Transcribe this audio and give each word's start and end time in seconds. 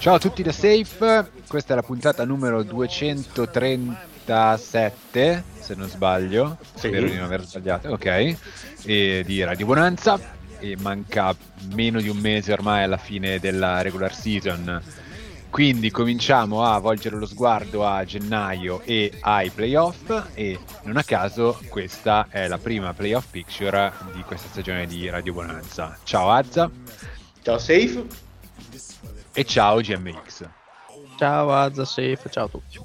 Ciao 0.00 0.14
a 0.14 0.18
tutti 0.18 0.42
da 0.42 0.50
Safe, 0.50 1.30
questa 1.46 1.74
è 1.74 1.76
la 1.76 1.82
puntata 1.82 2.24
numero 2.24 2.62
237, 2.62 5.44
se 5.58 5.74
non 5.74 5.90
sbaglio, 5.90 6.56
sì. 6.72 6.88
spero 6.88 7.06
di 7.06 7.16
non 7.16 7.24
aver 7.24 7.44
sbagliato, 7.44 7.90
ok, 7.90 8.36
e 8.84 9.22
di 9.26 9.44
Radio 9.44 9.66
Bonanza, 9.66 10.18
e 10.58 10.74
manca 10.80 11.36
meno 11.74 12.00
di 12.00 12.08
un 12.08 12.16
mese 12.16 12.50
ormai 12.50 12.84
alla 12.84 12.96
fine 12.96 13.38
della 13.40 13.82
regular 13.82 14.14
season, 14.14 14.82
quindi 15.50 15.90
cominciamo 15.90 16.64
a 16.64 16.78
volgere 16.78 17.16
lo 17.16 17.26
sguardo 17.26 17.86
a 17.86 18.02
gennaio 18.02 18.80
e 18.86 19.12
ai 19.20 19.50
playoff 19.50 20.30
e 20.32 20.58
non 20.84 20.96
a 20.96 21.04
caso 21.04 21.60
questa 21.68 22.28
è 22.30 22.48
la 22.48 22.56
prima 22.56 22.94
playoff 22.94 23.26
picture 23.30 23.92
di 24.14 24.22
questa 24.22 24.48
stagione 24.48 24.86
di 24.86 25.10
Radio 25.10 25.34
Bonanza. 25.34 25.98
Ciao 26.04 26.30
Azza. 26.30 26.70
Ciao 27.42 27.58
Safe 27.58 28.29
e 29.32 29.44
ciao 29.44 29.80
GMX. 29.80 30.48
Ciao 31.16 31.52
Azza 31.52 31.84
Safe, 31.84 32.28
ciao 32.30 32.46
a 32.46 32.48
tutti. 32.48 32.80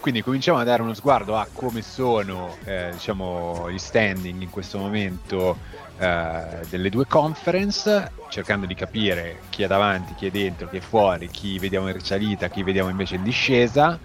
Quindi 0.00 0.22
cominciamo 0.22 0.58
a 0.58 0.64
dare 0.64 0.82
uno 0.82 0.94
sguardo 0.94 1.36
a 1.36 1.46
come 1.52 1.82
sono 1.82 2.56
eh, 2.64 2.90
diciamo, 2.92 3.70
gli 3.70 3.78
standing 3.78 4.40
in 4.40 4.50
questo 4.50 4.78
momento 4.78 5.58
eh, 5.98 6.60
delle 6.68 6.90
due 6.90 7.06
conference, 7.06 8.12
cercando 8.28 8.66
di 8.66 8.74
capire 8.74 9.40
chi 9.50 9.62
è 9.62 9.66
davanti, 9.66 10.14
chi 10.14 10.26
è 10.26 10.30
dentro, 10.30 10.68
chi 10.68 10.76
è 10.76 10.80
fuori, 10.80 11.28
chi 11.28 11.58
vediamo 11.58 11.88
in 11.88 11.94
risalita, 11.94 12.48
chi 12.48 12.62
vediamo 12.62 12.88
invece 12.88 13.16
in 13.16 13.22
discesa 13.22 13.98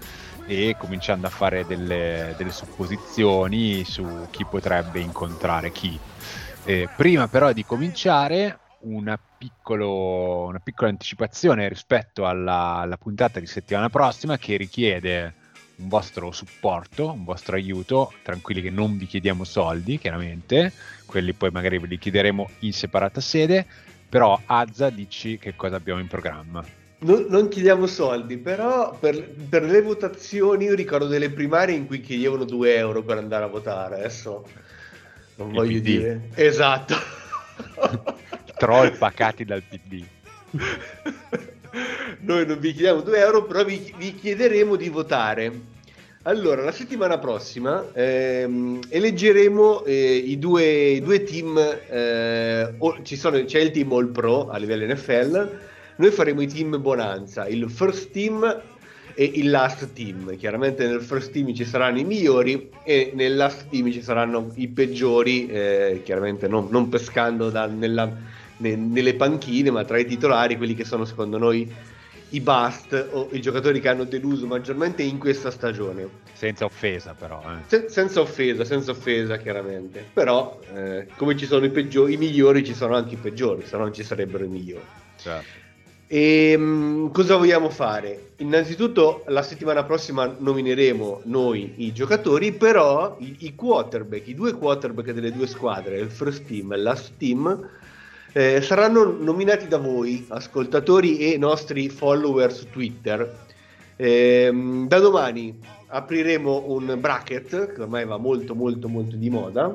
e 0.46 0.74
cominciando 0.76 1.28
a 1.28 1.30
fare 1.30 1.64
delle, 1.66 2.34
delle 2.36 2.50
supposizioni 2.50 3.84
su 3.84 4.26
chi 4.30 4.44
potrebbe 4.44 5.00
incontrare 5.00 5.70
chi. 5.70 5.98
Eh, 6.64 6.88
prima 6.96 7.28
però 7.28 7.52
di 7.52 7.64
cominciare 7.64 8.58
una, 8.82 9.18
piccolo, 9.18 10.46
una 10.46 10.60
piccola 10.60 10.90
anticipazione 10.90 11.68
rispetto 11.68 12.26
alla, 12.26 12.76
alla, 12.76 12.96
puntata 12.96 13.40
di 13.40 13.46
settimana 13.46 13.88
prossima 13.88 14.38
che 14.38 14.56
richiede 14.56 15.34
un 15.76 15.88
vostro 15.88 16.30
supporto, 16.32 17.10
un 17.10 17.24
vostro 17.24 17.56
aiuto, 17.56 18.12
tranquilli 18.22 18.62
che 18.62 18.70
non 18.70 18.96
vi 18.96 19.06
chiediamo 19.06 19.44
soldi, 19.44 19.98
chiaramente, 19.98 20.72
quelli 21.06 21.32
poi 21.32 21.50
magari 21.50 21.78
ve 21.78 21.86
li 21.86 21.98
chiederemo 21.98 22.48
in 22.60 22.72
separata 22.72 23.20
sede, 23.20 23.66
però 24.08 24.38
Azza 24.46 24.90
dici 24.90 25.38
che 25.38 25.54
cosa 25.56 25.76
abbiamo 25.76 26.00
in 26.00 26.06
programma. 26.06 26.64
Non, 26.98 27.26
non 27.28 27.48
chiediamo 27.48 27.86
soldi, 27.86 28.36
però 28.38 28.96
per, 28.96 29.28
per, 29.48 29.64
le 29.64 29.82
votazioni 29.82 30.66
io 30.66 30.74
ricordo 30.74 31.08
delle 31.08 31.30
primarie 31.30 31.74
in 31.74 31.86
cui 31.86 32.00
chiedevano 32.00 32.44
2 32.44 32.76
euro 32.76 33.02
per 33.02 33.18
andare 33.18 33.44
a 33.44 33.48
votare, 33.48 33.96
adesso 33.96 34.46
non 35.36 35.48
Il 35.48 35.54
voglio 35.54 35.80
PD. 35.80 35.82
dire. 35.82 36.28
Esatto. 36.34 36.94
troll 38.62 38.96
pacati 38.96 39.44
dal 39.44 39.60
PD. 39.60 40.04
Noi 42.20 42.46
non 42.46 42.60
vi 42.60 42.72
chiediamo 42.72 43.00
2 43.00 43.18
euro, 43.18 43.44
però 43.44 43.64
vi, 43.64 43.92
vi 43.96 44.14
chiederemo 44.14 44.76
di 44.76 44.88
votare. 44.88 45.70
Allora, 46.22 46.62
la 46.62 46.70
settimana 46.70 47.18
prossima 47.18 47.84
ehm, 47.92 48.78
eleggeremo 48.88 49.84
eh, 49.84 50.14
i, 50.14 50.38
due, 50.38 50.64
i, 50.64 51.00
due, 51.00 51.24
team, 51.24 51.58
eh, 51.58 52.74
sono, 53.02 53.44
c'è 53.44 53.58
il 53.58 53.72
team 53.72 53.92
All 53.92 54.12
Pro 54.12 54.48
a 54.48 54.58
livello 54.58 54.94
NFL, 54.94 55.58
noi 55.96 56.10
faremo 56.12 56.40
i 56.40 56.46
team 56.46 56.80
Bonanza, 56.80 57.48
il 57.48 57.68
first 57.68 58.12
team 58.12 58.62
e 59.14 59.24
il 59.24 59.50
last 59.50 59.92
team. 59.92 60.36
Chiaramente 60.36 60.86
nel 60.86 61.00
first 61.00 61.32
team 61.32 61.52
ci 61.52 61.64
saranno 61.64 61.98
i 61.98 62.04
migliori 62.04 62.70
e 62.84 63.10
nel 63.12 63.34
last 63.34 63.66
team 63.70 63.90
ci 63.90 64.02
saranno 64.02 64.52
i 64.54 64.68
peggiori, 64.68 65.48
eh, 65.48 66.02
chiaramente 66.04 66.46
non, 66.46 66.68
non 66.70 66.88
pescando 66.88 67.50
da, 67.50 67.66
nella 67.66 68.30
ne, 68.62 68.76
nelle 68.76 69.14
panchine, 69.14 69.70
ma 69.70 69.84
tra 69.84 69.98
i 69.98 70.06
titolari 70.06 70.56
quelli 70.56 70.74
che 70.74 70.84
sono 70.84 71.04
secondo 71.04 71.38
noi 71.38 71.70
i 72.30 72.40
bust 72.40 73.08
o 73.10 73.28
i 73.32 73.40
giocatori 73.40 73.80
che 73.80 73.88
hanno 73.88 74.04
deluso 74.04 74.46
maggiormente 74.46 75.02
in 75.02 75.18
questa 75.18 75.50
stagione. 75.50 76.08
Senza 76.32 76.64
offesa 76.64 77.14
però. 77.14 77.42
Eh. 77.42 77.62
Se, 77.66 77.88
senza 77.88 78.20
offesa, 78.20 78.64
senza 78.64 78.92
offesa 78.92 79.36
chiaramente. 79.36 80.04
Però 80.12 80.58
eh, 80.74 81.08
come 81.16 81.36
ci 81.36 81.46
sono 81.46 81.64
i, 81.64 81.70
peggiori, 81.70 82.14
i 82.14 82.16
migliori 82.16 82.64
ci 82.64 82.74
sono 82.74 82.94
anche 82.96 83.14
i 83.14 83.18
peggiori, 83.18 83.64
se 83.66 83.76
no 83.76 83.82
non 83.82 83.92
ci 83.92 84.02
sarebbero 84.02 84.44
i 84.44 84.48
migliori. 84.48 84.84
Certo. 85.16 85.60
E, 86.06 86.50
ehm, 86.52 87.10
cosa 87.10 87.36
vogliamo 87.36 87.70
fare? 87.70 88.32
Innanzitutto 88.36 89.24
la 89.28 89.42
settimana 89.42 89.84
prossima 89.84 90.26
nomineremo 90.26 91.22
noi 91.24 91.74
i 91.78 91.92
giocatori, 91.92 92.52
però 92.52 93.16
i, 93.18 93.36
i 93.40 93.54
quarterback, 93.54 94.28
i 94.28 94.34
due 94.34 94.52
quarterback 94.52 95.12
delle 95.12 95.32
due 95.32 95.46
squadre, 95.46 95.98
il 95.98 96.10
first 96.10 96.44
team 96.44 96.72
e 96.72 96.76
il 96.76 96.82
last 96.82 97.12
team, 97.16 97.68
eh, 98.32 98.62
saranno 98.62 99.04
nominati 99.04 99.68
da 99.68 99.78
voi, 99.78 100.24
ascoltatori 100.28 101.18
e 101.18 101.36
nostri 101.36 101.88
follower 101.88 102.52
su 102.52 102.68
Twitter. 102.70 103.40
Eh, 103.96 104.50
da 104.86 104.98
domani 104.98 105.58
apriremo 105.88 106.64
un 106.68 106.96
bracket, 106.98 107.74
che 107.74 107.80
ormai 107.80 108.06
va 108.06 108.16
molto 108.16 108.54
molto 108.54 108.88
molto 108.88 109.16
di 109.16 109.28
moda, 109.28 109.74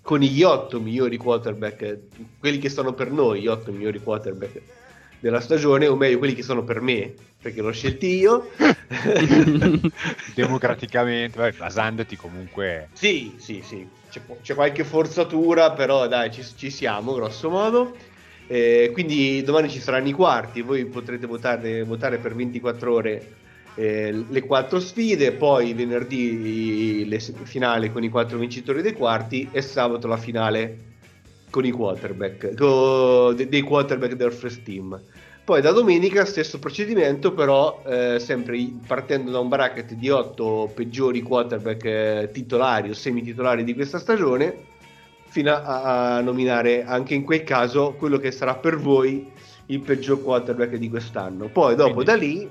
con 0.00 0.20
gli 0.20 0.42
otto 0.42 0.80
migliori 0.80 1.16
quarterback, 1.18 1.98
quelli 2.38 2.58
che 2.58 2.70
sono 2.70 2.94
per 2.94 3.10
noi, 3.10 3.42
gli 3.42 3.46
otto 3.46 3.70
migliori 3.70 4.00
quarterback 4.00 4.60
della 5.20 5.40
stagione, 5.40 5.86
o 5.86 5.94
meglio 5.94 6.18
quelli 6.18 6.34
che 6.34 6.42
sono 6.42 6.64
per 6.64 6.80
me, 6.80 7.12
perché 7.40 7.60
l'ho 7.60 7.72
scelti 7.72 8.18
io. 8.18 8.48
Democraticamente, 10.34 11.54
basandoti 11.56 12.16
comunque... 12.16 12.88
Sì, 12.94 13.34
sì, 13.36 13.62
sì 13.64 14.00
c'è, 14.12 14.20
c'è 14.42 14.54
qualche 14.54 14.84
forzatura, 14.84 15.72
però 15.72 16.06
dai, 16.06 16.30
ci, 16.30 16.44
ci 16.54 16.70
siamo, 16.70 17.14
grosso 17.14 17.48
modo. 17.48 17.96
Eh, 18.46 18.90
quindi 18.92 19.42
domani 19.42 19.70
ci 19.70 19.80
saranno 19.80 20.08
i 20.08 20.12
quarti, 20.12 20.60
voi 20.60 20.84
potrete 20.84 21.26
votare, 21.26 21.82
votare 21.84 22.18
per 22.18 22.34
24 22.34 22.92
ore 22.92 23.26
eh, 23.74 24.24
le 24.28 24.42
quattro 24.42 24.78
sfide, 24.80 25.32
poi 25.32 25.72
venerdì 25.72 27.08
le 27.08 27.18
finale 27.20 27.90
con 27.90 28.04
i 28.04 28.10
quattro 28.10 28.36
vincitori 28.36 28.82
dei 28.82 28.92
quarti 28.92 29.48
e 29.50 29.62
sabato 29.62 30.06
la 30.06 30.18
finale 30.18 30.90
con 31.48 31.64
i 31.64 31.70
quarterback, 31.70 32.54
con, 32.54 33.34
dei 33.34 33.62
quarterback 33.62 34.12
del 34.12 34.32
first 34.32 34.62
team. 34.62 35.00
Poi 35.44 35.60
da 35.60 35.72
domenica 35.72 36.24
stesso 36.24 36.60
procedimento, 36.60 37.32
però 37.32 37.82
eh, 37.84 38.20
sempre 38.20 38.64
partendo 38.86 39.32
da 39.32 39.40
un 39.40 39.48
bracket 39.48 39.94
di 39.94 40.08
8 40.08 40.70
peggiori 40.72 41.20
quarterback 41.20 41.84
eh, 41.84 42.30
titolari 42.32 42.90
o 42.90 42.94
semititolari 42.94 43.64
di 43.64 43.74
questa 43.74 43.98
stagione, 43.98 44.54
fino 45.24 45.52
a, 45.52 46.16
a, 46.16 46.20
nominare 46.20 46.84
anche 46.84 47.14
in 47.14 47.24
quel 47.24 47.42
caso 47.42 47.94
quello 47.94 48.18
che 48.18 48.30
sarà 48.30 48.54
per 48.54 48.76
voi 48.76 49.32
il 49.66 49.80
peggior 49.80 50.22
quarterback 50.22 50.76
di 50.76 50.88
quest'anno. 50.88 51.48
Poi 51.48 51.74
dopo 51.74 51.94
Quindi, 51.94 52.04
da 52.04 52.16
lì... 52.16 52.50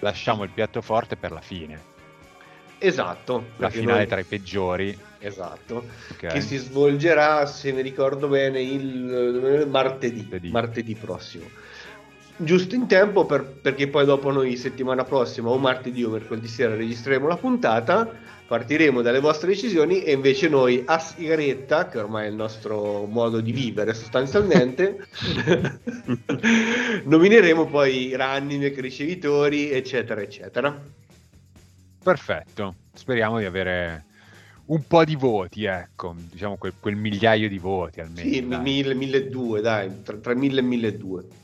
Lasciamo 0.00 0.42
il 0.42 0.50
piatto 0.50 0.82
forte 0.82 1.14
per 1.14 1.30
la 1.30 1.40
fine. 1.40 1.92
Esatto. 2.78 3.44
La 3.58 3.70
finale 3.70 3.98
noi... 3.98 4.06
tra 4.08 4.18
i 4.18 4.24
peggiori. 4.24 4.98
Esatto. 5.20 5.84
Okay. 6.10 6.32
Che 6.32 6.40
si 6.40 6.56
svolgerà, 6.56 7.46
se 7.46 7.70
mi 7.70 7.80
ricordo 7.80 8.26
bene, 8.26 8.60
il 8.60 9.66
martedì, 9.70 10.22
martedì. 10.22 10.50
martedì 10.50 10.94
prossimo. 10.96 11.62
Giusto 12.36 12.74
in 12.74 12.86
tempo 12.86 13.26
per, 13.26 13.44
perché 13.44 13.88
poi 13.88 14.04
dopo 14.04 14.30
noi 14.30 14.56
settimana 14.56 15.04
prossima 15.04 15.50
o 15.50 15.58
martedì 15.58 16.02
o 16.04 16.10
mercoledì 16.10 16.48
sera 16.48 16.74
registreremo 16.74 17.28
la 17.28 17.36
puntata, 17.36 18.10
partiremo 18.46 19.02
dalle 19.02 19.20
vostre 19.20 19.48
decisioni 19.48 20.02
e 20.02 20.12
invece 20.12 20.48
noi 20.48 20.82
a 20.84 20.98
sigaretta, 20.98 21.88
che 21.88 21.98
ormai 21.98 22.26
è 22.26 22.28
il 22.28 22.34
nostro 22.34 23.06
modo 23.06 23.40
di 23.40 23.52
vivere 23.52 23.94
sostanzialmente, 23.94 25.06
nomineremo 27.04 27.66
poi 27.66 28.08
i 28.08 28.16
running 28.16 28.78
ricevitori, 28.78 29.70
eccetera, 29.70 30.20
eccetera. 30.20 30.78
Perfetto, 32.02 32.74
speriamo 32.92 33.38
di 33.38 33.44
avere 33.44 34.04
un 34.66 34.86
po' 34.86 35.04
di 35.04 35.16
voti, 35.16 35.64
ecco, 35.64 36.14
diciamo 36.16 36.56
quel, 36.56 36.74
quel 36.78 36.96
migliaio 36.96 37.48
di 37.48 37.58
voti 37.58 38.00
almeno. 38.00 38.28
Sì, 38.28 38.42
1000-1200, 38.42 39.60
dai, 39.60 40.02
tra, 40.02 40.16
tra 40.16 40.34
1000 40.34 40.58
e 40.58 40.62
1200 40.62 41.42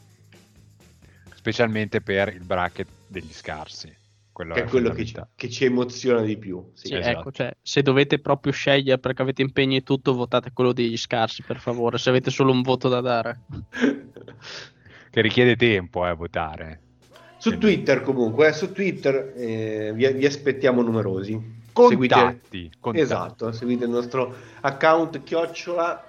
specialmente 1.40 2.02
per 2.02 2.28
il 2.28 2.44
bracket 2.44 2.86
degli 3.06 3.32
scarsi. 3.32 3.90
Quello 4.30 4.52
che 4.52 4.64
è 4.64 4.64
quello 4.64 4.90
che 4.90 5.06
ci, 5.06 5.14
che 5.34 5.48
ci, 5.48 5.64
emoziona 5.64 6.20
di 6.20 6.36
più. 6.36 6.70
Sì, 6.74 6.88
sì 6.88 6.94
esatto. 6.96 7.18
ecco, 7.18 7.32
cioè, 7.32 7.56
se 7.62 7.80
dovete 7.80 8.18
proprio 8.18 8.52
scegliere 8.52 8.98
perché 8.98 9.22
avete 9.22 9.40
impegni 9.40 9.76
e 9.76 9.82
tutto, 9.82 10.12
votate 10.12 10.50
quello 10.52 10.74
degli 10.74 10.98
scarsi, 10.98 11.42
per 11.42 11.58
favore, 11.58 11.96
se 11.96 12.10
avete 12.10 12.30
solo 12.30 12.52
un 12.52 12.60
voto 12.60 12.88
da 12.88 13.00
dare. 13.00 13.40
che 15.10 15.20
richiede 15.22 15.56
tempo 15.56 16.04
a 16.04 16.10
eh, 16.10 16.14
votare. 16.14 16.80
Su 17.38 17.48
Quindi... 17.48 17.66
Twitter 17.66 18.02
comunque, 18.02 18.48
eh, 18.48 18.52
su 18.52 18.70
Twitter 18.72 19.32
eh, 19.34 19.92
vi, 19.94 20.12
vi, 20.12 20.26
aspettiamo 20.26 20.82
numerosi. 20.82 21.58
Contatti, 21.72 21.88
seguite... 21.88 22.70
contatti. 22.78 23.02
Esatto, 23.02 23.52
seguite 23.52 23.84
il 23.84 23.90
nostro 23.90 24.34
account 24.60 25.22
chiocciola 25.22 26.04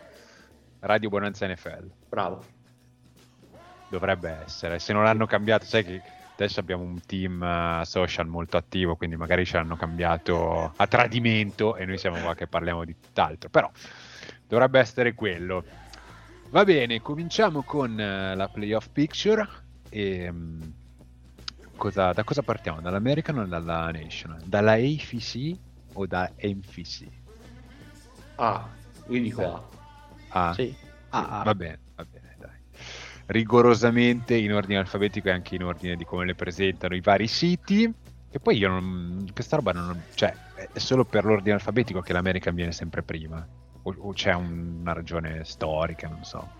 Radio 0.80 1.10
Bonanza 1.10 1.48
NFL. 1.48 1.90
Bravo 2.10 2.60
dovrebbe 3.92 4.40
essere. 4.46 4.80
Se 4.80 4.94
non 4.94 5.04
l'hanno 5.04 5.26
cambiato, 5.26 5.66
sai 5.66 5.84
che 5.84 6.02
adesso 6.34 6.62
abbiamo 6.62 6.84
un 6.84 7.02
team 7.06 7.42
uh, 7.42 7.84
social 7.84 8.26
molto 8.26 8.56
attivo, 8.56 8.96
quindi 8.96 9.18
magari 9.18 9.46
ci 9.46 9.58
hanno 9.58 9.76
cambiato 9.76 10.72
a 10.74 10.88
tradimento 10.88 11.76
e 11.76 11.86
noi 11.86 11.98
siamo 11.98 12.18
qua 12.22 12.34
che 12.34 12.48
parliamo 12.48 12.86
di 12.86 12.96
tutt'altro, 13.00 13.50
però 13.50 13.70
dovrebbe 14.48 14.80
essere 14.80 15.14
quello. 15.14 15.64
Va 16.50 16.64
bene, 16.64 17.02
cominciamo 17.02 17.64
con 17.64 17.92
uh, 17.92 18.36
la 18.36 18.50
playoff 18.52 18.88
picture 18.92 19.48
e 19.90 20.30
um, 20.30 20.74
cosa, 21.76 22.14
da 22.14 22.24
cosa 22.24 22.42
partiamo? 22.42 22.80
Dall'American 22.80 23.40
o 23.40 23.46
dalla 23.46 23.92
National? 23.92 24.42
Dalla 24.46 24.74
AFC 24.74 25.54
o 25.94 26.06
da 26.08 26.32
MFC? 26.42 27.06
Ah, 28.36 28.68
io 29.08 29.22
dico 29.22 29.54
A. 29.54 29.64
Ah, 30.30 30.54
sì. 30.54 30.74
Ah, 31.10 31.42
va 31.44 31.54
bene 31.54 31.81
rigorosamente 33.32 34.36
in 34.36 34.54
ordine 34.54 34.80
alfabetico 34.80 35.30
e 35.30 35.32
anche 35.32 35.56
in 35.56 35.64
ordine 35.64 35.96
di 35.96 36.06
come 36.06 36.26
le 36.26 36.36
presentano 36.36 36.96
i 36.96 37.02
vari 37.02 37.28
siti. 37.28 37.92
E 38.34 38.40
poi 38.40 38.58
io 38.58 38.70
non, 38.70 39.28
questa 39.34 39.58
roba 39.58 39.72
non, 39.72 40.02
cioè, 40.14 40.34
è 40.72 40.80
solo 40.80 41.04
per 41.04 41.26
l'ordine 41.26 41.56
alfabetico 41.56 42.02
che 42.02 42.14
l'American 42.14 42.56
viene 42.56 42.72
sempre 42.72 43.02
prima. 43.02 43.46
O, 43.84 43.96
o 43.98 44.14
c'è 44.14 44.34
un, 44.34 44.78
una 44.82 44.94
ragione 44.94 45.44
storica, 45.44 46.08
non 46.08 46.24
so. 46.24 46.60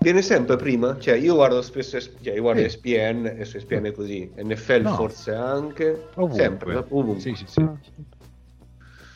Viene 0.00 0.22
sempre 0.22 0.56
prima? 0.56 0.98
Cioè, 0.98 1.14
io 1.14 1.34
guardo 1.34 1.62
spesso 1.62 1.98
cioè, 1.98 2.34
io 2.34 2.42
guardo 2.42 2.60
sì. 2.62 2.68
SPN 2.68 3.36
e 3.38 3.44
su 3.44 3.58
SPN 3.58 3.84
è 3.86 3.92
così. 3.92 4.30
NFL 4.36 4.82
no. 4.82 4.94
forse 4.94 5.32
anche. 5.32 6.08
Ovunque. 6.14 6.38
Sempre, 6.38 6.76
ovunque. 6.76 7.20
Sì, 7.20 7.34
sì, 7.34 7.44
sì. 7.46 7.66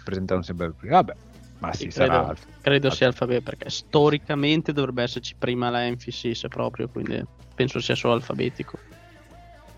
Presentano 0.05 0.43
sempre 0.43 0.73
prima. 0.73 0.95
Vabbè, 0.95 1.15
ma 1.59 1.73
sì, 1.73 1.89
credo, 1.89 2.13
sarà 2.13 2.35
credo 2.61 2.91
sia 2.91 3.07
alfabeto 3.07 3.43
perché 3.43 3.71
storicamente 3.71 4.73
dovrebbe 4.73 5.03
esserci 5.03 5.35
prima 5.37 5.71
la 5.71 5.89
MFC 5.89 6.35
se 6.35 6.49
proprio, 6.49 6.89
quindi 6.89 7.21
penso 7.55 7.81
sia 7.81 7.95
solo 7.95 8.15
alfabetico. 8.15 8.79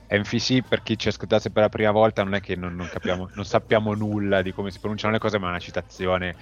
MFC 0.08 0.62
per 0.66 0.82
chi 0.82 0.98
ci 0.98 1.08
ascoltasse 1.08 1.50
per 1.50 1.62
la 1.62 1.68
prima 1.68 1.92
volta 1.92 2.24
non 2.24 2.34
è 2.34 2.40
che 2.40 2.56
non, 2.56 2.74
non, 2.74 2.88
capiamo, 2.88 3.30
non 3.32 3.44
sappiamo 3.44 3.94
nulla 3.94 4.42
di 4.42 4.52
come 4.52 4.70
si 4.70 4.80
pronunciano 4.80 5.12
le 5.12 5.20
cose, 5.20 5.38
ma 5.38 5.46
è 5.46 5.50
una 5.50 5.58
citazione. 5.60 6.36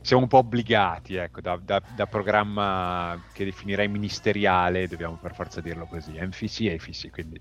Siamo 0.00 0.22
un 0.22 0.28
po' 0.28 0.38
obbligati, 0.38 1.14
ecco, 1.16 1.40
da, 1.40 1.58
da, 1.60 1.82
da 1.86 2.06
programma 2.06 3.20
che 3.30 3.44
definirei 3.44 3.88
ministeriale, 3.88 4.86
dobbiamo 4.88 5.16
per 5.16 5.34
forza 5.34 5.60
dirlo 5.60 5.86
così. 5.86 6.14
MFC 6.18 6.60
e 6.62 6.78
FCC, 6.78 7.10
quindi 7.10 7.40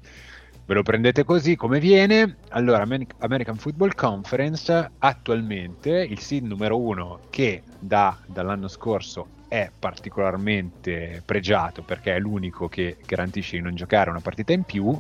ve 0.68 0.74
lo 0.74 0.84
prendete 0.84 1.24
così 1.24 1.56
come 1.56 1.80
viene. 1.80 2.40
Allora, 2.50 2.86
American 3.20 3.56
Football 3.56 3.96
Conference 3.96 4.92
attualmente 5.00 5.90
il 5.92 6.20
seed 6.20 6.44
numero 6.44 6.78
uno 6.78 7.22
che 7.30 7.64
da, 7.80 8.18
dall'anno 8.26 8.68
scorso 8.68 9.36
è 9.48 9.72
particolarmente 9.80 11.24
pregiato 11.26 11.84
perché 11.84 12.16
è 12.16 12.20
l'unico 12.20 12.68
che 12.68 12.98
garantisce 13.06 13.56
di 13.56 13.64
non 13.64 13.76
giocare 13.76 14.10
una 14.10 14.20
partita 14.20 14.52
in 14.52 14.64
più 14.64 15.00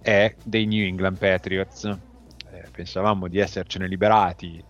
è 0.00 0.32
dei 0.44 0.66
New 0.66 0.84
England 0.84 1.18
Patriots. 1.18 1.84
Eh, 1.84 2.64
pensavamo 2.70 3.26
di 3.26 3.38
essercene 3.38 3.88
liberati 3.88 4.62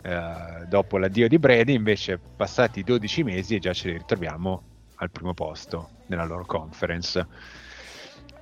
eh, 0.00 0.64
dopo 0.66 0.96
l'addio 0.96 1.28
di 1.28 1.38
Brady, 1.38 1.74
invece 1.74 2.18
passati 2.18 2.82
12 2.82 3.24
mesi 3.24 3.56
e 3.56 3.58
già 3.58 3.74
ce 3.74 3.88
li 3.90 3.98
ritroviamo 3.98 4.62
al 4.96 5.10
primo 5.10 5.34
posto 5.34 5.90
nella 6.06 6.24
loro 6.24 6.46
conference 6.46 7.26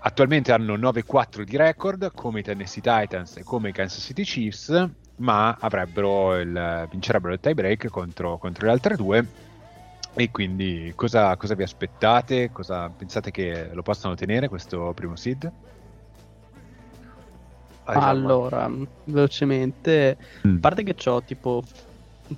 Attualmente 0.07 0.53
hanno 0.53 0.77
9-4 0.77 1.43
di 1.43 1.57
record 1.57 2.13
come 2.15 2.39
i 2.39 2.43
Tennessee 2.45 2.81
Titans 2.81 3.39
e 3.39 3.43
come 3.43 3.71
i 3.71 3.73
Kansas 3.73 4.05
City 4.05 4.23
Chiefs, 4.23 4.89
ma 5.17 5.59
il, 5.61 6.89
vincerebbero 6.89 7.33
il 7.33 7.41
tie 7.41 7.55
break 7.55 7.89
contro, 7.89 8.39
contro, 8.39 8.67
le 8.67 8.73
altre 8.73 8.95
due. 8.95 9.27
E 10.15 10.31
quindi 10.31 10.93
cosa, 10.95 11.37
cosa 11.37 11.57
vi 11.57 11.65
aspettate? 11.65 12.53
Cosa 12.53 12.89
pensate 12.89 13.33
che 13.33 13.71
lo 13.73 13.83
possano 13.83 14.13
ottenere 14.13 14.47
questo 14.47 14.93
primo 14.95 15.17
seed? 15.17 15.51
Allora, 17.83 18.71
velocemente, 19.07 20.17
mm. 20.47 20.55
a 20.55 20.61
parte 20.61 20.85
che 20.85 21.11
ho 21.11 21.21
tipo 21.21 21.65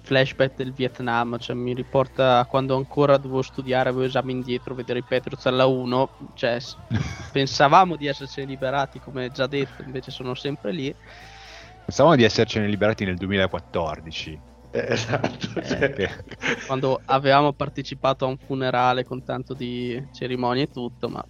flashback 0.02 0.56
del 0.56 0.72
Vietnam, 0.72 1.38
cioè 1.38 1.56
mi 1.56 1.74
riporta 1.74 2.38
a 2.38 2.46
quando 2.46 2.76
ancora 2.76 3.16
dovevo 3.16 3.42
studiare, 3.42 3.88
avevo 3.88 4.04
esami 4.04 4.32
indietro, 4.32 4.74
vedere 4.74 5.00
i 5.00 5.04
Patriots 5.04 5.46
alla 5.46 5.66
1, 5.66 6.08
cioè 6.34 6.58
pensavamo 7.32 7.96
di 7.96 8.06
essercene 8.06 8.46
liberati 8.46 9.00
come 9.00 9.30
già 9.30 9.46
detto, 9.46 9.82
invece 9.82 10.10
sono 10.10 10.34
sempre 10.34 10.72
lì. 10.72 10.94
Pensavamo 11.84 12.16
di 12.16 12.24
essercene 12.24 12.66
liberati 12.66 13.04
nel 13.04 13.16
2014. 13.16 14.40
Eh, 14.70 14.86
esatto, 14.90 15.60
eh, 15.60 15.64
cioè. 15.64 16.10
quando 16.66 17.00
avevamo 17.06 17.52
partecipato 17.54 18.26
a 18.26 18.28
un 18.28 18.36
funerale 18.36 19.04
con 19.04 19.24
tanto 19.24 19.54
di 19.54 20.02
cerimonie 20.12 20.64
e 20.64 20.70
tutto, 20.70 21.08
ma 21.08 21.24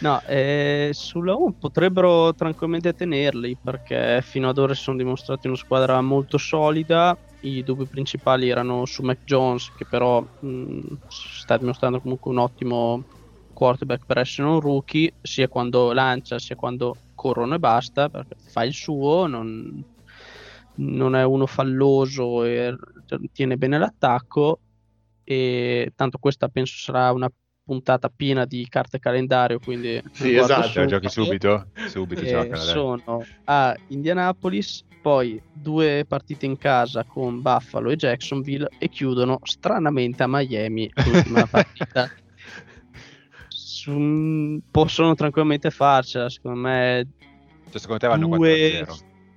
No, 0.00 0.22
eh, 0.26 0.90
sulla 0.92 1.34
1 1.34 1.56
potrebbero 1.58 2.34
tranquillamente 2.34 2.94
tenerli 2.94 3.58
perché 3.62 4.20
fino 4.22 4.48
ad 4.48 4.58
ora 4.58 4.74
si 4.74 4.82
sono 4.82 4.96
dimostrati 4.96 5.46
una 5.46 5.56
squadra 5.56 6.00
molto 6.00 6.38
solida 6.38 7.16
i 7.48 7.62
dubbi 7.62 7.86
principali 7.88 8.48
erano 8.48 8.84
su 8.86 9.02
Mac 9.02 9.20
Jones, 9.24 9.72
che 9.74 9.86
però 9.86 10.20
mh, 10.38 10.96
sta 11.06 11.56
dimostrando 11.56 12.00
comunque 12.00 12.30
un 12.30 12.38
ottimo 12.38 13.04
quarterback 13.52 14.04
per 14.06 14.18
essere 14.18 14.48
un 14.48 14.60
rookie, 14.60 15.16
sia 15.20 15.48
quando 15.48 15.92
lancia 15.92 16.38
sia 16.38 16.56
quando 16.56 17.00
corrono 17.14 17.54
e 17.54 17.58
basta, 17.58 18.08
perché 18.08 18.36
fa 18.44 18.64
il 18.64 18.74
suo, 18.74 19.26
non, 19.26 19.82
non 20.74 21.14
è 21.16 21.24
uno 21.24 21.46
falloso 21.46 22.44
e 22.44 22.74
tiene 23.32 23.56
bene 23.56 23.78
l'attacco. 23.78 24.60
E 25.24 25.92
tanto 25.96 26.18
questa 26.18 26.48
penso 26.48 26.74
sarà 26.78 27.12
una 27.12 27.30
puntata 27.66 28.08
piena 28.08 28.44
di 28.44 28.64
carte 28.68 29.00
calendario, 29.00 29.58
quindi 29.58 30.00
sì, 30.12 30.36
esatto, 30.36 30.68
su, 30.68 30.84
giochi 30.84 31.08
subito, 31.08 31.66
subito 31.88 32.22
sono 32.54 33.24
a 33.44 33.76
Indianapolis, 33.88 34.84
poi 35.02 35.42
due 35.52 36.04
partite 36.06 36.46
in 36.46 36.56
casa 36.56 37.02
con 37.02 37.42
Buffalo 37.42 37.90
e 37.90 37.96
Jacksonville 37.96 38.68
e 38.78 38.88
chiudono 38.88 39.40
stranamente 39.42 40.22
a 40.22 40.28
Miami 40.28 40.88
l'ultima 40.94 41.44
partita. 41.50 42.08
Su, 43.48 44.60
possono 44.70 45.14
tranquillamente 45.16 45.70
farcela, 45.70 46.30
secondo 46.30 46.60
me. 46.60 47.08
Cioè, 47.70 47.80
secondo 47.80 48.00
te 48.00 48.06
vanno 48.06 48.28
due, 48.28 48.86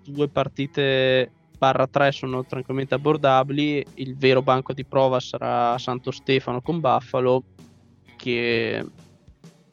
due 0.05 0.27
partite 0.27 1.31
barra 1.57 1.87
3 1.87 2.11
sono 2.11 2.45
tranquillamente 2.45 2.93
abbordabili. 2.93 3.83
Il 3.95 4.15
vero 4.17 4.43
banco 4.43 4.73
di 4.73 4.85
prova 4.85 5.19
sarà 5.19 5.77
Santo 5.79 6.11
Stefano 6.11 6.61
con 6.61 6.79
Buffalo 6.79 7.43
che 8.19 8.85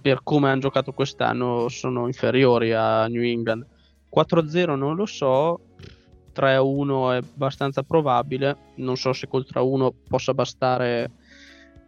per 0.00 0.20
come 0.22 0.50
hanno 0.50 0.60
giocato 0.60 0.92
quest'anno 0.92 1.68
sono 1.68 2.06
inferiori 2.06 2.72
a 2.72 3.08
New 3.08 3.22
England. 3.22 3.66
4-0 4.14 4.76
non 4.76 4.94
lo 4.94 5.04
so, 5.04 5.60
3-1 6.32 7.14
è 7.14 7.16
abbastanza 7.16 7.82
probabile, 7.82 8.56
non 8.76 8.96
so 8.96 9.12
se 9.12 9.26
col 9.26 9.44
3-1 9.52 9.92
possa 10.08 10.32
bastare 10.32 11.10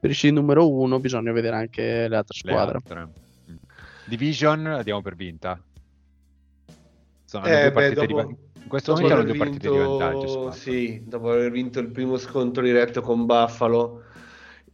per 0.01 0.11
il 0.11 0.33
numero 0.33 0.69
1, 0.69 0.99
bisogna 0.99 1.31
vedere 1.31 1.57
anche 1.57 2.09
le 2.09 2.17
altre 2.17 2.37
squadre. 2.37 2.81
Le 2.85 2.95
altre. 2.95 3.13
Division 4.07 4.81
diamo 4.83 5.01
per 5.01 5.15
vinta. 5.15 5.63
Sono 7.25 7.45
eh, 7.45 7.71
beh, 7.71 7.93
dopo, 7.93 8.07
di... 8.07 8.37
In 8.63 8.69
questo 8.69 8.93
momento 8.93 9.15
hanno 9.15 9.23
due 9.23 9.33
vinto, 9.33 9.45
partite 9.45 9.71
di 9.71 9.77
vantaggio. 9.77 10.51
Sì, 10.51 11.03
dopo 11.07 11.31
aver 11.31 11.51
vinto 11.53 11.79
il 11.79 11.91
primo 11.91 12.17
scontro 12.17 12.63
diretto 12.63 13.01
con 13.01 13.27
Buffalo 13.27 14.03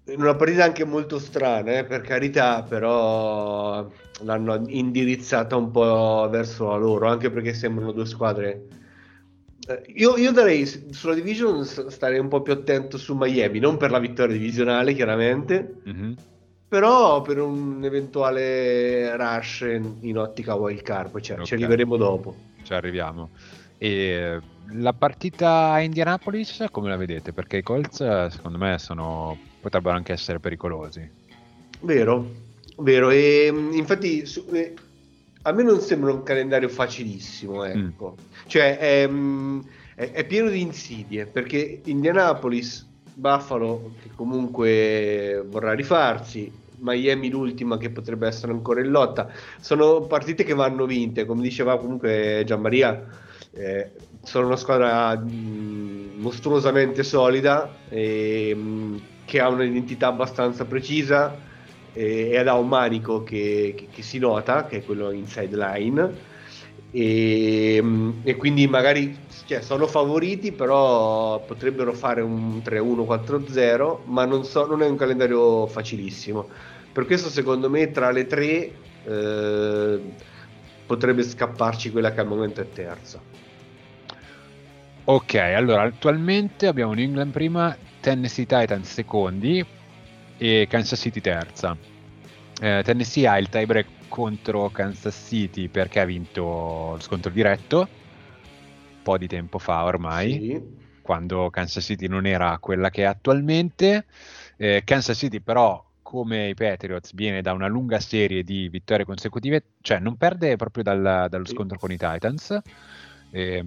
in 0.06 0.20
una 0.20 0.34
partita 0.34 0.64
anche 0.64 0.84
molto 0.84 1.18
strana, 1.18 1.78
eh, 1.78 1.84
per 1.84 2.02
carità, 2.02 2.62
però 2.62 3.88
l'hanno 4.22 4.62
indirizzata 4.66 5.56
un 5.56 5.70
po' 5.70 6.28
verso 6.30 6.68
la 6.68 6.76
loro, 6.76 7.08
anche 7.08 7.30
perché 7.30 7.54
sembrano 7.54 7.92
due 7.92 8.04
squadre. 8.04 8.66
Eh, 9.66 9.82
io, 9.94 10.16
io, 10.16 10.30
darei 10.30 10.66
sulla 10.66 11.14
division 11.14 11.64
starei 11.64 12.18
un 12.18 12.28
po' 12.28 12.42
più 12.42 12.52
attento 12.52 12.98
su 12.98 13.14
Miami, 13.14 13.58
non 13.60 13.78
per 13.78 13.90
la 13.90 13.98
vittoria 13.98 14.36
divisionale, 14.36 14.92
chiaramente, 14.92 15.76
mm-hmm. 15.88 16.12
però 16.68 17.22
per 17.22 17.40
un 17.40 17.82
eventuale 17.82 19.16
rush 19.16 19.60
in, 19.60 19.96
in 20.00 20.18
ottica 20.18 20.54
wild 20.54 20.82
card, 20.82 21.10
poi 21.12 21.22
okay. 21.22 21.44
ci 21.44 21.54
arriveremo 21.54 21.96
dopo. 21.96 22.34
Ci 22.62 22.74
arriviamo. 22.74 23.30
E 23.78 24.38
la 24.72 24.92
partita 24.92 25.70
a 25.70 25.80
Indianapolis, 25.80 26.66
come 26.70 26.90
la 26.90 26.96
vedete? 26.96 27.32
Perché 27.32 27.58
i 27.58 27.62
Colts, 27.62 28.26
secondo 28.26 28.58
me, 28.58 28.78
sono 28.78 29.36
potrebbero 29.64 29.96
anche 29.96 30.12
essere 30.12 30.38
pericolosi. 30.40 31.08
Vero, 31.80 32.30
vero. 32.78 33.08
E 33.08 33.46
infatti 33.72 34.26
su, 34.26 34.44
eh, 34.52 34.74
a 35.42 35.52
me 35.52 35.62
non 35.62 35.80
sembra 35.80 36.12
un 36.12 36.22
calendario 36.22 36.68
facilissimo, 36.68 37.62
mm. 37.62 37.64
ecco. 37.64 38.16
Mm. 38.18 38.24
Cioè 38.46 38.78
è, 38.78 39.08
è, 39.94 40.10
è, 40.10 40.24
pieno 40.26 40.50
di 40.50 40.60
insidie, 40.60 41.24
perché 41.24 41.80
Indianapolis, 41.84 42.86
Buffalo, 43.14 43.94
che 44.02 44.10
comunque 44.14 45.42
vorrà 45.48 45.72
rifarsi, 45.72 46.52
Miami 46.78 47.30
l'ultima 47.30 47.78
che 47.78 47.88
potrebbe 47.88 48.26
essere 48.26 48.52
ancora 48.52 48.80
in 48.80 48.90
lotta, 48.90 49.30
sono 49.60 50.02
partite 50.02 50.44
che 50.44 50.52
vanno 50.52 50.84
vinte, 50.84 51.24
come 51.24 51.40
diceva 51.40 51.78
comunque 51.78 52.42
Gianmaria. 52.44 53.22
Eh, 53.56 53.92
sono 54.24 54.46
una 54.46 54.56
squadra 54.56 55.16
mh, 55.16 56.14
mostruosamente 56.16 57.02
solida 57.04 57.70
e 57.88 58.52
mh, 58.54 59.00
che 59.24 59.40
ha 59.40 59.48
un'identità 59.48 60.08
abbastanza 60.08 60.64
precisa 60.64 61.36
e, 61.92 62.30
ed 62.32 62.48
ha 62.48 62.56
un 62.56 62.68
manico 62.68 63.22
che, 63.22 63.74
che, 63.76 63.88
che, 63.92 64.02
si 64.02 64.18
nota, 64.18 64.66
che 64.66 64.78
è 64.78 64.84
quello 64.84 65.10
inside 65.10 65.56
line. 65.56 66.32
E, 66.90 67.82
e 68.22 68.36
quindi 68.36 68.68
magari 68.68 69.16
cioè, 69.46 69.60
sono 69.60 69.86
favoriti, 69.86 70.52
però 70.52 71.40
potrebbero 71.44 71.92
fare 71.92 72.20
un 72.20 72.58
3-1-4-0, 72.58 73.98
ma 74.04 74.24
non, 74.24 74.44
so, 74.44 74.66
non 74.66 74.82
è 74.82 74.86
un 74.86 74.96
calendario 74.96 75.66
facilissimo. 75.66 76.48
Per 76.92 77.06
questo, 77.06 77.28
secondo 77.28 77.68
me, 77.68 77.90
tra 77.90 78.10
le 78.10 78.26
tre 78.26 78.72
eh, 79.04 80.00
potrebbe 80.86 81.22
scapparci 81.22 81.90
quella 81.90 82.12
che 82.12 82.20
al 82.20 82.26
momento 82.26 82.60
è 82.60 82.68
terza. 82.70 83.20
Ok, 85.06 85.34
allora 85.34 85.82
attualmente 85.82 86.66
abbiamo 86.66 86.94
New 86.94 87.04
England 87.04 87.32
prima, 87.32 87.76
Tennessee 88.04 88.44
Titans 88.44 88.92
secondi 88.92 89.64
e 90.36 90.66
Kansas 90.68 91.00
City 91.00 91.22
terza. 91.22 91.74
Eh, 92.60 92.82
Tennessee 92.84 93.26
ha 93.26 93.38
il 93.38 93.48
tiebreak 93.48 93.86
contro 94.08 94.68
Kansas 94.68 95.24
City 95.26 95.68
perché 95.68 96.00
ha 96.00 96.04
vinto 96.04 96.42
lo 96.42 97.00
scontro 97.00 97.30
diretto 97.30 97.78
un 97.78 99.02
po' 99.02 99.16
di 99.16 99.26
tempo 99.26 99.58
fa 99.58 99.84
ormai, 99.84 100.32
sì. 100.32 100.62
quando 101.00 101.48
Kansas 101.48 101.82
City 101.82 102.06
non 102.06 102.26
era 102.26 102.58
quella 102.58 102.90
che 102.90 103.04
è 103.04 103.06
attualmente. 103.06 104.04
Eh, 104.58 104.82
Kansas 104.84 105.16
City 105.16 105.40
però 105.40 105.82
come 106.02 106.50
i 106.50 106.54
Patriots 106.54 107.14
viene 107.14 107.40
da 107.40 107.54
una 107.54 107.68
lunga 107.68 108.00
serie 108.00 108.44
di 108.44 108.68
vittorie 108.68 109.06
consecutive, 109.06 109.62
cioè 109.80 109.98
non 109.98 110.18
perde 110.18 110.56
proprio 110.56 110.82
dal, 110.82 111.28
dallo 111.30 111.46
scontro 111.46 111.78
con 111.78 111.90
i 111.90 111.96
Titans, 111.96 112.60
eh, 113.30 113.64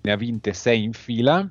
ne 0.00 0.10
ha 0.10 0.16
vinte 0.16 0.52
6 0.52 0.82
in 0.82 0.92
fila. 0.94 1.48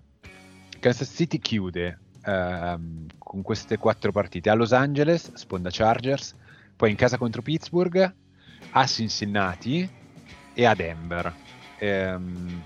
Kansas 0.78 1.10
City 1.16 1.40
chiude 1.40 2.00
ehm, 2.28 3.06
con 3.18 3.42
queste 3.42 3.78
quattro 3.78 4.12
partite 4.12 4.50
a 4.50 4.54
Los 4.54 4.74
Angeles, 4.74 5.34
sponda 5.34 5.70
Chargers, 5.72 6.36
poi 6.76 6.92
in 6.92 6.96
casa 6.96 7.18
contro 7.18 7.42
Pittsburgh, 7.42 8.14
a 8.72 8.86
Cincinnati 8.86 9.90
e 10.54 10.66
a 10.66 10.76
Denver. 10.76 11.34
Ehm, 11.80 12.62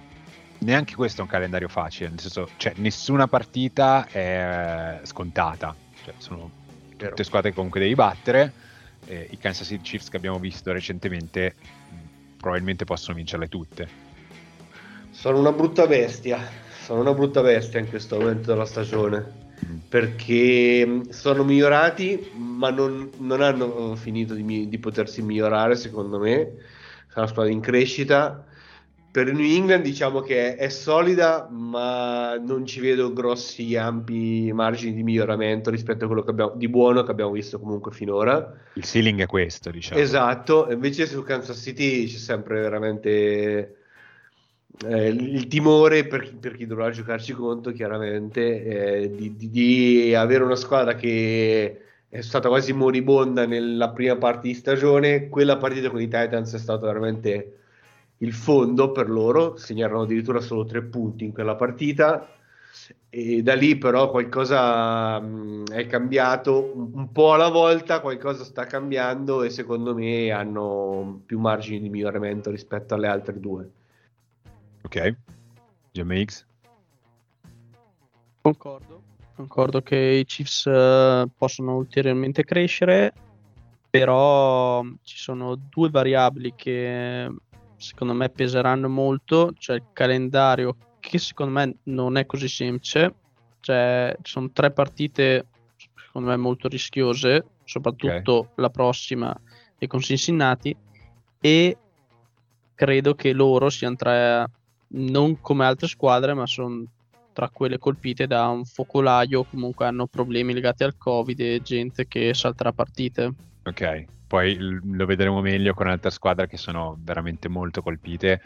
neanche 0.60 0.96
questo 0.96 1.22
è 1.22 1.24
un 1.24 1.30
calendario 1.30 1.68
facile, 1.68 2.10
nel 2.10 2.20
senso, 2.20 2.50
cioè, 2.58 2.74
nessuna 2.78 3.28
partita 3.28 4.08
è 4.08 5.00
scontata, 5.04 5.76
cioè, 6.04 6.14
sono 6.18 6.50
tutte 6.98 7.24
squadre 7.24 7.50
che 7.50 7.56
comunque 7.56 7.80
devi 7.80 7.96
battere. 7.96 8.54
Eh, 9.06 9.28
I 9.32 9.38
Kansas 9.38 9.66
City 9.68 9.82
Chiefs 9.82 10.10
che 10.10 10.18
abbiamo 10.18 10.38
visto 10.38 10.72
recentemente 10.72 11.56
probabilmente 12.38 12.86
possono 12.86 13.18
vincerle 13.18 13.48
tutte. 13.48 14.10
Sono 15.10 15.40
una 15.40 15.52
brutta 15.52 15.88
bestia, 15.88 16.40
sono 16.84 17.02
una 17.02 17.14
brutta 17.14 17.42
bestia 17.42 17.80
in 17.80 17.90
questo 17.90 18.18
momento 18.18 18.52
della 18.52 18.66
stagione 18.66 19.41
perché 19.88 21.02
sono 21.10 21.44
migliorati 21.44 22.32
ma 22.36 22.70
non, 22.70 23.10
non 23.18 23.42
hanno 23.42 23.96
finito 23.96 24.34
di, 24.34 24.68
di, 24.68 24.80
potersi 24.80 25.22
migliorare 25.22 25.76
secondo 25.76 26.20
me. 26.20 26.42
È 27.14 27.18
una 27.18 27.28
squadra 27.28 27.52
in 27.52 27.60
crescita. 27.60 28.46
Per 29.12 29.34
New 29.34 29.46
England 29.46 29.84
diciamo 29.84 30.22
che 30.22 30.56
è, 30.56 30.58
è 30.58 30.70
solida 30.70 31.50
ma 31.52 32.38
non 32.38 32.66
ci 32.66 32.80
vedo 32.80 33.12
grossi 33.12 33.76
ampi 33.76 34.50
margini 34.54 34.94
di 34.94 35.04
miglioramento 35.04 35.70
rispetto 35.70 36.06
a 36.06 36.08
quello 36.08 36.24
abbiamo, 36.26 36.54
di 36.56 36.70
buono 36.70 37.04
che 37.04 37.12
abbiamo 37.12 37.32
visto 37.32 37.60
comunque 37.60 37.92
finora. 37.92 38.54
Il 38.74 38.84
ceiling 38.84 39.22
è 39.22 39.26
questo 39.26 39.70
diciamo. 39.70 40.00
Esatto. 40.00 40.72
Invece 40.72 41.06
su 41.08 41.22
Kansas 41.24 41.62
City 41.62 42.06
c'è 42.06 42.18
sempre 42.18 42.62
veramente 42.62 43.81
eh, 44.86 45.08
il 45.10 45.48
timore 45.48 46.08
per, 46.08 46.36
per, 46.38 46.56
chi 46.56 46.66
dovrà 46.66 46.90
giocarci 46.90 47.34
conto 47.34 47.72
chiaramente 47.72 48.64
eh, 48.64 49.16
di, 49.16 49.36
di, 49.36 49.50
di, 49.50 50.16
avere 50.16 50.44
una 50.44 50.56
squadra 50.56 50.96
che 50.96 51.82
è 52.10 52.22
stata 52.22 52.48
quasi 52.50 52.74
moribonda 52.74 53.46
nella 53.46 53.90
prima 53.92 54.16
parte 54.18 54.48
di 54.48 54.54
stagione 54.54 55.30
quella 55.30 55.58
partita 55.58 55.90
con 55.90 56.02
i 56.02 56.08
Titans 56.08 56.54
è 56.54 56.58
stata 56.58 56.86
veramente 56.88 57.58
il 58.18 58.34
fondo 58.34 58.92
per 58.92 59.10
loro. 59.10 59.56
Segnarono 59.58 60.04
addirittura 60.04 60.40
solo 60.42 60.66
tre 60.66 60.82
punti 60.84 61.26
in 61.26 61.34
quella 61.34 61.56
partita. 61.56 62.36
E 63.10 63.44
da 63.44 63.54
lì 63.56 63.78
però 63.78 64.10
qualcosa 64.10 65.20
mh, 65.20 65.72
è 65.72 65.86
cambiato. 65.88 66.72
Un 66.76 67.12
po' 67.12 67.34
alla 67.34 67.50
volta 67.50 68.00
qualcosa 68.00 68.44
sta 68.44 68.66
cambiando 68.66 69.44
e 69.44 69.50
secondo 69.50 69.94
me 69.94 70.32
hanno 70.32 71.22
più 71.26 71.40
margini 71.40 71.82
di 71.82 71.90
miglioramento 71.90 72.50
rispetto 72.52 72.94
alle 72.94 73.08
altre 73.08 73.40
due 73.40 73.70
Ok. 74.94 75.16
GMX? 75.94 76.46
Concordo. 78.42 79.02
Concordo 79.36 79.82
che 79.82 79.96
i 79.96 80.26
Chiefs 80.26 80.66
uh, 80.66 81.30
possono 81.38 81.78
ulteriormente 81.78 82.44
crescere, 82.44 83.14
però 83.90 84.84
ci 85.04 85.18
sono 85.18 85.56
due 85.56 85.90
variabili 85.90 86.54
che 86.56 87.34
secondo 87.78 88.14
me 88.14 88.28
peseranno 88.30 88.90
molto, 88.90 89.54
cioè 89.58 89.78
il 89.78 89.86
calendario 89.94 90.76
che 91.00 91.18
secondo 91.20 91.54
me 91.54 91.78
non 91.84 92.18
è 92.18 92.26
così 92.26 92.50
semplice, 92.50 93.16
cioè 93.62 94.14
ci 94.22 94.32
sono 94.34 94.52
tre 94.52 94.72
partite 94.72 95.48
secondo 95.96 96.28
me 96.28 96.36
molto 96.36 96.68
rischiose, 96.68 97.46
soprattutto 97.64 98.34
okay. 98.34 98.52
la 98.56 98.70
prossima 98.70 99.40
e 99.78 99.88
con 99.88 100.02
Cincinnati 100.02 100.76
e 101.40 101.78
credo 102.76 103.16
che 103.16 103.32
loro 103.32 103.70
siano 103.70 103.96
tra 103.96 104.50
non 104.92 105.40
come 105.42 105.66
altre 105.66 105.88
squadre, 105.88 106.34
ma 106.34 106.46
sono 106.46 106.86
tra 107.34 107.50
quelle 107.50 107.78
colpite 107.78 108.28
da 108.28 108.48
un 108.48 108.66
focolaio, 108.66 109.44
comunque 109.44 109.86
hanno 109.86 110.08
problemi 110.08 110.54
legati 110.54 110.84
al 110.84 110.98
Covid 110.98 111.40
e 111.40 111.62
gente 111.62 112.08
che 112.08 112.34
salterà 112.34 112.74
partite. 112.74 113.34
Ok, 113.64 114.06
poi 114.28 114.58
lo 114.60 115.06
vedremo 115.06 115.42
meglio 115.42 115.74
con 115.74 115.88
altre 115.88 116.12
squadre 116.12 116.48
che 116.48 116.58
sono 116.58 116.98
veramente 117.02 117.48
molto 117.48 117.82
colpite 117.82 118.42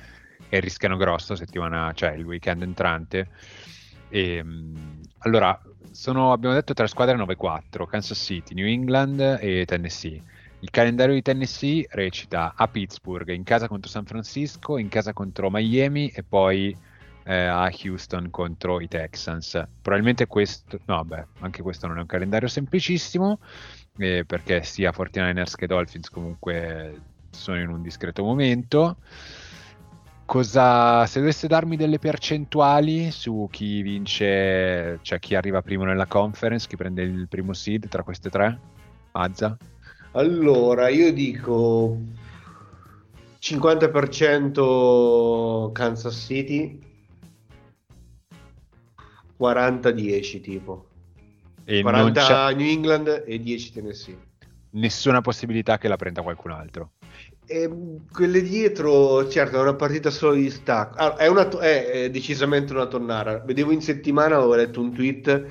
e 0.49 0.59
rischiano 0.59 0.97
grosso 0.97 1.35
settimana, 1.35 1.91
cioè 1.93 2.11
il 2.11 2.25
weekend 2.25 2.61
entrante. 2.61 3.29
E, 4.09 4.35
ehm, 4.35 5.01
allora, 5.19 5.59
sono, 5.91 6.31
abbiamo 6.31 6.53
detto 6.53 6.73
tre 6.73 6.87
squadre 6.87 7.15
9-4, 7.15 7.87
Kansas 7.87 8.19
City, 8.19 8.53
New 8.53 8.67
England 8.67 9.39
e 9.41 9.65
Tennessee. 9.65 10.21
Il 10.65 10.71
calendario 10.71 11.13
di 11.13 11.21
Tennessee 11.21 11.85
recita 11.91 12.55
a 12.57 12.67
Pittsburgh, 12.67 13.29
in 13.29 13.43
casa 13.43 13.67
contro 13.67 13.87
San 13.87 14.03
Francisco, 14.03 14.79
in 14.79 14.89
casa 14.89 15.13
contro 15.13 15.51
Miami 15.51 16.07
e 16.07 16.23
poi 16.23 16.75
eh, 17.23 17.35
a 17.35 17.71
Houston 17.83 18.31
contro 18.31 18.81
i 18.81 18.87
Texans. 18.87 19.63
Probabilmente 19.79 20.25
questo, 20.25 20.79
no, 20.85 21.05
beh, 21.05 21.23
anche 21.41 21.61
questo 21.61 21.85
non 21.85 21.99
è 21.99 22.01
un 22.01 22.07
calendario 22.07 22.47
semplicissimo 22.47 23.37
eh, 23.97 24.23
perché 24.25 24.63
sia 24.63 24.89
49ers 24.89 25.53
che 25.53 25.67
Dolphins 25.67 26.09
comunque 26.09 26.99
sono 27.29 27.59
in 27.59 27.69
un 27.69 27.83
discreto 27.83 28.23
momento. 28.23 28.97
Cosa, 30.25 31.05
se 31.05 31.19
dovesse 31.19 31.45
darmi 31.45 31.77
delle 31.77 31.99
percentuali 31.99 33.11
su 33.11 33.47
chi 33.51 33.83
vince, 33.83 34.97
cioè 35.03 35.19
chi 35.19 35.35
arriva 35.35 35.61
primo 35.61 35.83
nella 35.83 36.07
conference, 36.07 36.67
chi 36.67 36.75
prende 36.75 37.03
il 37.03 37.27
primo 37.27 37.53
seed 37.53 37.87
tra 37.87 38.01
queste 38.01 38.31
tre? 38.31 38.59
Mazza? 39.11 39.55
Allora, 40.15 40.87
io 40.87 41.11
dico 41.11 41.97
50% 43.41 45.73
Kansas 45.73 46.25
City, 46.25 46.79
40-10 49.37 50.41
tipo. 50.41 50.87
E 51.65 51.81
40 51.81 52.51
New 52.51 52.65
England 52.65 53.23
e 53.27 53.41
10 53.41 53.73
Tennessee. 53.73 54.17
Nessuna 54.69 55.19
possibilità 55.19 55.77
che 55.77 55.89
la 55.89 55.97
prenda 55.97 56.21
qualcun 56.21 56.51
altro. 56.51 56.91
E 57.45 57.69
quelle 58.09 58.41
dietro, 58.41 59.27
certo, 59.27 59.57
è 59.57 59.61
una 59.61 59.75
partita 59.75 60.11
solo 60.11 60.35
di 60.35 60.49
stacco. 60.49 60.97
Allora, 60.97 61.17
è, 61.17 61.27
una, 61.27 61.49
è, 61.59 61.89
è, 61.89 62.09
decisamente 62.09 62.71
una 62.71 62.85
tonnara. 62.85 63.39
Vedevo 63.39 63.71
in 63.71 63.81
settimana, 63.81 64.37
avevo 64.37 64.55
letto 64.55 64.79
un 64.79 64.93
tweet 64.93 65.45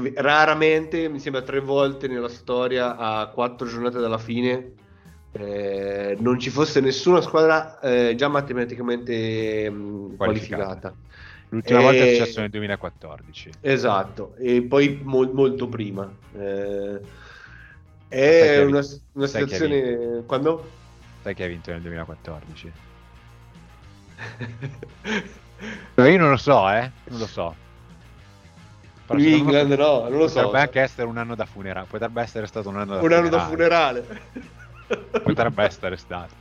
che 0.00 0.12
raramente, 0.16 1.08
mi 1.08 1.20
sembra 1.20 1.42
tre 1.42 1.60
volte 1.60 2.08
nella 2.08 2.28
storia, 2.28 2.96
a 2.96 3.28
quattro 3.28 3.68
giornate 3.68 4.00
dalla 4.00 4.18
fine, 4.18 4.72
eh, 5.32 6.16
non 6.18 6.38
ci 6.40 6.50
fosse 6.50 6.80
nessuna 6.80 7.20
squadra 7.20 7.78
eh, 7.80 8.14
già 8.16 8.28
matematicamente 8.28 9.70
mh, 9.70 9.74
mm, 9.74 10.14
qualificata. 10.16 10.64
qualificata. 10.64 10.94
L'ultima 11.50 11.78
e... 11.78 11.82
volta 11.82 12.02
è 12.02 12.08
successo 12.08 12.40
nel 12.40 12.50
2014. 12.50 13.50
Esatto, 13.60 14.34
e 14.38 14.62
poi 14.62 15.00
mo- 15.02 15.30
molto 15.32 15.68
prima. 15.68 16.12
Eh, 16.36 17.00
è 18.08 18.62
una, 18.64 18.82
una 19.12 19.26
situazione... 19.26 20.24
Quando? 20.26 20.70
Sai 21.22 21.34
chi 21.34 21.42
ha 21.44 21.46
vinto 21.46 21.70
nel 21.70 21.82
2014? 21.82 22.72
no, 25.94 26.06
io 26.06 26.18
non 26.18 26.30
lo 26.30 26.36
so, 26.36 26.68
eh. 26.70 26.90
Non 27.04 27.18
lo 27.20 27.26
so. 27.26 27.63
England 29.08 29.72
no, 29.72 30.08
non 30.08 30.18
lo 30.18 30.28
so. 30.28 30.34
Potrebbe 30.34 30.58
anche 30.58 30.72
cioè. 30.72 30.82
essere 30.82 31.06
un 31.06 31.18
anno 31.18 31.34
da 31.34 31.44
funerale. 31.44 31.86
Potrebbe 31.88 32.22
essere 32.22 32.46
stato 32.46 32.68
un 32.68 32.76
anno 32.76 32.94
da 32.94 33.00
un 33.00 33.00
funerale. 33.00 33.28
Un 33.28 33.34
anno 33.34 33.36
da 33.36 33.48
funerale. 33.48 34.06
Potrebbe 35.22 35.64
essere 35.64 35.96
stato. 35.96 36.34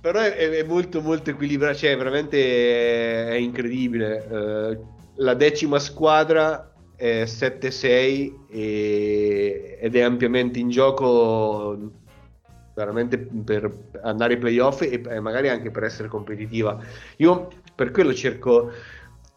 Però 0.00 0.20
è, 0.20 0.34
è, 0.34 0.62
molto 0.62 1.00
molto 1.00 1.30
equilibrato, 1.30 1.78
cioè 1.78 1.96
veramente 1.96 3.28
è, 3.28 3.34
incredibile. 3.34 4.26
Uh, 4.28 4.86
la 5.16 5.34
decima 5.34 5.78
squadra 5.78 6.72
è 6.94 7.24
7-6 7.24 8.32
e, 8.48 9.78
ed 9.80 9.96
è 9.96 10.00
ampiamente 10.00 10.58
in 10.58 10.70
gioco 10.70 11.92
veramente 12.74 13.18
per 13.18 13.70
andare 14.02 14.34
ai 14.34 14.38
playoff 14.38 14.82
e, 14.82 15.02
e 15.04 15.20
magari 15.20 15.48
anche 15.48 15.70
per 15.70 15.84
essere 15.84 16.08
competitiva. 16.08 16.78
Io 17.16 17.48
per 17.74 17.90
quello 17.90 18.14
cerco 18.14 18.70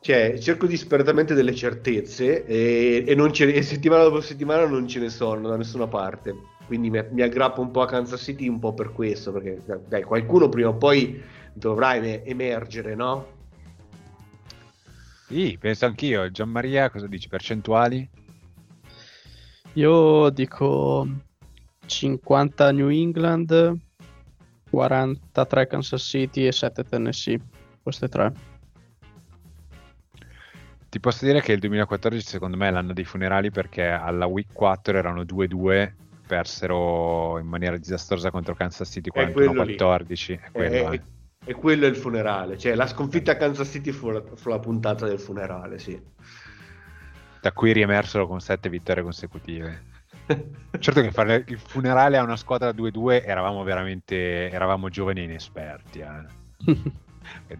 cioè, 0.01 0.37
cerco 0.39 0.65
disperatamente 0.65 1.33
delle 1.33 1.53
certezze 1.53 2.45
e, 2.45 3.03
e, 3.05 3.53
e, 3.53 3.61
settimana 3.61 4.03
dopo 4.03 4.21
settimana 4.21 4.65
non 4.65 4.87
ce 4.87 4.99
ne 4.99 5.09
sono 5.09 5.49
da 5.49 5.57
nessuna 5.57 5.87
parte. 5.87 6.33
Quindi 6.65 6.89
mi, 6.89 7.03
mi, 7.11 7.21
aggrappo 7.21 7.61
un 7.61 7.71
po' 7.71 7.81
a 7.81 7.87
Kansas 7.87 8.21
City 8.21 8.47
un 8.47 8.59
po' 8.59 8.73
per 8.73 8.93
questo, 8.93 9.31
perché 9.31 9.61
dai, 9.87 10.03
qualcuno 10.03 10.47
prima 10.47 10.69
o 10.69 10.75
poi 10.75 11.21
dovrà 11.53 11.95
emergere, 11.95 12.95
no? 12.95 13.37
Sì, 15.27 15.57
penso 15.59 15.85
anch'io. 15.85 16.31
Gian 16.31 16.49
Maria, 16.49 16.89
cosa 16.89 17.07
dici? 17.07 17.27
Percentuali? 17.27 18.07
Io 19.73 20.29
dico 20.29 21.07
50 21.85 22.71
New 22.71 22.89
England, 22.89 23.77
43 24.69 25.67
Kansas 25.67 26.01
City 26.01 26.47
e 26.47 26.51
7 26.51 26.83
Tennessee. 26.83 27.39
Queste 27.83 28.07
tre. 28.07 28.48
Ti 30.89 30.99
posso 30.99 31.23
dire 31.23 31.39
che 31.41 31.51
il 31.51 31.59
2014 31.59 32.25
secondo 32.25 32.57
me 32.57 32.67
è 32.67 32.71
l'anno 32.71 32.93
dei 32.93 33.05
funerali 33.05 33.51
perché 33.51 33.87
alla 33.87 34.25
week 34.25 34.47
4 34.53 34.97
erano 34.97 35.21
2-2, 35.21 35.91
persero 36.25 37.37
in 37.37 37.45
maniera 37.45 37.77
disastrosa 37.77 38.31
contro 38.31 38.55
Kansas 38.55 38.89
City 38.89 39.11
41-14. 39.13 40.39
È, 40.41 40.51
quello, 40.51 40.91
è, 40.91 41.01
è, 41.45 41.53
quello 41.53 41.85
è 41.85 41.89
il 41.89 41.95
funerale, 41.95 42.57
cioè 42.57 42.73
la 42.73 42.87
sconfitta 42.87 43.33
a 43.33 43.35
Kansas 43.35 43.69
City 43.69 43.91
fu 43.91 44.09
la, 44.09 44.23
fu 44.33 44.49
la 44.49 44.57
puntata 44.57 45.05
del 45.05 45.19
funerale, 45.19 45.77
sì. 45.77 46.01
Da 47.39 47.51
cui 47.51 47.71
riemersero 47.71 48.25
con 48.25 48.41
7 48.41 48.67
vittorie 48.67 49.03
consecutive. 49.03 49.83
certo 50.79 51.01
che 51.01 51.11
fare 51.11 51.43
il 51.47 51.59
funerale 51.59 52.17
a 52.17 52.23
una 52.23 52.35
squadra 52.35 52.71
2-2 52.71 53.23
eravamo 53.25 53.63
veramente 53.63 54.49
eravamo 54.49 54.89
giovani 54.89 55.21
e 55.21 55.23
inesperti. 55.23 55.99
Eh. 55.99 56.97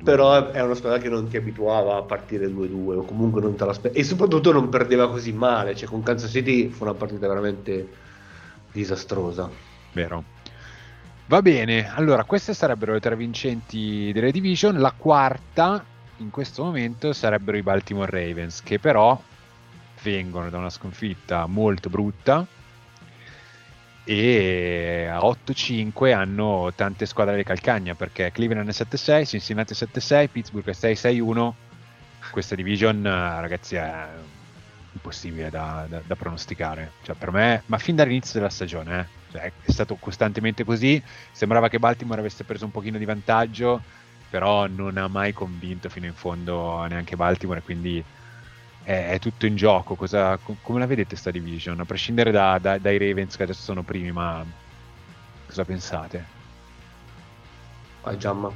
Però 0.04 0.52
è 0.52 0.62
una 0.62 0.76
squadra 0.76 1.00
che 1.00 1.10
non 1.10 1.28
ti 1.28 1.38
abituava 1.38 1.98
a 1.98 2.02
partire 2.04 2.48
2-2 2.48 2.98
o 2.98 3.02
comunque 3.04 3.42
non 3.42 3.56
te 3.56 3.66
l'aspettavi 3.66 4.00
e 4.00 4.04
soprattutto 4.04 4.52
non 4.52 4.70
perdeva 4.70 5.10
così 5.10 5.32
male, 5.32 5.76
cioè 5.76 5.90
con 5.90 6.04
Kansas 6.04 6.30
City 6.30 6.70
fu 6.70 6.84
una 6.84 6.94
partita 6.94 7.28
veramente 7.28 7.88
disastrosa. 8.72 9.50
Vero. 9.94 10.24
Va 11.26 11.42
bene, 11.42 11.92
allora 11.94 12.24
queste 12.24 12.54
sarebbero 12.54 12.94
le 12.94 13.00
tre 13.00 13.16
vincenti 13.16 14.12
delle 14.14 14.32
division, 14.32 14.80
la 14.80 14.94
quarta 14.96 15.84
in 16.18 16.30
questo 16.30 16.64
momento 16.64 17.14
sarebbero 17.14 17.58
i 17.58 17.62
Baltimore 17.62 18.10
Ravens 18.12 18.62
che 18.62 18.80
però 18.80 19.20
vengono 20.02 20.50
da 20.50 20.58
una 20.58 20.70
sconfitta 20.70 21.46
molto 21.46 21.90
brutta 21.90 22.46
e 24.12 25.06
a 25.08 25.20
8-5 25.20 26.16
hanno 26.16 26.72
tante 26.74 27.06
squadre 27.06 27.36
di 27.36 27.44
calcagna 27.44 27.94
perché 27.94 28.32
Cleveland 28.32 28.68
è 28.68 28.72
7-6, 28.72 29.28
Cincinnati 29.28 29.74
è 29.74 29.76
7-6, 29.76 30.30
Pittsburgh 30.32 30.66
è 30.66 30.72
6-6-1 30.72 31.52
questa 32.32 32.56
division 32.56 33.04
ragazzi 33.04 33.76
è 33.76 34.08
impossibile 34.94 35.52
da, 35.52 35.86
da, 35.88 36.02
da, 36.04 36.16
pronosticare. 36.16 36.94
Cioè 37.04 37.16
per 37.16 37.30
me, 37.30 37.62
ma 37.68 37.78
fin 37.78 37.96
dall'inizio 37.96 38.40
della 38.40 38.52
stagione 38.52 39.00
eh, 39.00 39.32
cioè, 39.32 39.52
è 39.62 39.72
stato 39.72 39.96
costantemente 39.98 40.64
così. 40.64 41.00
Sembrava 41.32 41.70
che 41.70 41.78
Baltimore 41.78 42.22
avesse 42.22 42.44
preso 42.44 42.66
un 42.66 42.72
pochino 42.72 42.98
di 42.98 43.06
vantaggio 43.06 43.80
però 44.28 44.66
non 44.66 44.98
ha 44.98 45.08
mai 45.08 45.34
convinto 45.34 45.88
fino 45.90 46.08
in 46.08 46.14
fondo 46.14 46.84
neanche 46.86 47.16
Baltimore 47.16 47.62
quindi 47.62 48.04
è, 48.90 49.10
è 49.12 49.20
tutto 49.20 49.46
in 49.46 49.56
gioco. 49.56 49.94
Cosa, 49.94 50.40
come 50.62 50.80
la 50.80 50.88
vedete 50.88 51.16
sta 51.16 51.30
division? 51.30 51.80
A 51.80 51.86
prescindere 51.86 52.32
da, 52.32 52.58
da, 52.60 52.80
dai 52.80 52.98
Ravens 52.98 53.36
che 53.36 53.44
adesso 53.44 53.62
sono 53.62 53.84
primi, 53.84 54.12
ma 54.12 54.44
cosa 55.46 55.64
pensate? 55.64 56.26
Vai 58.02 58.18
Giamma. 58.18 58.52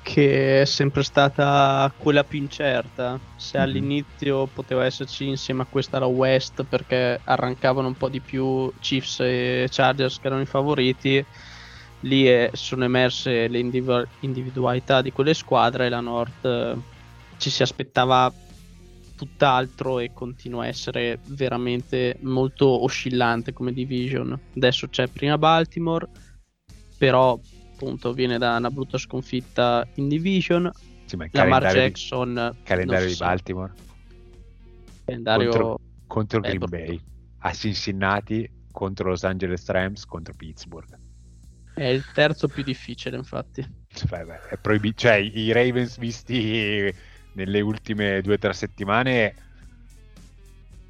Che 0.00 0.62
è 0.62 0.64
sempre 0.64 1.02
stata 1.02 1.92
quella 1.98 2.24
più 2.24 2.38
incerta. 2.38 3.18
Se 3.36 3.58
mm-hmm. 3.58 3.66
all'inizio 3.66 4.46
poteva 4.46 4.86
esserci 4.86 5.28
insieme 5.28 5.60
a 5.60 5.66
questa 5.68 5.98
la 5.98 6.06
West 6.06 6.64
perché 6.64 7.20
arrancavano 7.22 7.86
un 7.86 7.96
po' 7.98 8.08
di 8.08 8.20
più 8.20 8.72
Chiefs 8.80 9.20
e 9.20 9.68
Chargers 9.70 10.20
che 10.20 10.26
erano 10.28 10.40
i 10.40 10.46
favoriti, 10.46 11.22
lì 12.00 12.24
è, 12.24 12.48
sono 12.54 12.84
emerse 12.84 13.46
le 13.48 13.58
individu- 13.58 14.08
individualità 14.20 15.02
di 15.02 15.12
quelle 15.12 15.34
squadre 15.34 15.84
e 15.84 15.88
la 15.90 16.00
North 16.00 16.44
eh, 16.46 16.76
ci 17.36 17.50
si 17.50 17.62
aspettava 17.62 18.32
tutt'altro 19.18 19.98
e 19.98 20.12
continua 20.14 20.62
a 20.62 20.68
essere 20.68 21.18
veramente 21.26 22.16
molto 22.20 22.82
oscillante 22.84 23.52
come 23.52 23.72
division. 23.72 24.38
Adesso 24.56 24.88
c'è 24.88 25.08
prima 25.08 25.36
Baltimore, 25.36 26.08
però 26.96 27.38
appunto 27.74 28.12
viene 28.12 28.38
da 28.38 28.56
una 28.56 28.70
brutta 28.70 28.96
sconfitta 28.96 29.86
in 29.94 30.08
division. 30.08 30.70
Sì, 31.04 31.16
ma 31.16 31.26
Lamar 31.32 31.72
Jackson 31.72 32.50
di, 32.52 32.62
calendario 32.62 33.08
di 33.08 33.16
Baltimore 33.16 33.72
calendario 35.08 35.50
contro, 35.50 35.80
contro 36.06 36.40
Green 36.40 36.64
Bay 36.68 37.00
a 37.38 37.52
Cincinnati 37.52 38.48
contro 38.70 39.08
Los 39.08 39.24
Angeles 39.24 39.66
Rams 39.68 40.04
contro 40.04 40.34
Pittsburgh. 40.36 40.98
È 41.74 41.84
il 41.84 42.04
terzo 42.12 42.48
più 42.48 42.62
difficile, 42.62 43.16
infatti. 43.16 43.64
Cioè, 43.88 44.24
beh, 44.24 44.48
è 44.48 44.56
proibito. 44.58 44.98
Cioè, 44.98 45.14
i 45.14 45.52
Ravens 45.52 45.96
visti 45.98 46.92
nelle 47.32 47.60
ultime 47.60 48.20
due 48.22 48.34
o 48.34 48.38
tre 48.38 48.52
settimane 48.52 49.34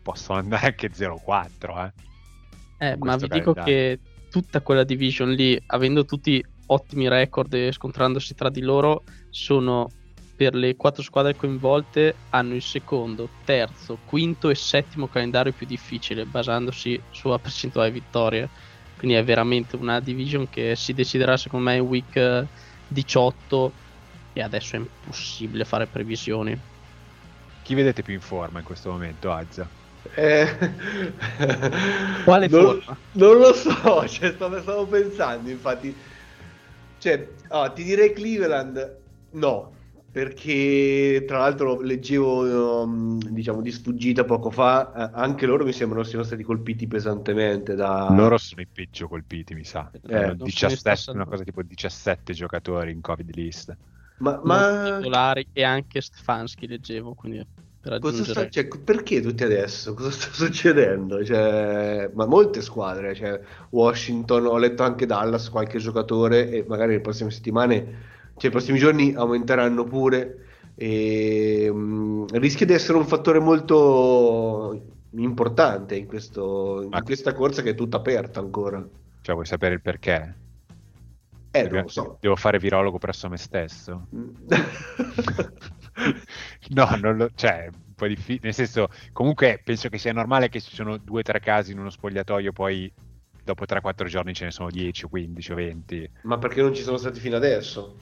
possono 0.03 0.39
andare 0.39 0.67
anche 0.67 0.91
0-4. 0.91 1.93
Eh, 2.79 2.87
eh 2.89 2.97
ma 2.99 3.17
vi 3.17 3.29
dico 3.29 3.53
che 3.53 3.99
tutta 4.31 4.61
quella 4.61 4.85
division 4.85 5.33
lì, 5.33 5.61
avendo 5.67 6.05
tutti 6.05 6.43
ottimi 6.67 7.09
record 7.09 7.53
e 7.55 7.73
scontrandosi 7.73 8.35
tra 8.35 8.51
di 8.51 8.61
loro, 8.61 9.03
sono 9.31 9.91
per 10.39 10.55
le 10.55 10.77
quattro 10.77 11.03
squadre 11.03 11.35
coinvolte 11.35 12.15
hanno 12.31 12.55
il 12.55 12.63
secondo, 12.63 13.29
terzo, 13.45 13.99
quinto 14.05 14.51
e 14.51 14.55
settimo 14.55 15.09
calendario 15.09 15.53
più 15.53 15.67
difficile, 15.67 16.25
basandosi 16.25 17.01
sulla 17.11 17.41
percentuale 17.41 17.91
vittorie. 17.91 18.49
Quindi 18.97 19.17
è 19.17 19.25
veramente 19.25 19.75
una 19.75 19.99
division 19.99 20.49
che 20.49 20.77
si 20.77 20.95
deciderà 20.95 21.37
secondo 21.37 21.69
me 21.69 21.77
in 21.77 21.83
week 21.83 22.47
18 22.87 23.73
e 24.39 24.43
adesso 24.43 24.77
è 24.77 24.79
impossibile 24.79 25.65
fare 25.65 25.87
previsioni. 25.87 26.57
Chi 27.63 27.75
vedete 27.75 28.03
più 28.03 28.15
in 28.15 28.21
forma 28.21 28.61
in 28.61 28.65
questo 28.65 28.91
momento, 28.91 29.33
Azza? 29.33 29.69
Eh... 30.15 30.47
Quale 32.25 32.49
non, 32.49 32.81
forma? 32.81 32.97
Non 33.13 33.39
lo 33.39 33.53
so, 33.53 34.07
cioè, 34.09 34.31
stavo, 34.31 34.61
stavo, 34.61 34.87
pensando, 34.87 35.51
infatti. 35.51 35.95
Cioè, 36.99 37.29
oh, 37.49 37.73
ti 37.73 37.83
direi 37.83 38.13
Cleveland, 38.13 38.97
no, 39.33 39.73
perché 40.11 41.25
tra 41.27 41.39
l'altro 41.39 41.81
leggevo, 41.81 42.83
um, 42.83 43.19
diciamo, 43.19 43.61
di 43.61 43.73
sfuggita 43.73 44.25
poco 44.25 44.51
fa, 44.51 45.11
eh, 45.11 45.11
anche 45.15 45.47
loro 45.47 45.65
mi 45.65 45.73
sembrano 45.73 46.05
siano 46.05 46.25
stati 46.25 46.45
colpiti 46.45 46.87
pesantemente 46.87 47.75
da... 47.75 48.09
Loro 48.11 48.39
sono 48.39 48.61
i 48.61 48.67
peggio 48.73 49.09
colpiti, 49.09 49.55
mi 49.55 49.65
sa. 49.65 49.91
Eh, 50.07 50.37
17, 50.37 51.11
una 51.11 51.27
cosa 51.27 51.43
tipo 51.43 51.63
17 51.63 52.33
giocatori 52.33 52.93
in 52.93 53.01
Covid 53.01 53.35
list. 53.35 53.77
Ma, 54.19 54.41
ma... 54.43 54.97
titolari 54.99 55.49
e 55.53 55.63
anche 55.63 56.01
Stefanski 56.01 56.67
leggevo, 56.67 57.15
quindi 57.15 57.47
per 57.81 57.93
aggiungere. 57.95 58.31
Sta, 58.31 58.49
cioè, 58.49 58.67
perché 58.67 59.21
tutti 59.21 59.45
adesso? 59.45 59.95
Cosa 59.95 60.11
sta 60.11 60.29
succedendo? 60.33 61.25
Cioè, 61.25 62.11
ma 62.15 62.27
molte 62.27 62.61
squadre, 62.61 63.15
cioè, 63.15 63.41
Washington, 63.71 64.47
ho 64.47 64.59
letto 64.59 64.83
anche 64.83 65.07
Dallas, 65.07 65.49
qualche 65.49 65.79
giocatore 65.79 66.51
e 66.51 66.65
magari 66.67 66.93
le 66.93 67.01
prossime 67.01 67.31
settimane, 67.31 67.87
cioè 68.37 68.51
i 68.51 68.53
prossimi 68.53 68.79
giorni 68.79 69.15
aumenteranno 69.15 69.85
pure 69.85 70.45
e 70.75 71.71
mh, 71.73 72.39
rischia 72.39 72.67
di 72.67 72.73
essere 72.73 72.99
un 72.99 73.07
fattore 73.07 73.39
molto 73.41 74.81
importante 75.13 75.97
in, 75.97 76.07
questo, 76.07 76.83
in 76.83 77.03
questa 77.05 77.33
corsa 77.33 77.63
che 77.63 77.71
è 77.71 77.75
tutta 77.75 77.97
aperta 77.97 78.41
ancora. 78.41 78.87
Cioè, 79.21 79.35
vuoi 79.35 79.47
sapere 79.47 79.75
il 79.75 79.81
perché? 79.81 80.35
Eh, 81.51 81.69
non 81.69 81.83
lo 81.83 81.89
so. 81.89 82.19
Devo 82.21 82.37
fare 82.37 82.59
virologo 82.59 82.99
presso 82.99 83.29
me 83.29 83.37
stesso? 83.37 84.07
no, 86.71 86.97
non 87.01 87.17
lo, 87.17 87.31
cioè, 87.35 87.69
un 87.73 87.95
po' 87.95 88.07
difficile. 88.07 88.41
Nel 88.45 88.55
senso, 88.55 88.89
comunque 89.13 89.61
penso 89.65 89.89
che 89.89 89.99
sia 89.99 90.13
normale 90.13 90.49
che 90.49 90.61
ci 90.61 90.75
sono 90.75 90.97
due 90.99 91.21
o 91.21 91.23
tre 91.23 91.41
casi 91.41 91.73
in 91.73 91.79
uno 91.79 91.91
spogliatoio, 91.91 92.53
poi 92.53 92.93
dopo 93.43 93.65
3-4 93.65 94.07
giorni 94.07 94.35
ce 94.35 94.45
ne 94.45 94.51
sono 94.51 94.71
10, 94.71 95.07
15 95.07 95.53
o 95.53 95.55
20. 95.55 96.11
Ma 96.23 96.39
perché 96.39 96.61
non 96.61 96.75
ci 96.75 96.83
sono 96.83 96.99
stati 96.99 97.19
fino 97.19 97.37
adesso? 97.37 97.97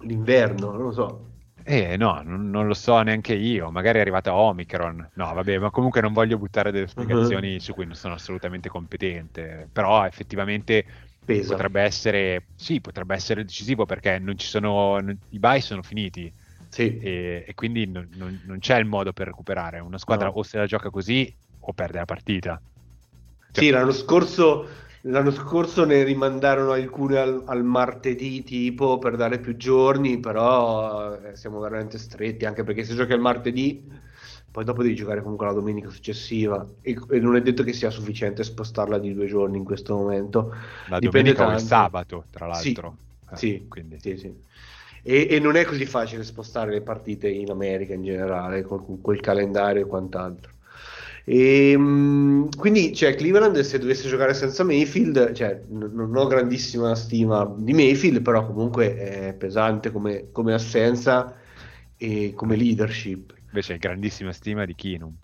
L'inverno, 0.00 0.72
non 0.72 0.82
lo 0.82 0.92
so. 0.92 1.30
Eh 1.68 1.96
no, 1.96 2.22
non, 2.22 2.48
non, 2.48 2.68
lo 2.68 2.74
so 2.74 3.00
neanche 3.00 3.34
io, 3.34 3.72
magari 3.72 3.98
è 3.98 4.00
arrivata 4.00 4.36
Omicron. 4.36 5.10
No, 5.14 5.34
vabbè, 5.34 5.58
ma 5.58 5.70
comunque 5.70 6.00
non 6.00 6.12
voglio 6.12 6.38
buttare 6.38 6.70
delle 6.70 6.86
spiegazioni 6.86 7.54
uh-huh. 7.54 7.60
su 7.60 7.72
cui 7.74 7.86
non 7.86 7.96
sono 7.96 8.14
assolutamente 8.14 8.68
competente, 8.68 9.68
però 9.72 10.06
effettivamente 10.06 10.84
Pesa. 11.26 11.52
potrebbe 11.52 11.82
essere 11.82 12.46
sì, 12.54 12.80
potrebbe 12.80 13.14
essere 13.14 13.44
decisivo 13.44 13.84
perché 13.84 14.18
non 14.18 14.38
ci 14.38 14.46
sono 14.46 14.98
non, 15.00 15.18
i 15.30 15.38
buy 15.38 15.60
sono 15.60 15.82
finiti. 15.82 16.32
Sì. 16.68 16.98
E, 16.98 17.44
e 17.46 17.54
quindi 17.54 17.86
non, 17.86 18.08
non, 18.12 18.58
c'è 18.60 18.78
il 18.78 18.86
modo 18.86 19.12
per 19.12 19.26
recuperare. 19.26 19.80
Una 19.80 19.98
squadra 19.98 20.26
no. 20.26 20.32
o 20.34 20.42
se 20.42 20.58
la 20.58 20.66
gioca 20.66 20.90
così 20.90 21.32
o 21.60 21.72
perde 21.72 21.98
la 21.98 22.04
partita. 22.04 22.60
Cioè, 23.50 23.64
sì, 23.64 23.70
l'anno 23.70 23.92
scorso 23.92 24.68
L'anno 25.08 25.30
scorso 25.30 25.84
ne 25.84 26.02
rimandarono 26.02 26.72
alcune 26.72 27.18
al, 27.18 27.42
al, 27.46 27.62
martedì 27.62 28.42
tipo 28.42 28.98
per 28.98 29.14
dare 29.14 29.38
più 29.38 29.56
giorni, 29.56 30.18
però 30.18 31.14
eh, 31.14 31.36
siamo 31.36 31.60
veramente 31.60 31.96
stretti, 31.96 32.44
anche 32.44 32.64
perché 32.64 32.82
se 32.82 32.96
giochi 32.96 33.12
il 33.12 33.20
martedì, 33.20 33.88
poi 34.56 34.64
dopo 34.64 34.82
devi 34.82 34.94
giocare 34.94 35.20
comunque 35.20 35.44
la 35.44 35.52
domenica 35.52 35.90
successiva 35.90 36.66
e, 36.80 36.98
e, 37.10 37.20
non 37.20 37.36
è 37.36 37.42
detto 37.42 37.62
che 37.62 37.74
sia 37.74 37.90
sufficiente 37.90 38.42
spostarla 38.42 38.98
di 38.98 39.12
due 39.12 39.26
giorni 39.26 39.58
in 39.58 39.64
questo 39.64 39.94
momento. 39.94 40.54
La 40.88 40.98
Dipende 40.98 41.34
domenica 41.34 41.42
tanto. 41.42 41.52
o 41.52 41.60
il 41.60 41.66
sabato, 41.66 42.24
tra 42.30 42.46
l'altro. 42.46 42.96
Sì, 43.34 43.66
eh, 43.68 43.84
sì, 43.98 43.98
sì, 44.00 44.16
sì. 44.16 44.34
E, 45.02 45.26
e, 45.28 45.38
non 45.40 45.56
è 45.56 45.64
così 45.66 45.84
facile 45.84 46.24
spostare 46.24 46.70
le 46.70 46.80
partite 46.80 47.28
in 47.28 47.50
America 47.50 47.92
in 47.92 48.02
generale, 48.02 48.62
con, 48.62 48.82
con 48.82 49.02
quel 49.02 49.20
calendario 49.20 49.82
e 49.82 49.86
quant'altro. 49.86 50.52
E, 51.24 51.72
ehm, 51.72 52.48
quindi, 52.56 52.94
cioè, 52.94 53.14
Cleveland, 53.14 53.60
se 53.60 53.78
dovesse 53.78 54.08
giocare 54.08 54.32
senza 54.32 54.64
Mayfield, 54.64 55.34
cioè, 55.34 55.60
n- 55.68 55.90
non 55.92 56.16
ho 56.16 56.26
grandissima 56.28 56.94
stima 56.94 57.54
di 57.58 57.74
Mayfield, 57.74 58.22
però 58.22 58.46
comunque 58.46 58.96
è 58.96 59.34
pesante 59.34 59.92
come, 59.92 60.28
come 60.32 60.54
assenza 60.54 61.36
e 61.98 62.32
come 62.34 62.56
leadership. 62.56 63.34
Invece, 63.46 63.74
è 63.74 63.78
grandissima 63.78 64.32
stima 64.32 64.64
di 64.64 64.74
Keenum. 64.74 65.14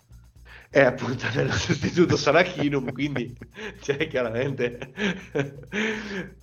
Eh, 0.75 0.81
appunto, 0.81 1.25
nel 1.35 1.51
sostituto 1.51 2.17
sarà 2.17 2.41
Keenum, 2.41 2.91
quindi 2.91 3.37
cioè, 3.81 4.07
chiaramente 4.07 4.79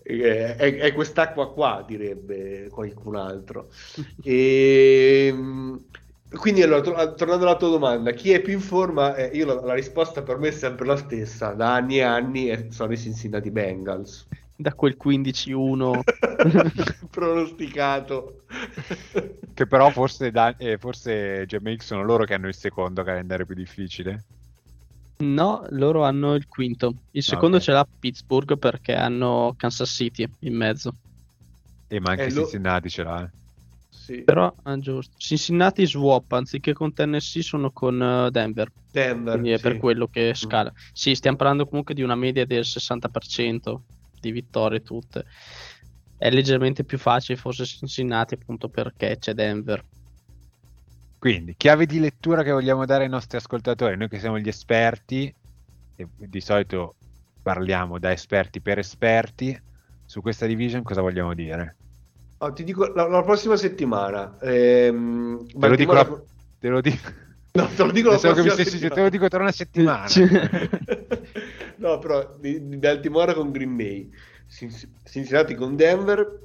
è, 0.05 0.55
è, 0.57 0.77
è, 0.77 0.93
quest'acqua 0.93 1.53
qua, 1.53 1.85
direbbe 1.85 2.69
qualcun 2.71 3.17
altro. 3.17 3.71
E, 4.23 5.27
ehm, 5.27 5.85
quindi 6.39 6.63
allora, 6.63 6.81
to- 6.81 7.15
tornando 7.15 7.45
alla 7.45 7.57
tua 7.57 7.71
domanda, 7.71 8.13
chi 8.13 8.31
è 8.31 8.41
più 8.41 8.53
in 8.53 8.61
forma? 8.61 9.17
Eh, 9.17 9.37
io 9.37 9.47
la-, 9.47 9.61
la, 9.63 9.75
risposta 9.75 10.23
per 10.23 10.39
me 10.39 10.49
è 10.49 10.53
sempre 10.53 10.87
la 10.87 10.97
stessa, 10.97 11.55
da 11.55 11.75
anni 11.75 11.99
e 11.99 12.03
anni 12.03 12.51
e 12.51 12.71
sono 12.71 12.93
i 12.93 12.99
Cincinnati 12.99 13.51
Bengals. 13.51 14.29
Da 14.61 14.75
quel 14.75 14.99
15-1 15.03 16.01
pronosticato. 17.09 18.43
che 19.55 19.67
però 19.67 19.89
forse, 19.89 20.31
da- 20.31 20.55
eh, 20.59 20.77
forse 20.77 21.47
GMX 21.47 21.81
sono 21.81 22.03
loro 22.03 22.25
che 22.25 22.35
hanno 22.35 22.49
il 22.49 22.55
secondo 22.55 23.03
calendario 23.03 23.47
più 23.47 23.55
difficile. 23.55 24.23
No, 25.21 25.65
loro 25.71 26.05
hanno 26.05 26.35
il 26.35 26.47
quinto. 26.47 26.95
Il 27.13 27.23
secondo 27.23 27.57
okay. 27.57 27.69
ce 27.69 27.73
l'ha 27.73 27.89
Pittsburgh 27.99 28.59
perché 28.59 28.95
hanno 28.95 29.55
Kansas 29.57 29.89
City 29.89 30.29
in 30.41 30.55
mezzo. 30.55 30.95
E 31.89 31.99
ma 31.99 32.11
anche 32.11 32.27
eh, 32.27 32.31
Cincinnati 32.31 32.85
lo... 32.85 32.91
ce 32.91 33.03
l'ha. 33.03 33.25
Eh. 33.25 33.31
Sì. 33.89 34.21
Però, 34.25 34.55
ah, 34.65 34.79
giusto. 34.79 35.15
Cincinnati 35.17 35.87
swap, 35.87 36.33
anziché 36.33 36.75
con 36.75 36.93
Tennessee 36.93 37.41
sono 37.41 37.71
con 37.71 37.99
uh, 37.99 38.29
Denver. 38.29 38.71
Denver. 38.93 39.33
Quindi 39.33 39.53
è 39.53 39.57
sì. 39.57 39.63
per 39.63 39.79
quello 39.79 40.07
che 40.07 40.35
scala. 40.35 40.71
Mm. 40.71 40.83
Sì, 40.93 41.15
stiamo 41.15 41.39
parlando 41.39 41.67
comunque 41.67 41.95
di 41.95 42.03
una 42.03 42.15
media 42.15 42.45
del 42.45 42.65
60% 42.65 43.79
di 44.21 44.31
vittorie 44.31 44.83
tutte. 44.83 45.25
È 46.17 46.31
leggermente 46.31 46.85
più 46.85 46.99
facile 46.99 47.39
forse 47.39 47.65
Cincinnati 47.65 48.35
appunto 48.35 48.69
perché 48.69 49.17
c'è 49.19 49.33
Denver. 49.33 49.83
Quindi, 51.19 51.55
chiave 51.57 51.87
di 51.87 51.99
lettura 51.99 52.43
che 52.43 52.51
vogliamo 52.51 52.87
dare 52.87 53.05
ai 53.05 53.11
nostri 53.11 53.37
ascoltatori, 53.37 53.97
noi 53.97 54.09
che 54.09 54.19
siamo 54.19 54.39
gli 54.39 54.49
esperti, 54.49 55.35
e 55.97 56.09
di 56.17 56.41
solito 56.41 56.95
parliamo 57.43 57.99
da 57.99 58.11
esperti 58.11 58.61
per 58.61 58.79
esperti, 58.79 59.59
su 60.05 60.23
questa 60.23 60.47
division 60.47 60.83
cosa 60.83 61.03
vogliamo 61.03 61.35
dire? 61.35 61.77
Oh, 62.39 62.53
ti 62.53 62.65
dico 62.65 62.87
la, 62.87 63.07
la 63.07 63.23
prossima 63.23 63.57
settimana. 63.57 64.39
Ehm, 64.41 65.47
te, 65.47 65.69
lo 65.69 65.77
dico 65.77 65.93
la, 65.93 66.23
te 66.59 66.69
lo 66.69 66.81
dico. 66.81 67.11
No, 67.53 67.69
te 67.75 67.85
lo 67.85 67.91
dico 67.91 68.11
la 68.11 68.17
che 68.17 68.65
settimana. 68.65 68.95
Te 68.95 69.03
lo 69.03 69.09
dico 69.09 69.29
tra 69.29 69.41
una 69.41 69.53
settimana. 69.53 70.07
no, 71.77 71.99
però 71.99 72.37
di, 72.39 72.69
di 72.69 72.77
Baltimora 72.77 73.35
con 73.35 73.51
Green 73.51 73.77
Bay, 73.77 74.09
Cincinnati 74.47 75.55
con 75.55 75.75
Denver 75.75 76.39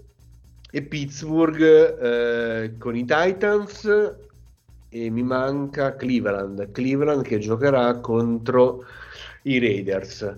e 0.72 0.82
Pittsburgh 0.82 1.62
eh, 1.62 2.78
con 2.80 2.96
i 2.96 3.06
Titans 3.06 4.16
e 4.90 5.10
mi 5.10 5.22
manca 5.22 5.96
Cleveland. 5.96 6.72
Cleveland 6.72 7.24
che 7.24 7.38
giocherà 7.38 8.00
contro 8.00 8.86
i 9.44 9.60
Raiders. 9.60 10.36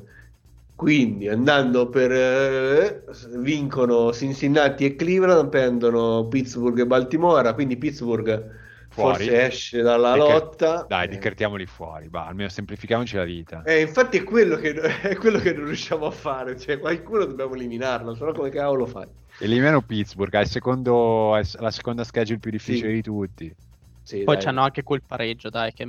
Quindi 0.76 1.28
andando 1.30 1.88
per 1.88 2.12
eh, 2.12 3.04
vincono 3.38 4.12
Cincinnati 4.12 4.86
e 4.86 4.96
Cleveland, 4.96 5.50
prendono 5.50 6.28
Pittsburgh 6.28 6.78
e 6.80 6.86
Baltimora, 6.86 7.54
quindi 7.54 7.78
Pittsburgh 7.78 8.66
fuori. 9.02 9.26
forse 9.26 9.46
esce 9.46 9.82
dalla 9.82 10.14
Decre- 10.14 10.34
lotta. 10.34 10.86
Dai, 10.88 11.06
eh. 11.06 11.10
decretiamoli 11.10 11.66
fuori, 11.66 12.08
va, 12.10 12.26
almeno 12.26 12.50
semplifichiamoci 12.50 13.16
la 13.16 13.24
vita. 13.24 13.64
Eh, 13.64 13.82
infatti 13.82 14.18
è 14.18 14.24
quello, 14.24 14.56
che, 14.58 14.74
è 15.02 15.16
quello 15.16 15.40
che 15.40 15.54
non 15.54 15.66
riusciamo 15.66 16.06
a 16.06 16.12
fare, 16.12 16.58
cioè 16.58 16.80
qualcuno 16.80 17.26
dobbiamo 17.26 17.54
eliminarlo, 17.54 18.16
no 18.20 18.32
come 18.34 18.50
cavolo 18.50 18.86
fai? 18.86 19.08
Elimino 19.40 19.82
Pittsburgh, 19.82 20.34
ha 20.34 20.46
secondo, 20.46 21.40
la 21.60 21.72
seconda 21.72 22.04
schedule 22.04 22.40
più 22.40 22.50
difficile 22.50 22.90
sì. 22.90 22.96
di 22.96 23.02
tutti. 23.04 23.56
Sì, 24.02 24.24
Poi 24.24 24.38
c'hanno 24.38 24.62
anche 24.62 24.84
quel 24.84 25.04
pareggio, 25.06 25.50
dai, 25.50 25.74
che... 25.74 25.86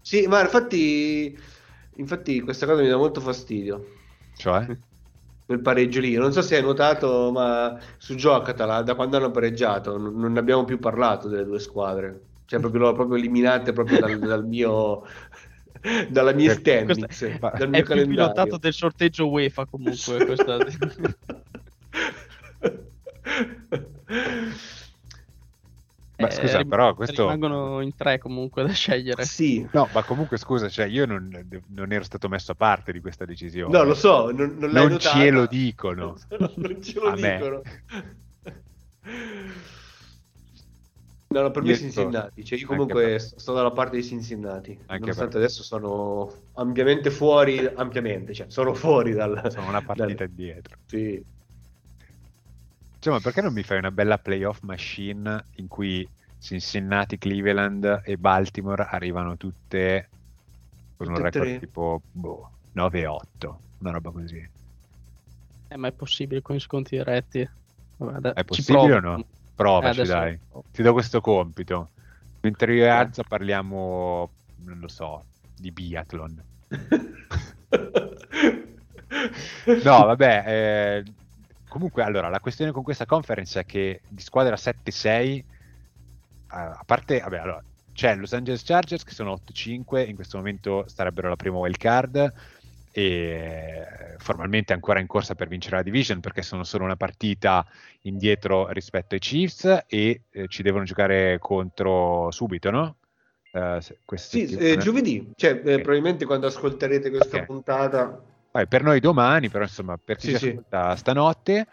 Sì, 0.00 0.26
ma 0.26 0.40
infatti, 0.42 1.36
infatti 1.96 2.40
questa 2.40 2.66
cosa 2.66 2.82
mi 2.82 2.88
dà 2.88 2.96
molto 2.96 3.20
fastidio. 3.20 3.86
Cioè? 4.36 4.66
Quel 5.44 5.60
pareggio 5.60 6.00
lì. 6.00 6.14
Non 6.14 6.32
so 6.32 6.40
se 6.40 6.56
hai 6.56 6.62
notato, 6.62 7.30
ma 7.32 7.78
su 7.98 8.14
Giocatala, 8.14 8.82
da 8.82 8.94
quando 8.94 9.16
hanno 9.16 9.30
pareggiato, 9.30 9.98
non, 9.98 10.14
non 10.16 10.36
abbiamo 10.36 10.64
più 10.64 10.78
parlato 10.78 11.28
delle 11.28 11.44
due 11.44 11.58
squadre. 11.58 12.20
Cioè, 12.44 12.60
proprio, 12.60 12.92
proprio 12.92 13.16
eliminate 13.16 13.72
proprio 13.72 13.98
dal, 13.98 14.18
dal 14.18 14.46
mio 14.46 15.04
dalla 16.08 16.32
mia 16.32 16.54
standings, 16.54 17.22
è, 17.22 17.38
dal 17.38 17.68
mio 17.68 17.80
è 17.80 17.82
calendario. 17.82 18.04
più 18.04 18.06
pilotato 18.06 18.56
del 18.58 18.72
sorteggio 18.72 19.28
UEFA 19.28 19.66
comunque 19.66 20.24
questa... 20.26 20.58
Ma 26.22 26.28
eh, 26.28 26.30
scusa, 26.30 26.64
però 26.64 26.94
questo... 26.94 27.22
Rimangono 27.22 27.80
in 27.80 27.96
tre 27.96 28.18
comunque 28.18 28.62
da 28.62 28.70
scegliere. 28.72 29.24
Sì. 29.24 29.66
No, 29.72 29.88
ma 29.92 30.04
comunque 30.04 30.36
scusa, 30.36 30.68
cioè 30.68 30.86
io 30.86 31.04
non, 31.04 31.48
non 31.68 31.92
ero 31.92 32.04
stato 32.04 32.28
messo 32.28 32.52
a 32.52 32.54
parte 32.54 32.92
di 32.92 33.00
questa 33.00 33.24
decisione. 33.24 33.76
No, 33.76 33.82
lo 33.82 33.94
so, 33.94 34.30
non, 34.30 34.56
non, 34.58 34.70
non 34.70 34.98
ce 35.00 35.30
lo 35.30 35.46
dicono. 35.46 36.16
non 36.38 36.80
ce 36.80 37.00
lo 37.00 37.08
a 37.08 37.14
dicono. 37.16 37.62
No, 41.32 41.42
no, 41.42 41.50
per 41.50 41.62
io 41.62 41.70
me 41.70 41.76
Cincinnati, 41.76 42.44
cioè 42.44 42.58
io 42.58 42.66
comunque 42.66 43.18
sto, 43.18 43.38
sto 43.38 43.52
dalla 43.52 43.70
parte 43.70 43.96
di 43.96 44.04
Cincinnati, 44.04 44.78
anche 44.86 45.00
nonostante 45.00 45.32
per... 45.32 45.42
adesso 45.42 45.62
sono 45.62 46.32
ampiamente 46.54 47.10
fuori, 47.10 47.66
ampiamente, 47.74 48.34
cioè 48.34 48.46
sono 48.48 48.74
fuori 48.74 49.12
dal... 49.12 49.50
Sono 49.50 49.68
una 49.68 49.82
partita 49.82 50.14
dal... 50.14 50.28
indietro. 50.28 50.76
Sì. 50.86 51.24
Cioè, 52.98 53.12
ma 53.12 53.20
perché 53.20 53.40
non 53.40 53.52
mi 53.52 53.62
fai 53.62 53.78
una 53.78 53.90
bella 53.90 54.18
playoff 54.18 54.60
machine 54.60 55.44
in 55.56 55.66
cui 55.66 56.06
Cincinnati, 56.38 57.18
Cleveland 57.18 58.02
e 58.04 58.16
Baltimore 58.16 58.86
arrivano 58.88 59.36
tutte 59.36 60.08
con 60.96 61.08
un 61.08 61.16
record 61.16 61.44
tre. 61.44 61.58
tipo 61.58 62.02
boh, 62.12 62.50
9-8, 62.76 63.54
una 63.78 63.90
roba 63.90 64.10
così. 64.10 64.48
Eh, 65.68 65.76
ma 65.76 65.88
è 65.88 65.92
possibile 65.92 66.42
con 66.42 66.56
i 66.56 66.60
sconti 66.60 66.96
diretti? 66.96 67.48
Vabbè, 67.96 68.32
è 68.32 68.44
possibile 68.44 68.94
o 68.94 69.00
no? 69.00 69.24
Provaci, 69.62 70.00
eh, 70.00 70.04
dai. 70.04 70.38
Ti 70.72 70.82
do 70.82 70.92
questo 70.92 71.20
compito. 71.20 71.90
Mentre 72.40 72.74
io 72.74 72.82
e 72.84 72.88
Azza 72.88 73.22
parliamo, 73.22 74.28
non 74.64 74.80
lo 74.80 74.88
so, 74.88 75.26
di 75.56 75.70
biathlon. 75.70 76.42
no, 79.84 80.04
vabbè, 80.04 80.44
eh, 80.46 81.04
comunque 81.68 82.02
allora 82.02 82.28
la 82.28 82.40
questione 82.40 82.72
con 82.72 82.82
questa 82.82 83.06
conference 83.06 83.60
è 83.60 83.64
che 83.64 84.00
di 84.08 84.22
squadra 84.22 84.56
7-6, 84.56 85.06
eh, 85.08 85.44
a 86.48 86.82
parte, 86.84 87.20
vabbè, 87.20 87.38
allora, 87.38 87.62
c'è 87.92 88.16
Los 88.16 88.32
Angeles 88.32 88.64
Chargers 88.64 89.04
che 89.04 89.12
sono 89.12 89.34
8-5, 89.34 90.08
in 90.08 90.16
questo 90.16 90.38
momento 90.38 90.84
starebbero 90.88 91.28
la 91.28 91.36
prima 91.36 91.58
wild 91.58 91.76
card 91.76 92.32
e 92.92 93.86
formalmente 94.18 94.72
ancora 94.72 95.00
in 95.00 95.06
corsa 95.06 95.34
per 95.34 95.48
vincere 95.48 95.76
la 95.76 95.82
division 95.82 96.20
perché 96.20 96.42
sono 96.42 96.62
solo 96.62 96.84
una 96.84 96.96
partita 96.96 97.66
indietro 98.02 98.68
rispetto 98.68 99.14
ai 99.14 99.20
Chiefs 99.20 99.84
e 99.86 100.22
eh, 100.30 100.48
ci 100.48 100.62
devono 100.62 100.84
giocare 100.84 101.38
contro 101.40 102.30
subito, 102.30 102.70
no? 102.70 102.96
Uh, 103.52 103.78
sì, 104.14 104.46
eh, 104.56 104.78
giovedì, 104.78 105.30
cioè 105.36 105.52
okay. 105.52 105.74
probabilmente 105.76 106.24
quando 106.24 106.46
ascolterete 106.46 107.10
questa 107.10 107.36
okay. 107.36 107.46
puntata. 107.46 108.22
Vai, 108.50 108.66
per 108.66 108.82
noi 108.82 109.00
domani, 109.00 109.50
però 109.50 109.64
insomma 109.64 109.98
per 110.02 110.16
chi 110.16 110.30
sì, 110.30 110.36
si 110.36 110.48
ascolta 110.48 110.96
stanotte. 110.96 111.66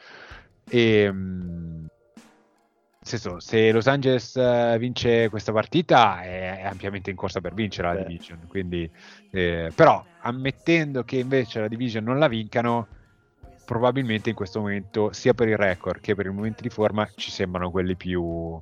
E, 0.70 1.12
mh, 1.12 1.88
senso, 3.18 3.40
se 3.40 3.72
Los 3.72 3.88
Angeles 3.88 4.34
uh, 4.36 4.78
vince 4.78 5.30
questa 5.30 5.52
partita 5.52 6.22
è, 6.22 6.62
è, 6.62 6.66
ampiamente 6.66 7.10
in 7.10 7.16
corsa 7.16 7.42
per 7.42 7.54
vincere 7.54 7.88
la 7.88 7.96
Beh. 7.96 8.06
division. 8.06 8.46
Quindi, 8.48 8.90
eh, 9.32 9.72
però, 9.74 10.04
ammettendo 10.22 11.04
che 11.04 11.18
invece 11.18 11.60
la 11.60 11.68
division 11.68 12.04
non 12.04 12.20
la 12.20 12.28
vincano, 12.28 12.88
probabilmente 13.66 14.30
in 14.30 14.36
questo 14.36 14.60
momento, 14.60 15.12
sia 15.14 15.34
per 15.34 15.48
il 15.48 15.58
record 15.58 16.00
che 16.02 16.16
per 16.16 16.26
il 16.26 16.32
momento 16.32 16.62
di 16.62 16.70
forma, 16.70 17.10
ci 17.16 17.32
sembrano 17.32 17.72
quelli 17.72 17.96
più, 17.96 18.62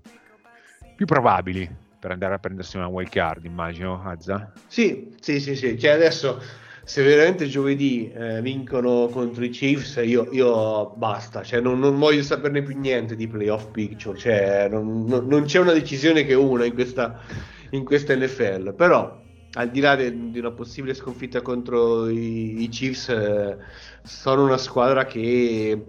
più 0.96 1.06
probabili 1.06 1.70
per 2.00 2.12
andare 2.12 2.36
a 2.36 2.40
prendersi 2.40 2.78
una 2.78 2.88
wild 2.88 3.10
card, 3.10 3.46
immagino, 3.46 4.04
Azza. 4.04 4.52
Sì, 4.68 5.16
sì, 5.20 5.40
sì, 5.40 5.56
sì. 5.56 5.78
Cioè 5.78 5.92
adesso 5.92 6.42
se 6.88 7.04
veramente 7.04 7.48
giovedì 7.48 8.10
eh, 8.14 8.42
vincono 8.42 9.10
contro 9.10 9.44
i 9.44 9.50
Chiefs, 9.50 10.00
io, 10.06 10.30
io 10.32 10.92
basta, 10.96 11.44
cioè, 11.44 11.60
non, 11.60 11.80
non, 11.80 12.00
voglio 12.00 12.24
saperne 12.24 12.64
più 12.64 12.80
niente 12.80 13.18
di 13.18 13.28
playoff 13.28 13.72
picture, 13.72 14.18
cioè, 14.18 14.70
non, 14.72 15.04
non, 15.04 15.28
non, 15.28 15.44
c'è 15.44 15.60
una 15.60 15.74
decisione 15.74 16.24
che 16.24 16.34
una 16.34 16.64
in 16.64 16.74
questa, 16.74 17.20
in 17.72 17.84
questa 17.84 18.16
NFL, 18.16 18.74
però 18.74 19.22
al 19.56 19.70
di 19.70 19.82
là 19.82 19.98
de, 19.98 20.32
di 20.32 20.40
una 20.40 20.52
possibile 20.52 20.94
sconfitta 20.94 21.42
contro 21.42 22.08
i, 22.08 22.64
i 22.64 22.70
Chiefs, 22.70 23.10
eh, 23.10 23.58
sono 24.04 24.46
una 24.46 24.58
squadra 24.58 25.04
che 25.04 25.88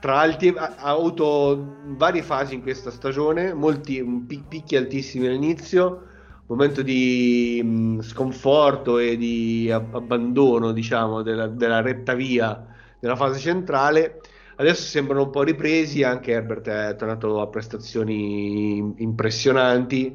tra 0.00 0.18
alti 0.18 0.52
ha 0.56 0.74
avuto 0.78 1.76
varie 1.96 2.24
fasi 2.24 2.54
in 2.54 2.62
questa 2.62 2.90
stagione, 2.90 3.54
molti 3.54 4.02
picchi 4.48 4.74
altissimi 4.74 5.28
all'inizio, 5.28 6.08
momento 6.50 6.82
di 6.82 7.60
mh, 7.62 8.00
sconforto 8.00 8.98
e 8.98 9.16
di 9.16 9.70
abbandono, 9.70 10.72
diciamo, 10.72 11.22
della, 11.22 11.46
della, 11.46 11.80
retta 11.80 12.14
via 12.14 12.66
della 12.98 13.16
fase 13.16 13.38
centrale. 13.38 14.20
Adesso 14.56 14.82
sembrano 14.82 15.24
un 15.24 15.30
po' 15.30 15.42
ripresi, 15.42 16.02
anche 16.02 16.32
Herbert 16.32 16.68
è 16.68 16.96
tornato 16.96 17.40
a 17.40 17.46
prestazioni 17.46 18.94
impressionanti 18.98 20.14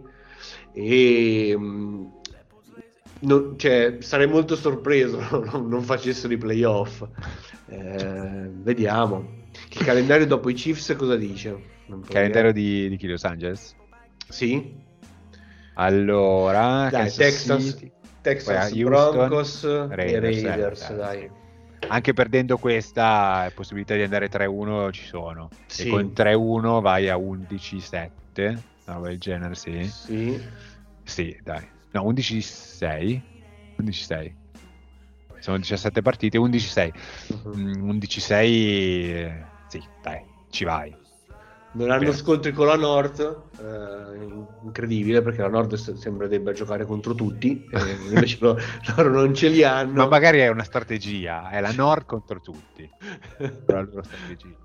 e 0.72 1.58
mh, 1.58 2.12
non, 3.22 3.58
cioè, 3.58 3.98
sarei 4.00 4.28
molto 4.28 4.56
sorpreso 4.56 5.20
non, 5.52 5.68
non 5.68 5.82
facessero 5.82 6.34
i 6.34 6.38
playoff. 6.38 7.04
Eh, 7.68 8.50
vediamo. 8.52 9.44
Il 9.72 9.86
calendario 9.86 10.28
dopo 10.28 10.50
i 10.50 10.54
Chiefs 10.54 10.94
cosa 10.98 11.16
dice? 11.16 11.74
Il 11.88 12.04
calendario 12.10 12.52
di, 12.52 12.90
di 12.90 12.98
chi 12.98 13.08
Los 13.08 13.24
Angeles? 13.24 13.74
Sì. 14.28 14.85
Allora, 15.76 16.90
dai, 16.90 17.12
Texas, 17.12 17.78
Texas 18.22 18.72
Broncos 18.72 19.64
Raiders, 19.90 20.38
e 20.38 20.48
Raiders, 20.48 20.90
eh, 20.90 20.96
dai. 20.96 21.30
Anche 21.88 22.14
perdendo 22.14 22.58
questa, 22.58 23.52
possibilità 23.54 23.94
di 23.96 24.02
andare 24.02 24.30
3-1 24.30 24.92
ci 24.92 25.06
sono. 25.06 25.50
Sì. 25.68 25.88
E 25.88 25.90
con 25.90 26.14
3-1 26.16 26.82
vai 26.82 27.10
a 27.10 27.18
11-7, 27.18 28.10
una 28.38 28.60
roba 28.86 29.08
del 29.10 29.20
genere, 29.20 29.56
sì. 29.56 29.84
Sì. 29.84 30.42
Sì, 31.04 31.38
dai. 31.44 31.68
No, 31.92 32.04
11-6. 32.12 33.22
11-6. 33.82 34.34
Sono 35.40 35.58
17 35.58 36.02
partite, 36.02 36.38
11-6. 36.38 36.94
Uh-huh. 37.28 37.58
Mm, 37.58 37.90
11-6, 37.90 39.32
sì, 39.68 39.84
dai, 40.02 40.24
ci 40.50 40.64
vai 40.64 41.04
non 41.76 41.92
hanno 41.92 42.12
scontri 42.12 42.52
con 42.52 42.68
la 42.68 42.76
Nord, 42.76 43.20
eh, 43.60 44.28
incredibile 44.64 45.22
perché 45.22 45.42
la 45.42 45.50
Nord 45.50 45.74
sembra 45.76 46.28
debba 46.28 46.52
giocare 46.52 46.86
contro 46.86 47.14
tutti, 47.14 47.68
eh, 47.72 47.92
invece 48.12 48.38
loro, 48.40 48.60
loro, 48.96 49.10
non 49.10 49.34
ce 49.34 49.50
li 49.50 49.64
hanno. 49.64 49.94
Ma 49.94 50.08
magari 50.08 50.40
è 50.40 50.48
una 50.48 50.64
strategia, 50.64 51.50
è 51.50 51.60
la 51.60 51.72
Nord 51.72 52.06
contro 52.06 52.40
tutti, 52.40 52.90
la 53.68 53.82
loro 53.82 54.04
strategia. 54.04 54.56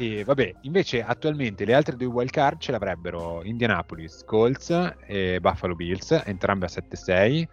E 0.00 0.22
vabbè, 0.22 0.54
invece 0.60 1.02
attualmente 1.02 1.64
le 1.64 1.74
altre 1.74 1.96
due 1.96 2.06
wild 2.06 2.30
card 2.30 2.60
ce 2.60 2.70
l'avrebbero 2.70 3.42
Indianapolis, 3.42 4.22
Colts 4.24 4.94
e 5.04 5.40
Buffalo 5.40 5.74
Bills, 5.74 6.22
entrambe 6.24 6.66
a 6.66 6.70
7-6 6.70 7.44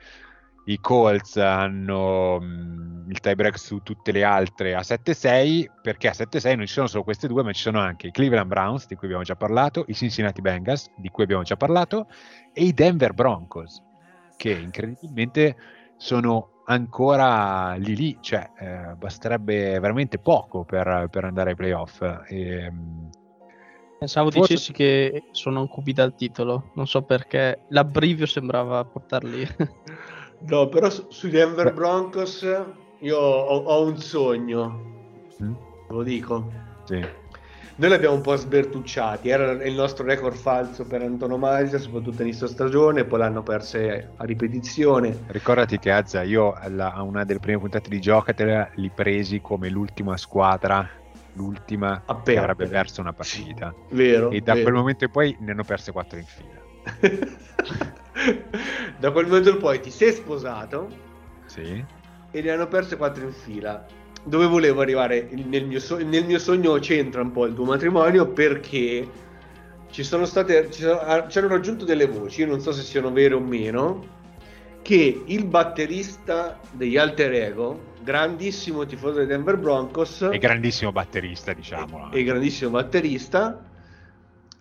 i 0.66 0.80
Colts 0.80 1.38
hanno 1.38 2.40
mh, 2.40 2.46
mm, 2.46 3.10
il 3.10 3.20
tiebreak 3.20 3.58
su 3.58 3.82
tutte 3.84 4.12
le 4.12 4.24
altre 4.24 4.74
a 4.74 4.80
7-6 4.80 5.66
perché 5.82 6.08
a 6.08 6.12
7-6 6.12 6.56
non 6.56 6.66
ci 6.66 6.74
sono 6.74 6.88
solo 6.88 7.04
queste 7.04 7.28
due 7.28 7.44
ma 7.44 7.52
ci 7.52 7.62
sono 7.62 7.80
anche 7.80 8.08
i 8.08 8.12
Cleveland 8.12 8.48
Browns 8.48 8.88
di 8.88 8.96
cui 8.96 9.06
abbiamo 9.06 9.24
già 9.24 9.36
parlato 9.36 9.86
i 9.88 9.94
Cincinnati 9.94 10.42
Bengals 10.42 10.92
di 10.98 11.10
cui 11.10 11.24
abbiamo 11.24 11.44
già 11.44 11.56
parlato 11.56 12.08
e 12.52 12.64
i 12.64 12.74
Denver 12.74 13.14
Broncos 13.14 13.82
che 14.38 14.52
incredibilmente 14.52 15.56
sono 15.98 16.64
ancora 16.66 17.76
lì 17.76 17.96
lì 17.96 18.18
cioè 18.22 18.50
eh, 18.58 18.96
basterebbe 18.96 19.80
veramente 19.80 20.18
poco 20.18 20.64
per, 20.64 21.08
per 21.12 21.26
andare 21.26 21.52
ai 21.52 21.56
playoff 21.56 22.02
e, 22.28 22.72
mm, 22.72 23.08
Pensavo 23.98 24.30
Forse... 24.30 24.54
dicessi 24.54 24.74
che 24.74 25.24
sono 25.32 25.62
un 25.62 25.70
QB 25.70 25.90
dal 25.92 26.16
titolo, 26.16 26.72
non 26.76 26.86
so 26.86 27.04
perché 27.04 27.62
l'abbrivio 27.70 28.26
sembrava 28.26 28.84
portarli. 28.84 29.48
No, 30.40 30.68
però 30.70 30.90
su, 30.90 31.06
sui 31.10 31.30
Denver 31.30 31.74
Broncos 31.74 32.46
io 33.00 33.18
ho, 33.18 33.58
ho 33.58 33.86
un 33.86 33.98
sogno, 33.98 34.82
mm? 35.42 35.54
lo 35.90 36.04
dico. 36.04 36.52
Sì. 36.86 37.24
Noi 37.78 37.90
l'abbiamo 37.90 38.16
un 38.16 38.22
po' 38.22 38.38
sbertucciati, 38.38 39.28
era 39.28 39.52
il 39.52 39.74
nostro 39.74 40.06
record 40.06 40.36
falso 40.36 40.86
per 40.86 41.02
antonomasia, 41.02 41.78
soprattutto 41.78 42.22
inizio 42.22 42.48
stagione, 42.48 43.04
poi 43.04 43.20
l'hanno 43.20 43.44
perse 43.44 44.12
a 44.16 44.24
ripetizione. 44.24 45.26
Ricordati 45.28 45.78
che 45.78 45.92
Azza, 45.92 46.24
io 46.24 46.54
alla, 46.54 46.94
a 46.94 47.02
una 47.02 47.26
delle 47.26 47.40
prime 47.40 47.60
puntate 47.60 47.90
di 47.90 48.00
Giocatela 48.00 48.70
li 48.76 48.90
presi 48.96 49.42
come 49.42 49.68
l'ultima 49.68 50.16
squadra, 50.16 50.90
l'ultima 51.34 52.04
Appena. 52.06 52.22
che 52.24 52.38
avrebbe 52.38 52.68
perso 52.68 53.02
una 53.02 53.12
partita. 53.12 53.74
Vero. 53.90 54.30
E 54.30 54.40
da 54.40 54.54
vero. 54.54 54.64
quel 54.64 54.76
momento 54.76 55.04
in 55.04 55.12
poi 55.12 55.36
ne 55.42 55.52
hanno 55.52 55.64
perse 55.66 55.92
quattro 55.92 56.18
in 56.18 56.26
fila. 56.26 58.04
da 59.00 59.12
quel 59.12 59.26
momento 59.26 59.50
in 59.50 59.58
poi 59.58 59.80
ti 59.80 59.92
sei 59.92 60.12
sposato 60.12 60.90
sì. 61.46 61.84
e 62.32 62.42
ne 62.42 62.52
hanno 62.52 62.68
perse 62.68 62.98
quattro 62.98 63.24
in 63.24 63.34
fila. 63.34 63.86
Dove 64.24 64.48
volevo 64.48 64.82
arrivare 64.82 65.30
nel 65.32 65.66
mio, 65.66 65.80
so- 65.80 66.04
nel 66.04 66.26
mio 66.26 66.40
sogno 66.40 66.74
c'entra 66.80 67.22
un 67.22 67.32
po' 67.32 67.46
il 67.46 67.54
tuo 67.54 67.66
matrimonio 67.66 68.28
perché 68.28 69.08
ci 69.92 70.04
sono 70.04 70.26
state 70.26 70.72
ci, 70.72 70.82
sono, 70.82 71.00
ah, 71.00 71.28
ci 71.28 71.38
hanno 71.38 71.48
raggiunto 71.48 71.86
delle 71.86 72.08
voci, 72.08 72.42
io 72.42 72.48
non 72.48 72.60
so 72.60 72.72
se 72.72 72.82
siano 72.82 73.12
vere 73.12 73.36
o 73.36 73.40
meno, 73.40 74.14
che 74.82 75.24
il 75.26 75.46
batterista 75.46 76.60
degli 76.72 76.98
Alter 76.98 77.34
Ego, 77.34 77.94
grandissimo 78.04 78.86
tifoso 78.86 79.20
dei 79.20 79.28
Denver 79.28 79.58
Broncos 79.58 80.28
e 80.32 80.38
grandissimo 80.38 80.92
batterista, 80.92 81.54
diciamo. 81.54 82.12
E 82.12 82.24
grandissimo 82.24 82.72
batterista 82.72 83.64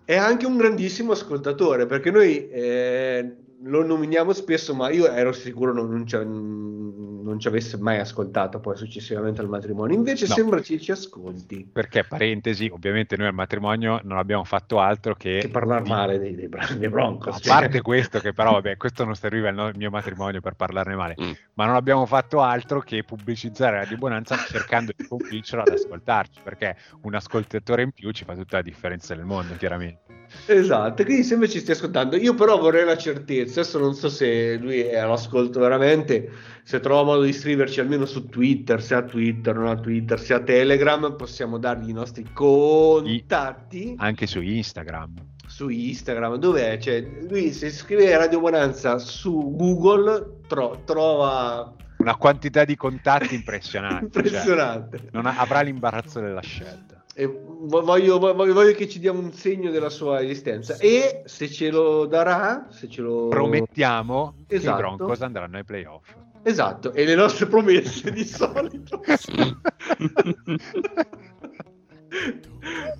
è 0.05 0.17
anche 0.17 0.47
un 0.47 0.57
grandissimo 0.57 1.13
ascoltatore 1.13 1.87
perché 1.87 2.11
noi 2.11 2.49
eh, 2.49 3.37
lo 3.65 3.85
nominiamo 3.85 4.33
spesso, 4.33 4.75
ma 4.75 4.91
io 4.91 5.09
ero 5.11 5.33
sicuro 5.33 5.73
non, 5.73 5.89
non, 5.91 6.05
non 7.25 7.41
ci 7.41 7.49
avesse 7.49 7.79
mai 7.79 7.99
ascoltato 7.99 8.61
poi 8.61 8.77
successivamente 8.77 9.41
al 9.41 9.49
matrimonio. 9.49 9.97
Invece 9.97 10.27
no. 10.29 10.35
sembra 10.35 10.63
ci, 10.63 10.81
ci 10.81 10.93
ascolti. 10.93 11.69
Perché, 11.73 12.05
parentesi, 12.05 12.71
ovviamente 12.73 13.17
noi 13.17 13.27
al 13.29 13.35
matrimonio 13.35 14.01
non 14.05 14.19
abbiamo 14.19 14.45
fatto 14.45 14.79
altro 14.79 15.15
che... 15.15 15.39
Che 15.39 15.49
parlare 15.49 15.83
di... 15.83 15.89
male 15.89 16.19
dei, 16.19 16.35
dei, 16.35 16.49
dei 16.79 16.89
Broncos. 16.89 17.37
A 17.37 17.39
cioè. 17.39 17.53
parte 17.53 17.81
questo, 17.81 18.21
che 18.21 18.33
però, 18.33 18.53
vabbè, 18.53 18.77
questo 18.77 19.05
non 19.05 19.15
serviva 19.15 19.49
al 19.49 19.73
mio 19.77 19.91
matrimonio 19.91 20.41
per 20.41 20.55
parlarne 20.55 20.95
male, 20.95 21.15
mm. 21.21 21.33
ma 21.55 21.67
non 21.67 21.75
abbiamo 21.75 22.07
fatto 22.07 22.41
altro 22.41 22.81
che 22.81 23.03
pubblicizzare 23.03 23.79
la 23.79 23.85
di 23.87 23.97
Bonanza 23.97 24.37
cercando 24.37 24.93
di 24.97 25.07
convincerlo 25.07 25.65
ad 25.65 25.73
ascoltarci, 25.73 26.41
perché 26.43 26.77
un 27.03 27.15
ascoltatore 27.15 27.83
in 27.83 27.93
più 27.93 28.11
ci 28.11 28.25
fa 28.25 28.35
tutta 28.35 28.59
la 28.59 28.63
differenza 28.63 29.15
nel 29.15 29.25
mondo, 29.25 29.55
chiaramente. 29.57 30.03
Esatto, 30.47 31.05
quindi 31.05 31.23
sembra 31.23 31.49
ci 31.49 31.61
stia 31.61 31.75
ascoltando. 31.75 32.17
Io 32.17 32.35
però 32.35 32.59
vorrei 32.59 32.85
la 32.85 32.97
certezza, 32.97 33.61
adesso 33.61 33.79
non 33.79 33.95
so 33.95 34.09
se 34.09 34.57
lui 34.57 34.81
è 34.81 34.97
all'ascolto 34.97 35.61
veramente, 35.61 36.31
se 36.67 36.81
trova 36.81 37.03
modo 37.03 37.23
di 37.23 37.29
iscriverci 37.29 37.81
almeno 37.81 38.07
su 38.07 38.27
Twitter, 38.31 38.83
se 38.83 38.95
ha 38.95 39.03
Twitter, 39.03 39.55
non 39.55 39.67
ha 39.67 39.77
Twitter, 39.77 40.19
se 40.19 40.33
ha 40.33 40.41
Telegram, 40.41 41.15
possiamo 41.15 41.59
dargli 41.59 41.91
i 41.91 41.93
nostri 41.93 42.25
contatti. 42.33 43.95
Anche 43.99 44.27
su 44.27 44.41
Instagram. 44.41 45.13
su 45.47 45.69
Instagram, 45.69 46.37
dov'è? 46.37 46.79
Cioè, 46.79 47.07
lui 47.29 47.53
se 47.53 47.69
scrive 47.71 48.17
Radio 48.17 48.41
Bonanza 48.41 48.99
su 48.99 49.55
Google 49.55 50.39
tro- 50.49 50.81
trova 50.87 51.71
una 51.99 52.17
quantità 52.17 52.65
di 52.65 52.77
contatti 52.77 53.35
impressionante. 53.35 54.11
Cioè, 54.11 54.25
impressionante. 54.25 54.99
Cioè, 54.99 55.09
non 55.13 55.27
ha, 55.27 55.37
avrà 55.37 55.61
l'imbarazzo 55.61 56.21
della 56.21 56.41
scelta. 56.41 57.05
E 57.15 57.27
voglio, 57.27 58.19
voglio, 58.19 58.53
voglio, 58.55 58.73
che 58.73 58.89
ci 58.89 58.99
diamo 58.99 59.21
un 59.21 59.33
segno 59.33 59.71
della 59.71 59.91
sua 59.91 60.23
esistenza 60.23 60.77
e 60.79 61.23
se 61.27 61.49
ce 61.49 61.71
lo 61.71 62.07
darà, 62.07 62.67
se 62.71 62.89
ce 62.89 63.03
lo 63.03 63.29
promettiamo 63.29 64.35
esatto. 64.49 64.75
i. 64.75 64.79
Broncos 64.79 65.21
andranno 65.21 65.59
ai 65.59 65.65
playoff. 65.65 66.24
Esatto, 66.45 66.93
e 66.93 67.07
le 67.07 67.15
nostre 67.15 67.47
promesse 67.47 68.11
di 68.13 68.25
solito. 68.25 69.01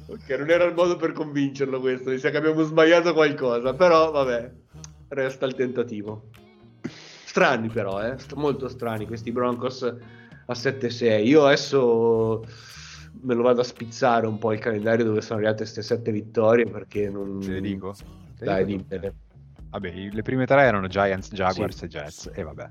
ok, 0.09 0.29
non 0.39 0.51
era 0.51 0.65
il 0.65 0.73
modo 0.75 0.97
per 0.97 1.13
convincerlo 1.13 1.79
questo, 1.79 2.09
mi 2.11 2.19
sa 2.19 2.31
che 2.31 2.39
abbiamo 2.39 2.63
sbagliato 2.63 3.13
qualcosa, 3.13 3.75
però 3.75 4.11
vabbè, 4.11 4.51
resta 5.09 5.45
il 5.45 5.55
tentativo. 5.55 6.31
Strani 7.25 7.69
però, 7.69 8.03
eh? 8.03 8.17
molto 8.35 8.69
strani 8.69 9.07
questi 9.07 9.31
Broncos 9.31 9.83
a 9.83 10.53
7-6. 10.53 11.27
Io 11.27 11.45
adesso 11.45 12.43
me 13.21 13.35
lo 13.35 13.43
vado 13.43 13.61
a 13.61 13.65
spizzare 13.65 14.27
un 14.27 14.39
po' 14.39 14.53
il 14.53 14.59
calendario 14.59 15.05
dove 15.05 15.21
sono 15.21 15.39
arrivate 15.39 15.59
queste 15.59 15.83
7 15.83 16.11
vittorie 16.13 16.65
perché 16.67 17.11
non... 17.11 17.41
Te 17.41 17.53
le 17.53 17.61
dico? 17.61 17.95
Te 18.39 18.45
Dai, 18.45 18.65
dimmene. 18.65 19.15
Vabbè, 19.75 19.93
le 20.13 20.23
prime 20.23 20.47
tre 20.47 20.63
erano 20.63 20.87
Giants, 20.87 21.33
Jaguars 21.33 21.79
sì. 21.79 21.85
e 21.87 21.89
Jets, 21.89 22.31
e 22.33 22.43
vabbè. 22.45 22.69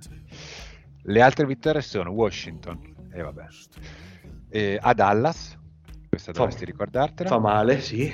Le 1.05 1.21
altre 1.21 1.45
vittorie 1.45 1.81
sono 1.81 2.11
Washington, 2.11 3.09
e 3.11 3.21
vabbè. 3.21 3.45
E 4.49 4.79
a 4.81 4.93
Dallas, 4.93 5.57
questa 6.07 6.31
dovresti 6.31 6.63
fa, 6.63 6.71
ricordartela. 6.71 7.29
Fa 7.29 7.39
male, 7.39 7.81
sì. 7.81 8.11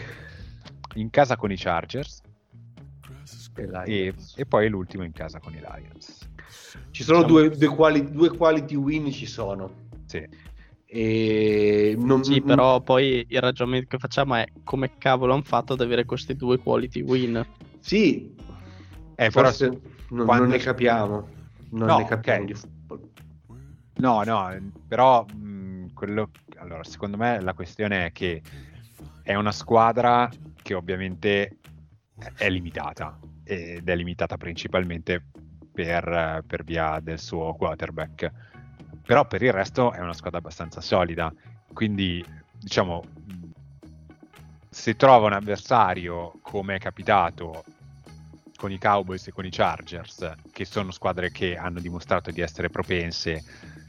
In 0.96 1.10
casa 1.10 1.36
con 1.36 1.52
i 1.52 1.56
Chargers. 1.56 2.22
E, 3.56 3.70
e, 3.86 4.14
e 4.36 4.46
poi 4.46 4.70
l'ultimo 4.70 5.04
in 5.04 5.12
casa 5.12 5.40
con 5.40 5.54
i 5.54 5.60
Lions. 5.60 6.28
Ci 6.92 7.04
sono 7.04 7.24
diciamo... 7.24 7.40
due, 7.42 7.58
due, 7.58 7.68
quali, 7.68 8.10
due 8.10 8.30
quality 8.30 8.76
win, 8.76 9.12
ci 9.12 9.26
sono. 9.28 9.88
Sì. 10.06 10.28
E 10.86 11.96
non... 12.00 12.24
Sì, 12.24 12.42
però 12.42 12.82
poi 12.82 13.24
il 13.28 13.40
ragionamento 13.40 13.90
che 13.90 13.98
facciamo 14.00 14.34
è 14.36 14.48
come 14.64 14.98
cavolo 14.98 15.34
hanno 15.34 15.44
fatto 15.44 15.74
ad 15.74 15.82
avere 15.82 16.06
questi 16.06 16.36
due 16.36 16.58
quality 16.58 17.02
win. 17.02 17.46
Sì, 17.80 18.34
eh, 19.16 19.30
forse 19.30 19.70
però, 19.70 19.82
non, 20.10 20.26
quando... 20.26 20.46
non, 20.46 20.54
ne 20.54 20.60
capiamo. 20.60 21.30
Non 21.72 21.88
no, 21.88 21.98
ne 22.00 22.06
capiamo 22.06 22.44
okay. 22.46 22.78
No, 24.00 24.24
no, 24.24 24.72
però 24.88 25.26
mh, 25.26 25.94
quello... 25.94 26.32
Allora, 26.58 26.84
secondo 26.84 27.18
me 27.18 27.42
la 27.42 27.54
questione 27.54 28.08
è 28.08 28.12
che 28.12 28.42
è 29.24 29.36
una 29.36 29.52
squadra 29.52 30.30
che 30.62 30.74
ovviamente 30.74 31.58
è 32.36 32.50
limitata 32.50 33.18
ed 33.44 33.88
è 33.88 33.96
limitata 33.96 34.38
principalmente 34.38 35.24
per, 35.72 36.44
per 36.46 36.64
via 36.64 37.00
del 37.02 37.20
suo 37.20 37.54
quarterback. 37.54 38.32
Però 39.06 39.26
per 39.28 39.42
il 39.42 39.52
resto 39.52 39.92
è 39.92 40.00
una 40.00 40.14
squadra 40.14 40.40
abbastanza 40.40 40.80
solida. 40.80 41.34
Quindi, 41.74 42.24
diciamo, 42.58 43.04
se 44.70 44.96
trova 44.96 45.28
un 45.28 45.34
avversario 45.34 46.34
come 46.42 46.76
è 46.76 46.80
capitato 46.80 47.64
con 48.56 48.72
i 48.72 48.78
Cowboys 48.78 49.28
e 49.28 49.32
con 49.32 49.46
i 49.46 49.50
Chargers, 49.50 50.36
che 50.52 50.64
sono 50.64 50.92
squadre 50.92 51.32
che 51.32 51.58
hanno 51.58 51.80
dimostrato 51.80 52.32
di 52.32 52.42
essere 52.42 52.70
propense 52.70 53.44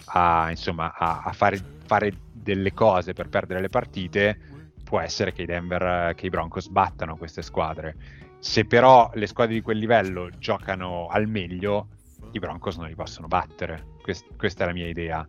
a, 0.07 0.51
insomma, 0.51 0.95
a, 0.97 1.23
a 1.25 1.33
fare, 1.33 1.63
fare, 1.87 2.13
delle 2.33 2.73
cose 2.73 3.13
per 3.13 3.29
perdere 3.29 3.61
le 3.61 3.69
partite, 3.69 4.39
può 4.83 5.01
essere 5.01 5.33
che 5.33 5.43
i 5.43 5.47
Denver, 5.47 6.15
che 6.15 6.27
i 6.27 6.31
Broncos 6.31 6.69
battano 6.69 7.17
queste 7.17 7.43
squadre. 7.43 7.97
Se 8.39 8.65
però 8.65 9.11
le 9.15 9.27
squadre 9.27 9.55
di 9.55 9.61
quel 9.61 9.79
livello 9.79 10.31
giocano 10.39 11.07
al 11.09 11.29
meglio, 11.29 11.89
i 12.33 12.39
Broncos 12.39 12.77
non 12.77 12.89
li 12.89 12.95
possono 12.95 13.27
battere. 13.27 13.99
Quest- 14.03 14.37
questa 14.37 14.65
è 14.65 14.67
la 14.67 14.73
mia 14.73 14.89
idea. 14.89 15.27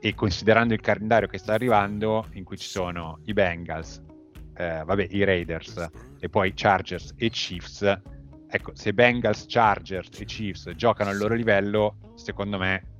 E 0.00 0.14
considerando 0.14 0.72
il 0.74 0.80
calendario 0.80 1.28
che 1.28 1.38
sta 1.38 1.52
arrivando, 1.52 2.28
in 2.32 2.44
cui 2.44 2.56
ci 2.56 2.68
sono 2.68 3.20
i 3.24 3.32
Bengals, 3.32 4.00
eh, 4.54 4.82
vabbè, 4.84 5.08
i 5.10 5.24
Raiders 5.24 5.90
e 6.18 6.28
poi 6.28 6.52
Chargers 6.54 7.14
e 7.16 7.30
Chiefs, 7.30 8.00
ecco, 8.48 8.72
se 8.74 8.92
Bengals, 8.92 9.46
Chargers 9.48 10.20
e 10.20 10.24
Chiefs 10.24 10.70
giocano 10.76 11.10
al 11.10 11.16
loro 11.16 11.34
livello, 11.34 11.96
secondo 12.14 12.58
me 12.58 12.91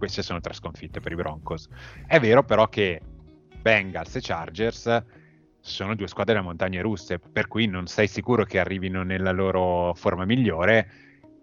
queste 0.00 0.22
sono 0.22 0.40
tre 0.40 0.54
sconfitte 0.54 0.98
per 0.98 1.12
i 1.12 1.14
Broncos. 1.14 1.68
È 2.06 2.18
vero 2.18 2.42
però 2.42 2.68
che 2.68 3.02
Bengals 3.60 4.16
e 4.16 4.20
Chargers 4.22 5.04
sono 5.60 5.94
due 5.94 6.08
squadre 6.08 6.32
da 6.32 6.40
montagne 6.40 6.80
russe, 6.80 7.18
per 7.18 7.48
cui 7.48 7.66
non 7.66 7.86
sei 7.86 8.08
sicuro 8.08 8.44
che 8.44 8.58
arrivino 8.58 9.02
nella 9.02 9.30
loro 9.30 9.92
forma 9.94 10.24
migliore 10.24 10.90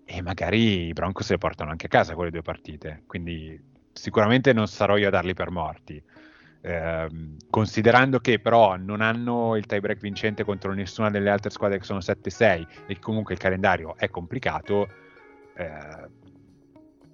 e 0.04 0.22
magari 0.24 0.88
i 0.88 0.94
Broncos 0.94 1.30
le 1.30 1.38
portano 1.38 1.70
anche 1.70 1.86
a 1.86 1.90
casa 1.90 2.16
quelle 2.16 2.32
due 2.32 2.42
partite. 2.42 3.04
Quindi 3.06 3.62
sicuramente 3.94 4.54
non 4.54 4.68
sarò 4.68 4.98
io 4.98 5.08
a 5.08 5.12
darli 5.12 5.36
per 5.36 5.52
morti. 5.52 6.02
Eh, 6.62 7.08
considerando 7.52 8.18
che 8.18 8.40
però 8.40 8.76
non 8.76 9.02
hanno 9.02 9.56
il 9.56 9.68
tie 9.68 9.80
break 9.80 10.00
vincente 10.00 10.44
contro 10.44 10.74
nessuna 10.74 11.12
delle 11.12 11.30
altre 11.30 11.52
squadre 11.52 11.78
che 11.78 11.84
sono 11.84 12.00
7-6 12.00 12.66
e 12.88 12.98
comunque 12.98 13.36
il 13.36 13.40
calendario 13.40 13.96
è 13.96 14.10
complicato, 14.10 14.90
eh, 15.56 16.26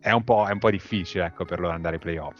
è, 0.04 0.12
un 0.12 0.24
è, 0.26 0.52
un 0.52 0.60
po', 0.60 0.70
difficile 0.70 1.26
ecco, 1.26 1.46
per 1.46 1.62
loro 1.62 1.74
andare 1.74 1.96
ai 1.96 2.02
playoff. 2.02 2.38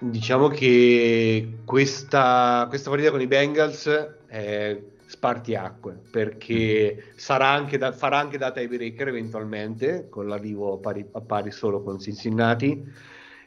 Diciamo 0.00 0.48
che 0.48 1.60
questa, 1.64 2.66
questa 2.68 2.90
partita 2.90 3.10
con 3.10 3.22
i 3.22 3.26
Bengals 3.26 3.88
è 4.26 4.78
spartiacque 5.06 5.98
perché 6.10 6.94
mm. 6.94 7.16
sarà 7.16 7.48
anche 7.48 7.78
da, 7.78 7.92
farà 7.92 8.18
anche 8.18 8.36
da 8.36 8.52
tiebreaker 8.52 9.08
eventualmente 9.08 10.08
con 10.10 10.28
l'arrivo 10.28 10.74
a 10.74 10.78
pari, 10.78 11.08
a 11.12 11.20
pari 11.22 11.50
solo 11.50 11.82
con 11.82 11.98
Cincinnati 11.98 12.84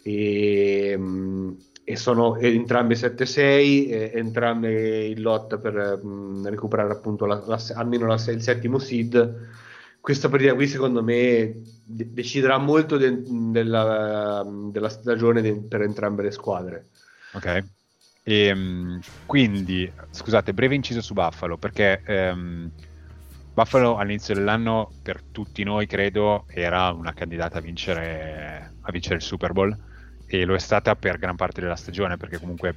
e, 0.02 0.96
mm, 0.98 1.52
e 1.84 1.96
sono 1.96 2.38
entrambe 2.38 2.96
7-6 2.96 4.16
entrambe 4.16 5.06
in 5.06 5.22
lotta 5.22 5.58
per 5.60 6.00
mh, 6.04 6.08
mm, 6.08 6.48
recuperare 6.48 6.92
appunto 6.92 7.28
la, 7.28 7.42
la, 7.46 7.62
almeno 7.76 8.08
la, 8.08 8.16
il 8.16 8.42
settimo 8.42 8.80
seed 8.80 9.50
questa 10.02 10.30
partita 10.30 10.56
qui 10.56 10.68
secondo 10.68 11.04
me 11.04 11.62
de- 11.86 12.12
deciderà 12.12 12.58
molto 12.58 12.98
de- 12.98 13.22
della, 13.24 14.44
della, 14.72 14.90
stagione 14.90 15.42
de- 15.42 15.56
per 15.56 15.84
entrambe 15.84 16.24
le 16.24 16.32
squadre. 16.32 16.90
Ok. 17.34 17.64
E, 18.24 18.46
ehm, 18.46 19.00
quindi 19.26 19.92
scusate 20.10 20.54
breve 20.54 20.76
inciso 20.76 21.02
su 21.02 21.14
Buffalo 21.14 21.58
perché 21.58 22.02
um, 22.08 22.70
Buffalo 23.54 23.98
all'inizio 23.98 24.34
dell'anno 24.34 24.92
per 25.02 25.22
tutti 25.32 25.64
noi 25.64 25.86
credo 25.86 26.46
era 26.48 26.92
una 26.92 27.14
candidata 27.14 27.60
a 27.60 27.62
vincere, 27.62 28.74
a 28.82 28.92
vincere 28.92 29.16
il 29.16 29.22
Super 29.22 29.54
Bowl 29.54 29.76
e 30.26 30.46
lo 30.46 30.56
è 30.56 30.60
stata 30.60 30.96
per 30.96 31.18
gran 31.18 31.36
parte 31.36 31.62
della 31.62 31.76
stagione 31.76 32.18
perché 32.18 32.40
comunque 32.40 32.76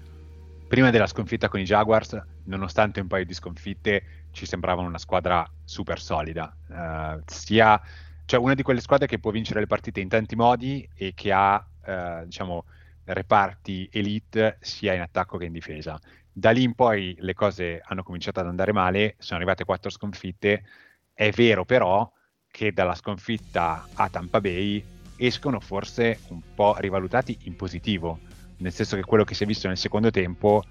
prima 0.67 0.91
della 0.91 1.07
sconfitta 1.07 1.49
con 1.49 1.61
i 1.61 1.65
Jaguars, 1.65 2.21
nonostante 2.45 3.01
un 3.01 3.07
paio 3.07 3.25
di 3.25 3.35
sconfitte, 3.35 4.03
ci 4.35 4.47
sembravano 4.47 4.89
una 4.89 4.99
squadra 4.99 5.49
super 5.65 6.01
solida, 6.01 6.55
uh, 6.69 7.23
sia 7.25 7.81
cioè 8.27 8.41
una 8.41 8.55
di 8.55 8.63
quelle 8.63 8.81
squadre 8.81 9.07
che 9.07 9.19
può 9.19 9.31
vincere 9.31 9.61
le 9.61 9.67
partite 9.67 10.01
in 10.01 10.09
tanti 10.09 10.35
modi 10.35 10.87
e 10.95 11.13
che 11.15 11.33
ha 11.33 11.57
uh, 11.57 12.25
diciamo 12.25 12.65
reparti 13.05 13.89
elite 13.93 14.59
sia 14.61 14.95
in 14.95 15.01
attacco 15.01 15.37
che 15.39 15.45
in 15.45 15.53
difesa. 15.53 15.99
Da 16.33 16.51
lì 16.51 16.63
in 16.63 16.75
poi 16.75 17.15
le 17.21 17.35
cose 17.35 17.81
hanno 17.85 18.03
cominciato 18.03 18.41
ad 18.41 18.47
andare 18.47 18.73
male, 18.73 19.15
sono 19.19 19.39
arrivate 19.39 19.65
quattro 19.65 19.91
sconfitte. 19.91 20.65
È 21.13 21.31
vero 21.31 21.65
però 21.65 22.11
che 22.51 22.73
dalla 22.73 22.95
sconfitta 22.95 23.89
a 23.93 24.09
Tampa 24.09 24.41
Bay 24.41 24.85
escono 25.17 25.61
forse 25.61 26.23
un 26.29 26.41
po' 26.55 26.77
rivalutati 26.79 27.37
in 27.43 27.55
positivo, 27.55 28.21
nel 28.57 28.73
senso 28.73 28.97
che 28.97 29.05
quello 29.05 29.25
che 29.25 29.35
si 29.35 29.45
è 29.45 29.47
visto 29.47 29.69
nel 29.69 29.77
secondo 29.77 30.11
tempo 30.11 30.65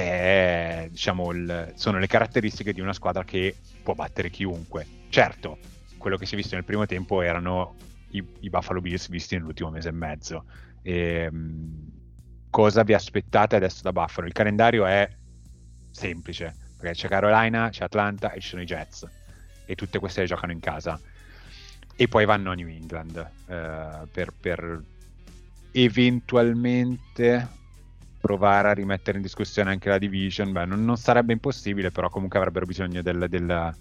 è, 0.00 0.88
diciamo, 0.90 1.30
il, 1.30 1.72
sono 1.76 1.98
le 1.98 2.08
caratteristiche 2.08 2.72
di 2.72 2.80
una 2.80 2.92
squadra 2.92 3.22
che 3.22 3.56
può 3.82 3.94
battere 3.94 4.28
chiunque. 4.28 4.86
Certo, 5.08 5.58
quello 5.98 6.16
che 6.16 6.26
si 6.26 6.34
è 6.34 6.36
visto 6.36 6.56
nel 6.56 6.64
primo 6.64 6.84
tempo 6.84 7.22
erano 7.22 7.76
i, 8.10 8.24
i 8.40 8.50
Buffalo 8.50 8.80
Bills 8.80 9.08
visti 9.08 9.36
nell'ultimo 9.36 9.70
mese 9.70 9.90
e 9.90 9.92
mezzo. 9.92 10.44
E, 10.82 11.28
ehm, 11.30 11.90
cosa 12.50 12.82
vi 12.82 12.92
aspettate 12.92 13.54
adesso 13.54 13.82
da 13.82 13.92
Buffalo? 13.92 14.26
Il 14.26 14.32
calendario 14.32 14.84
è 14.84 15.08
semplice, 15.92 16.54
perché 16.76 16.94
c'è 16.96 17.08
Carolina, 17.08 17.68
c'è 17.70 17.84
Atlanta 17.84 18.32
e 18.32 18.40
ci 18.40 18.48
sono 18.48 18.62
i 18.62 18.66
Jets, 18.66 19.08
e 19.64 19.74
tutte 19.76 20.00
queste 20.00 20.22
le 20.22 20.26
giocano 20.26 20.50
in 20.50 20.60
casa 20.60 21.00
e 21.96 22.08
poi 22.08 22.24
vanno 22.24 22.50
a 22.50 22.54
New 22.54 22.66
England 22.66 23.16
eh, 23.46 24.08
per, 24.10 24.32
per, 24.40 24.82
eventualmente 25.70 27.48
provare 28.24 28.68
a 28.68 28.72
rimettere 28.72 29.18
in 29.18 29.22
discussione 29.22 29.70
anche 29.70 29.90
la 29.90 29.98
division. 29.98 30.50
Beh, 30.50 30.64
non, 30.64 30.82
non 30.82 30.96
sarebbe 30.96 31.34
impossibile, 31.34 31.90
però 31.90 32.08
comunque 32.08 32.38
avrebbero 32.38 32.64
bisogno 32.64 33.02
del, 33.02 33.26
del, 33.28 33.76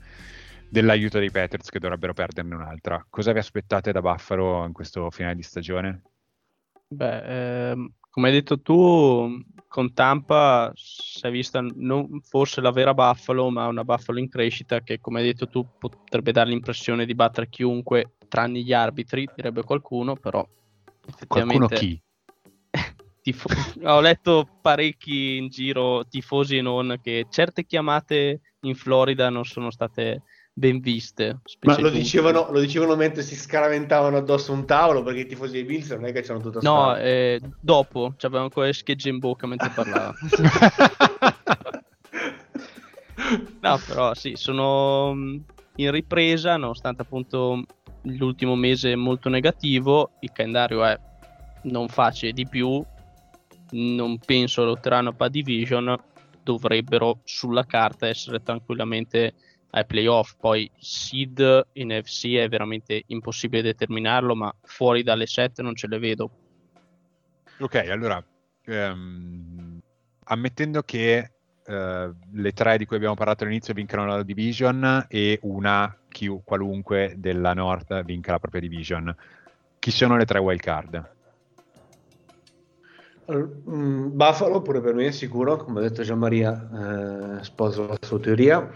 dell'aiuto 0.67 1.17
dei 1.17 1.31
Patriots 1.31 1.69
che 1.69 1.79
dovrebbero 1.79 2.13
perderne 2.13 2.53
un'altra. 2.53 3.05
Cosa 3.09 3.31
vi 3.31 3.39
aspettate 3.39 3.93
da 3.93 4.01
Buffalo 4.01 4.65
in 4.65 4.73
questo 4.73 5.09
finale 5.11 5.35
di 5.35 5.43
stagione? 5.43 6.01
Beh, 6.89 7.69
ehm, 7.69 7.93
come 8.09 8.27
hai 8.27 8.33
detto 8.33 8.59
tu, 8.59 9.41
con 9.69 9.93
Tampa 9.93 10.73
si 10.75 11.25
è 11.25 11.31
vista 11.31 11.61
non 11.61 12.19
forse 12.19 12.59
la 12.59 12.71
vera 12.71 12.93
Buffalo, 12.93 13.49
ma 13.49 13.67
una 13.67 13.85
Buffalo 13.85 14.19
in 14.19 14.27
crescita 14.27 14.81
che, 14.81 14.99
come 14.99 15.21
hai 15.21 15.27
detto 15.27 15.47
tu, 15.47 15.65
potrebbe 15.79 16.33
dare 16.33 16.49
l'impressione 16.49 17.05
di 17.05 17.15
battere 17.15 17.47
chiunque, 17.47 18.15
tranne 18.27 18.59
gli 18.59 18.73
arbitri, 18.73 19.25
direbbe 19.33 19.63
qualcuno, 19.63 20.17
però 20.17 20.45
effettivamente... 21.07 21.65
Qualcuno 21.65 21.67
chi? 21.67 22.01
Tifo- 23.23 23.49
ho 23.83 24.01
letto 24.01 24.47
parecchi 24.61 25.37
in 25.37 25.47
giro, 25.47 26.05
tifosi 26.07 26.57
e 26.57 26.61
non, 26.61 26.99
che 27.01 27.25
certe 27.29 27.65
chiamate 27.65 28.41
in 28.61 28.75
Florida 28.75 29.29
non 29.29 29.45
sono 29.45 29.71
state 29.71 30.21
ben 30.53 30.79
viste. 30.79 31.39
Ma 31.61 31.79
lo 31.79 31.89
dicevano, 31.89 32.51
lo 32.51 32.59
dicevano, 32.59 32.95
mentre 32.95 33.23
si 33.23 33.35
scaraventavano 33.35 34.17
addosso 34.17 34.51
un 34.51 34.65
tavolo 34.65 35.01
perché 35.01 35.21
i 35.21 35.25
tifosi 35.25 35.53
dei 35.53 35.63
Bills 35.63 35.89
non 35.91 36.05
è 36.05 36.11
che 36.11 36.21
c'erano 36.21 36.41
tutta 36.41 36.59
No, 36.61 36.95
eh, 36.97 37.39
dopo, 37.59 38.13
avevano 38.19 38.43
ancora 38.43 38.67
le 38.67 38.73
schegge 38.73 39.09
in 39.09 39.17
bocca 39.17 39.47
mentre 39.47 39.71
parlava. 39.73 40.13
no, 43.61 43.79
però 43.87 44.13
sì, 44.13 44.33
sono 44.35 45.13
mm, 45.15 45.37
in 45.77 45.91
ripresa, 45.91 46.57
nonostante 46.57 47.01
appunto 47.01 47.63
l'ultimo 48.03 48.55
mese 48.55 48.95
molto 48.95 49.29
negativo, 49.29 50.11
il 50.19 50.31
calendario 50.31 50.83
è 50.83 50.99
non 51.63 51.87
facile 51.87 52.33
di 52.33 52.45
più, 52.47 52.83
non 53.73 54.17
penso 54.19 54.63
lotteranno 54.63 55.13
a 55.17 55.29
Division, 55.29 55.95
dovrebbero 56.41 57.21
sulla 57.23 57.65
carta 57.65 58.07
essere 58.07 58.41
tranquillamente 58.41 59.33
ai 59.71 59.85
playoff. 59.85 60.35
Poi 60.39 60.69
seed 60.77 61.67
in 61.73 61.99
FC 62.03 62.35
è 62.35 62.47
veramente 62.47 63.03
impossibile 63.07 63.61
determinarlo, 63.61 64.35
ma 64.35 64.53
fuori 64.61 65.03
dalle 65.03 65.25
7 65.25 65.61
non 65.61 65.75
ce 65.75 65.87
le 65.87 65.99
vedo. 65.99 66.31
Ok, 67.59 67.75
allora, 67.75 68.23
um, 68.65 69.79
ammettendo 70.25 70.81
che 70.81 71.31
uh, 71.65 71.71
le 72.31 72.51
tre 72.51 72.77
di 72.77 72.85
cui 72.85 72.95
abbiamo 72.95 73.15
parlato 73.15 73.43
all'inizio 73.43 73.73
vincano 73.73 74.05
la 74.05 74.23
division 74.23 75.05
e 75.07 75.39
una 75.43 75.95
Q 76.09 76.43
qualunque 76.43 77.13
della 77.17 77.53
North 77.53 78.03
vinca 78.03 78.31
la 78.31 78.39
propria 78.39 78.61
division, 78.61 79.15
chi 79.79 79.91
sono 79.91 80.17
le 80.17 80.25
tre 80.25 80.39
wild 80.39 80.61
card? 80.61 81.11
Mm, 83.31 84.09
Buffalo 84.11 84.61
pure 84.61 84.81
per 84.81 84.93
me 84.93 85.07
è 85.07 85.11
sicuro, 85.11 85.55
come 85.57 85.79
ha 85.79 85.83
detto 85.83 86.03
Gianmaria, 86.03 87.39
eh, 87.39 87.43
sposo 87.43 87.87
la 87.87 87.97
sua 88.01 88.19
teoria. 88.19 88.69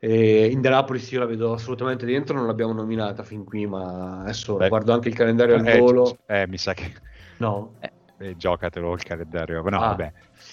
E 0.00 0.46
Indianapolis 0.46 1.10
io 1.10 1.18
la 1.18 1.26
vedo 1.26 1.52
assolutamente 1.52 2.06
dentro, 2.06 2.36
non 2.36 2.46
l'abbiamo 2.46 2.72
nominata 2.72 3.24
fin 3.24 3.44
qui, 3.44 3.66
ma 3.66 4.20
adesso 4.20 4.56
Beh, 4.56 4.68
guardo 4.68 4.92
anche 4.92 5.08
il 5.08 5.14
calendario 5.14 5.56
al 5.56 5.66
eh, 5.66 5.78
volo. 5.78 6.18
Eh, 6.26 6.46
mi 6.46 6.56
sa 6.56 6.72
che... 6.72 6.92
No. 7.38 7.74
Eh, 7.80 7.92
eh 8.18 8.36
giocatelo 8.36 8.92
il 8.94 9.02
calendario. 9.02 9.60
No, 9.62 9.76
ah. 9.76 9.88
vabbè. 9.88 10.12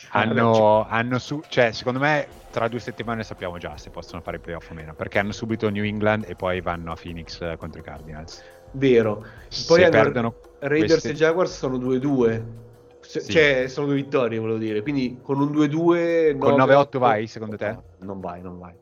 Ah, 0.09 0.21
hanno, 0.21 0.85
hanno 0.87 1.19
su... 1.19 1.41
Cioè, 1.47 1.71
secondo 1.71 1.99
me 1.99 2.27
tra 2.49 2.67
due 2.67 2.79
settimane 2.79 3.23
sappiamo 3.23 3.57
già 3.57 3.77
se 3.77 3.91
possono 3.91 4.21
fare 4.21 4.37
i 4.37 4.39
playoff 4.39 4.71
o 4.71 4.73
meno, 4.73 4.93
perché 4.95 5.19
hanno 5.19 5.31
subito 5.31 5.69
New 5.69 5.83
England 5.83 6.25
e 6.27 6.35
poi 6.35 6.59
vanno 6.61 6.91
a 6.91 6.95
Phoenix 6.95 7.39
eh, 7.41 7.55
contro 7.57 7.79
i 7.79 7.83
Cardinals. 7.83 8.43
Vero. 8.71 9.23
Poi 9.67 9.83
se 9.83 9.89
perdono 9.89 10.35
Raiders 10.59 11.01
queste... 11.01 11.09
e 11.11 11.13
Jaguars 11.13 11.55
sono 11.55 11.77
2-2 11.77 12.63
sì. 13.07 13.31
Cioè, 13.31 13.67
sono 13.67 13.87
due 13.87 13.95
vittorie, 13.95 14.39
volevo 14.39 14.57
dire. 14.57 14.81
Quindi 14.81 15.19
con 15.21 15.39
un 15.39 15.51
2-2. 15.51 16.37
Con 16.37 16.53
9-8 16.53 16.97
vai, 16.97 17.27
secondo 17.27 17.57
te? 17.57 17.77
non 17.99 18.19
vai, 18.19 18.41
non 18.41 18.59
vai. 18.59 18.73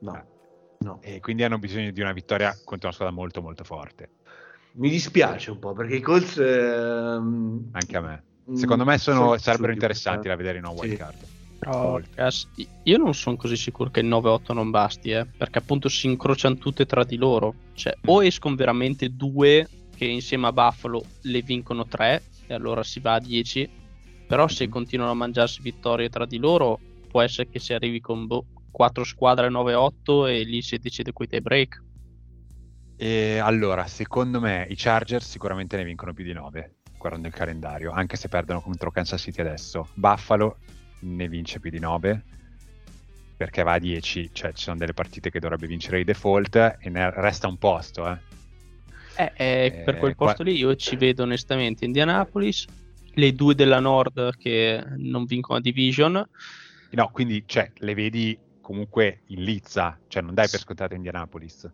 No. 0.00 0.16
Eh. 0.16 0.24
no. 0.78 0.98
E 1.02 1.20
quindi 1.20 1.44
hanno 1.44 1.58
bisogno 1.58 1.90
di 1.90 2.00
una 2.00 2.12
vittoria 2.12 2.50
contro 2.64 2.88
una 2.88 2.92
squadra 2.92 3.14
molto, 3.14 3.42
molto 3.42 3.64
forte. 3.64 4.10
Mi 4.74 4.88
dispiace 4.88 5.50
un 5.50 5.58
po' 5.58 5.72
perché 5.72 5.96
i 5.96 6.00
Colts. 6.00 6.38
Ehm... 6.38 7.68
Anche 7.72 7.96
a 7.96 8.00
me. 8.00 8.22
Mm, 8.50 8.54
Secondo 8.54 8.84
me 8.84 8.98
sono, 8.98 9.36
sarebbero 9.38 9.72
interessanti 9.72 10.28
da 10.28 10.36
vedere 10.36 10.58
in 10.58 10.64
una 10.64 10.74
wild 10.74 10.96
card. 10.96 11.16
Oh, 11.64 12.00
io 12.82 12.98
non 12.98 13.14
sono 13.14 13.36
così 13.36 13.56
sicuro 13.56 13.88
che 13.90 14.00
il 14.00 14.08
9-8 14.08 14.52
non 14.52 14.70
basti, 14.70 15.10
eh, 15.10 15.24
perché 15.24 15.58
appunto 15.58 15.88
si 15.88 16.08
incrociano 16.08 16.56
tutte 16.56 16.86
tra 16.86 17.04
di 17.04 17.16
loro. 17.16 17.54
Cioè, 17.74 17.94
mm. 17.98 18.08
o 18.08 18.24
escono 18.24 18.56
veramente 18.56 19.14
due 19.14 19.68
che 19.94 20.04
insieme 20.06 20.48
a 20.48 20.52
Buffalo 20.52 21.04
le 21.22 21.42
vincono 21.42 21.86
tre, 21.86 22.22
e 22.46 22.54
allora 22.54 22.82
si 22.82 23.00
va 23.00 23.14
a 23.14 23.20
10. 23.20 23.70
Però 24.26 24.48
se 24.48 24.64
mhm. 24.64 24.70
continuano 24.70 25.12
a 25.12 25.14
mangiarsi 25.14 25.62
vittorie 25.62 26.08
tra 26.08 26.26
di 26.26 26.38
loro, 26.38 26.78
può 27.08 27.20
essere 27.20 27.48
che 27.48 27.58
si 27.58 27.74
arrivi 27.74 28.00
con 28.00 28.26
boh, 28.26 28.46
4 28.70 29.04
squadre 29.04 29.48
9-8 29.48 30.28
e 30.28 30.42
lì 30.44 30.62
si 30.62 30.78
decide 30.78 31.12
quei 31.12 31.28
tie 31.28 31.40
break. 31.40 31.82
E 32.96 33.38
allora, 33.38 33.86
secondo 33.86 34.40
me 34.40 34.66
i 34.68 34.74
Chargers 34.76 35.28
sicuramente 35.28 35.76
ne 35.76 35.84
vincono 35.84 36.14
più 36.14 36.24
di 36.24 36.32
9, 36.32 36.76
guardando 36.96 37.28
il 37.28 37.34
calendario, 37.34 37.90
anche 37.90 38.16
se 38.16 38.28
perdono 38.28 38.60
contro 38.60 38.90
Kansas 38.90 39.20
City 39.20 39.40
adesso. 39.40 39.88
Buffalo 39.94 40.58
ne 41.00 41.28
vince 41.28 41.58
più 41.58 41.70
di 41.70 41.80
9, 41.80 42.24
perché 43.36 43.62
va 43.62 43.72
a 43.72 43.78
10, 43.78 44.30
cioè 44.32 44.52
ci 44.52 44.62
sono 44.62 44.76
delle 44.76 44.94
partite 44.94 45.30
che 45.30 45.40
dovrebbe 45.40 45.66
vincere 45.66 46.00
i 46.00 46.04
default 46.04 46.76
e 46.78 46.88
ne 46.90 47.10
resta 47.10 47.48
un 47.48 47.58
posto, 47.58 48.08
eh. 48.08 48.31
Eh, 49.16 49.32
eh, 49.36 49.82
per 49.84 49.98
quel 49.98 50.16
posto 50.16 50.42
qua... 50.42 50.44
lì 50.44 50.56
io 50.56 50.74
ci 50.76 50.96
vedo 50.96 51.22
onestamente 51.22 51.84
Indianapolis, 51.84 52.66
le 53.14 53.32
due 53.34 53.54
della 53.54 53.80
Nord 53.80 54.36
che 54.36 54.82
non 54.96 55.24
vincono 55.24 55.58
la 55.58 55.62
Division. 55.62 56.28
No, 56.90 57.10
quindi 57.10 57.44
cioè, 57.46 57.70
le 57.76 57.94
vedi 57.94 58.38
comunque 58.60 59.22
in 59.26 59.42
lizza, 59.42 59.98
cioè 60.08 60.22
non 60.22 60.34
dai 60.34 60.48
per 60.48 60.60
scontato 60.60 60.94
Indianapolis. 60.94 61.70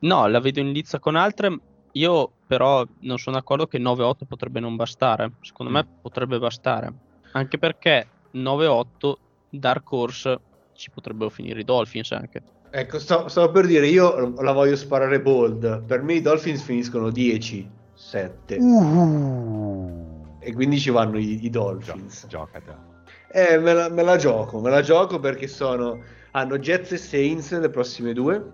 No, 0.00 0.26
la 0.26 0.40
vedo 0.40 0.60
in 0.60 0.72
lizza 0.72 0.98
con 0.98 1.16
altre. 1.16 1.58
Io 1.92 2.30
però 2.46 2.86
non 3.00 3.18
sono 3.18 3.36
d'accordo 3.36 3.66
che 3.66 3.78
9-8 3.78 4.26
potrebbe 4.28 4.60
non 4.60 4.76
bastare. 4.76 5.32
Secondo 5.40 5.72
mm. 5.72 5.74
me 5.74 5.86
potrebbe 6.02 6.38
bastare. 6.38 6.92
Anche 7.32 7.58
perché 7.58 8.06
9-8 8.34 9.14
Dark 9.48 9.90
Horse 9.90 10.40
ci 10.74 10.90
potrebbero 10.90 11.30
finire 11.30 11.60
i 11.60 11.64
Dolphins 11.64 12.12
anche. 12.12 12.42
Ecco, 12.70 12.98
stavo, 12.98 13.28
stavo, 13.28 13.50
per 13.50 13.66
dire, 13.66 13.86
io 13.86 14.34
la 14.42 14.52
voglio 14.52 14.76
sparare 14.76 15.20
bold. 15.20 15.82
Per 15.84 16.02
me 16.02 16.14
i 16.14 16.20
Dolphins 16.20 16.62
finiscono 16.62 17.10
10, 17.10 17.70
7. 17.94 18.56
Uh. 18.56 20.36
E 20.40 20.52
quindi 20.52 20.78
ci 20.78 20.90
vanno 20.90 21.18
i, 21.18 21.44
i 21.44 21.50
Dolphins. 21.50 22.26
Giocate. 22.26 22.94
Eh, 23.32 23.58
me 23.58 23.72
la, 23.72 23.88
me 23.88 24.02
la, 24.02 24.16
gioco, 24.16 24.60
me 24.60 24.70
la 24.70 24.82
gioco 24.82 25.18
perché 25.18 25.46
sono... 25.46 26.00
Hanno 26.32 26.58
Jets 26.58 26.92
e 26.92 26.98
Saints 26.98 27.58
le 27.58 27.70
prossime 27.70 28.12
due. 28.12 28.44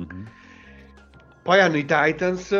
Mm-hmm. 0.00 0.24
Poi 1.42 1.60
hanno 1.60 1.76
i 1.76 1.84
Titans 1.84 2.52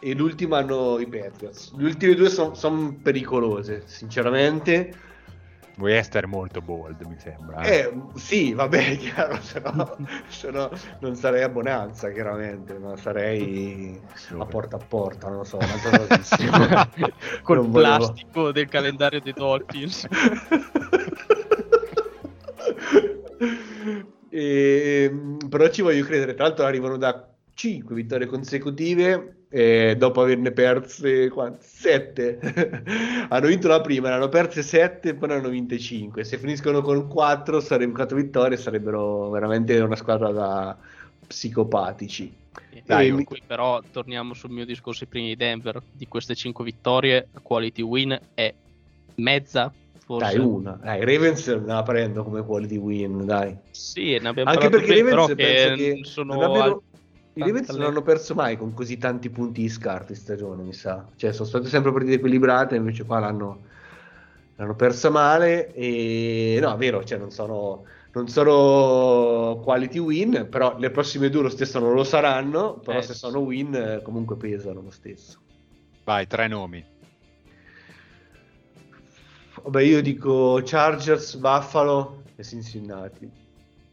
e 0.00 0.14
l'ultima 0.14 0.58
hanno 0.58 0.98
i 0.98 1.06
Patriots. 1.06 1.72
Le 1.76 1.84
ultime 1.84 2.14
due 2.14 2.28
sono 2.28 2.54
son 2.54 3.02
pericolose, 3.02 3.82
sinceramente 3.86 4.92
Vuoi 5.80 5.94
essere 5.94 6.26
molto 6.26 6.60
bold, 6.60 7.00
mi 7.06 7.16
sembra. 7.16 7.62
Eh, 7.62 7.78
eh 7.78 7.92
sì, 8.14 8.52
vabbè, 8.52 8.98
chiaro, 9.00 9.40
se 9.40 9.60
no, 9.60 9.96
se 10.28 10.50
no 10.50 10.70
non 10.98 11.16
sarei 11.16 11.42
a 11.42 11.48
Bonanza, 11.48 12.10
chiaramente, 12.10 12.78
ma 12.78 12.98
sarei 12.98 13.98
a 14.36 14.44
porta 14.44 14.76
a 14.76 14.78
porta, 14.78 15.28
non 15.28 15.38
lo 15.38 15.44
so, 15.44 15.56
Col 17.42 17.56
non 17.56 17.70
plastico 17.70 18.28
volevo... 18.34 18.52
del 18.52 18.68
calendario 18.68 19.22
dei 19.22 19.32
Dolphins. 19.32 20.06
e, 24.28 25.04
ehm, 25.08 25.48
però 25.48 25.66
ci 25.70 25.80
voglio 25.80 26.04
credere, 26.04 26.34
tra 26.34 26.44
l'altro 26.44 26.66
arrivano 26.66 26.98
da 26.98 27.26
5 27.60 27.94
vittorie 27.94 28.26
consecutive 28.26 29.44
e 29.50 29.94
dopo 29.98 30.22
averne 30.22 30.50
perse 30.50 31.30
7 31.58 32.38
hanno 33.28 33.46
vinto 33.48 33.68
la 33.68 33.82
prima, 33.82 34.08
ne 34.08 34.14
hanno 34.14 34.30
perse 34.30 34.62
7 34.62 35.10
e 35.10 35.14
poi 35.14 35.28
ne 35.28 35.34
hanno 35.34 35.50
vinte 35.50 35.78
5 35.78 36.24
se 36.24 36.38
finiscono 36.38 36.80
con 36.80 37.06
4 37.06 37.60
sarebbero 37.60 37.96
4 37.98 38.16
vittorie 38.16 38.56
sarebbero 38.56 39.28
veramente 39.28 39.78
una 39.78 39.96
squadra 39.96 40.30
da 40.30 40.74
psicopatici 41.26 42.34
dai, 42.86 43.12
mi... 43.12 43.24
qui 43.24 43.42
però 43.46 43.82
torniamo 43.92 44.32
sul 44.32 44.50
mio 44.50 44.64
discorso 44.64 45.04
prima 45.04 45.26
di 45.26 45.36
Denver 45.36 45.82
di 45.92 46.08
queste 46.08 46.34
5 46.34 46.64
vittorie 46.64 47.28
la 47.30 47.40
quality 47.40 47.82
win 47.82 48.18
è 48.32 48.54
mezza 49.16 49.70
forse. 50.02 50.36
Dai, 50.36 50.44
una. 50.44 50.78
Dai, 50.82 51.04
Ravens 51.04 51.64
la 51.64 51.82
prendo 51.82 52.24
come 52.24 52.42
quality 52.42 52.76
win, 52.76 53.26
dai. 53.26 53.56
Sì, 53.70 54.18
ne 54.18 54.28
abbiamo 54.28 54.50
Anche 54.50 54.68
perché 54.68 54.94
i 54.94 55.02
Ravens 55.02 55.34
penso 55.34 55.74
che 55.74 56.00
sono 56.02 56.32
abbiano, 56.32 56.82
i 57.34 57.40
Ravens 57.42 57.68
non 57.70 57.82
hanno 57.82 58.02
perso 58.02 58.34
mai 58.34 58.56
con 58.56 58.74
così 58.74 58.98
tanti 58.98 59.30
punti 59.30 59.62
di 59.62 59.68
scarto 59.68 60.12
in 60.12 60.18
stagione, 60.18 60.62
mi 60.64 60.72
sa. 60.72 61.06
Cioè, 61.14 61.32
sono 61.32 61.46
state 61.48 61.68
sempre 61.68 61.92
partite 61.92 62.14
equilibrate, 62.14 62.74
invece 62.74 63.04
qua 63.04 63.20
l'hanno, 63.20 63.60
l'hanno 64.56 64.74
persa 64.74 65.10
male. 65.10 65.72
E 65.72 66.58
no, 66.60 66.74
è 66.74 66.76
vero, 66.76 67.04
cioè, 67.04 67.18
non 67.18 67.30
sono, 67.30 67.84
non 68.12 68.26
sono 68.26 69.60
quality 69.62 69.98
win, 69.98 70.48
però 70.50 70.76
le 70.76 70.90
prossime 70.90 71.30
due 71.30 71.42
lo 71.42 71.48
stesso 71.48 71.78
non 71.78 71.94
lo 71.94 72.02
saranno. 72.02 72.80
Però 72.84 72.98
eh, 72.98 73.02
se 73.02 73.14
sono 73.14 73.38
win, 73.38 74.00
comunque 74.02 74.36
pesano 74.36 74.80
lo 74.80 74.90
stesso. 74.90 75.38
Vai, 76.02 76.26
tre 76.26 76.48
nomi. 76.48 76.84
Vabbè, 79.62 79.82
io 79.82 80.02
dico 80.02 80.60
Chargers, 80.64 81.36
Buffalo 81.36 82.22
e 82.34 82.42
Cincinnati. 82.42 83.30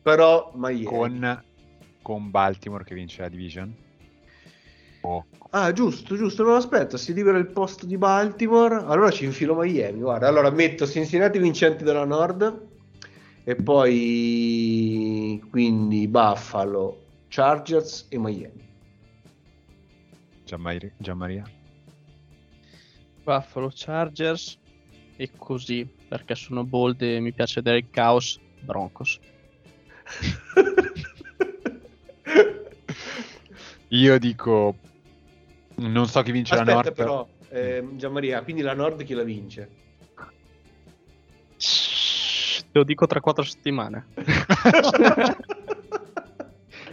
Però 0.02 0.52
Miami. 0.56 0.84
Con 0.84 1.44
con 2.08 2.32
Baltimore 2.32 2.86
che 2.86 2.96
vince 2.96 3.22
la 3.22 3.28
division? 3.28 3.76
Ah, 5.50 5.74
giusto, 5.74 6.16
giusto. 6.16 6.42
No, 6.44 6.56
aspetta, 6.56 6.96
si 6.96 7.14
libera 7.14 7.38
il 7.38 7.48
posto 7.48 7.86
di 7.86 7.98
Baltimore. 7.98 8.76
Allora 8.76 9.12
ci 9.12 9.26
infilo 9.26 9.56
Miami. 9.56 10.00
Guarda, 10.00 10.26
allora 10.26 10.50
metto 10.50 10.88
Cincinnati 10.88 11.38
vincenti 11.38 11.84
della 11.84 12.06
Nord 12.06 12.66
e 13.44 13.56
poi 13.56 15.44
quindi 15.50 16.08
Buffalo, 16.08 17.04
Chargers 17.28 18.06
e 18.08 18.18
Miami. 18.18 18.66
Gianmaria? 20.46 21.44
Buffalo, 23.22 23.70
Chargers 23.74 24.58
e 25.18 25.30
così 25.36 25.86
perché 26.08 26.36
sono 26.36 26.64
bold 26.64 27.02
e 27.02 27.20
mi 27.20 27.34
piace 27.34 27.56
vedere 27.56 27.80
il 27.80 27.90
caos. 27.90 28.40
Broncos. 28.62 29.20
Io 33.90 34.18
dico 34.20 34.76
non 35.78 36.08
so 36.08 36.22
chi 36.24 36.32
vince 36.32 36.56
Aspetta, 36.56 36.74
la 36.74 36.82
Nord. 36.82 36.96
però, 36.96 37.28
eh, 37.50 37.88
Gianmaria, 37.94 38.42
quindi 38.44 38.62
la 38.62 38.74
Nord 38.74 39.04
chi 39.04 39.14
la 39.14 39.24
vince? 39.24 39.70
Te 41.58 42.80
lo 42.80 42.84
dico 42.84 43.06
tra 43.06 43.20
quattro 43.20 43.44
settimane. 43.44 44.08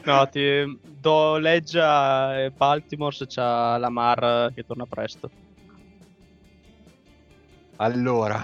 no, 0.05 0.29
ti 0.29 0.81
do 0.83 1.39
leggia 1.39 2.41
e 2.43 2.51
Baltimore 2.51 3.15
se 3.15 3.27
c'ha 3.27 3.79
Lamar 3.79 4.53
che 4.55 4.65
torna 4.65 4.85
presto. 4.87 5.31
Allora, 7.77 8.43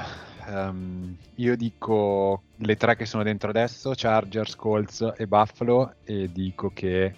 um, 0.51 1.16
io 1.36 1.57
dico 1.57 2.42
le 2.57 2.76
tre 2.76 2.96
che 2.96 3.07
sono 3.07 3.22
dentro 3.22 3.51
adesso, 3.51 3.92
Chargers, 3.94 4.55
Colts 4.57 5.14
e 5.16 5.26
Buffalo, 5.26 5.94
e 6.05 6.30
dico 6.30 6.70
che 6.72 7.14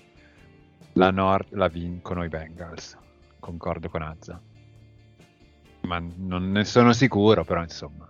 la 0.94 1.10
Nord 1.10 1.54
la 1.54 1.68
vincono 1.68 2.24
i 2.24 2.28
Bengals 2.28 2.98
concordo 3.42 3.88
con 3.88 4.02
Azza. 4.02 4.40
Ma 5.82 6.00
non 6.16 6.52
ne 6.52 6.64
sono 6.64 6.92
sicuro, 6.92 7.44
però 7.44 7.60
insomma. 7.60 8.08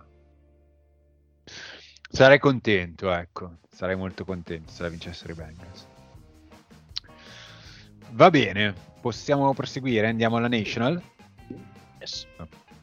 Sarei 2.07 2.37
contento, 2.37 3.11
ecco. 3.11 3.57
Sarei 3.67 3.95
molto 3.95 4.23
contento 4.23 4.71
se 4.71 4.83
la 4.83 4.89
vincessero 4.89 5.33
i 5.33 5.35
Bengals. 5.35 5.87
Va 8.11 8.29
bene, 8.29 8.75
possiamo 9.01 9.51
proseguire. 9.55 10.07
Andiamo 10.07 10.37
alla 10.37 10.47
National. 10.47 11.01
Yes. 11.99 12.27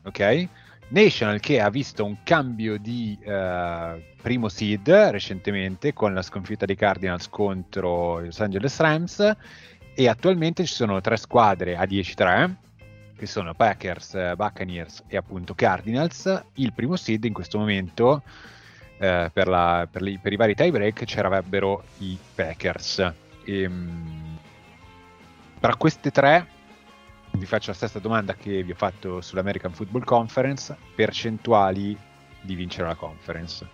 Ok. 0.03 0.49
National 0.91 1.39
che 1.41 1.61
ha 1.61 1.71
visto 1.71 2.05
un 2.05 2.17
cambio 2.25 2.77
di 2.77 3.19
uh, 3.25 4.01
primo 4.21 4.49
seed 4.49 4.89
recentemente 4.89 5.93
con 5.93 6.13
la 6.13 6.23
sconfitta 6.23 6.67
dei 6.67 6.75
Cardinals 6.75 7.29
contro 7.29 8.21
i 8.21 8.27
Los 8.27 8.41
Angeles 8.41 8.79
Rams 8.79 9.37
e 9.95 10.09
attualmente 10.09 10.65
ci 10.65 10.75
sono 10.75 11.01
tre 11.01 11.17
squadre 11.17 11.77
a 11.77 11.85
10-3 11.85 12.55
che 13.17 13.27
sono 13.27 13.55
Packers, 13.55 14.35
Buccaneers 14.35 15.05
e 15.07 15.17
appunto 15.17 15.55
Cardinals. 15.55 16.43
Il 16.55 16.73
primo 16.73 16.97
seed 16.97 17.25
in 17.25 17.35
questo 17.35 17.59
momento 17.59 18.23
eh, 18.99 19.31
per, 19.33 19.47
la, 19.47 19.87
per, 19.91 20.03
li, 20.03 20.19
per, 20.19 20.33
i 20.33 20.37
vari 20.37 20.55
tie 20.55 20.71
break 20.71 21.05
c'erano 21.05 21.83
i 21.99 22.19
Packers. 22.35 22.99
E, 23.45 23.63
ehm, 23.63 24.39
tra 25.61 25.77
queste 25.77 26.11
tre 26.11 26.47
vi 27.33 27.47
faccio 27.47 27.71
la 27.71 27.77
stessa 27.77 27.99
domanda 27.99 28.35
che 28.35 28.63
vi 28.63 28.73
ho 28.73 28.77
fatto 28.77 29.21
sull'American 29.21 29.73
Football 29.73 30.05
Conference, 30.05 30.77
percentuali 30.95 31.97
di 32.41 32.55
vincere 32.55 32.89
la 32.89 32.95
conference. 32.95 33.67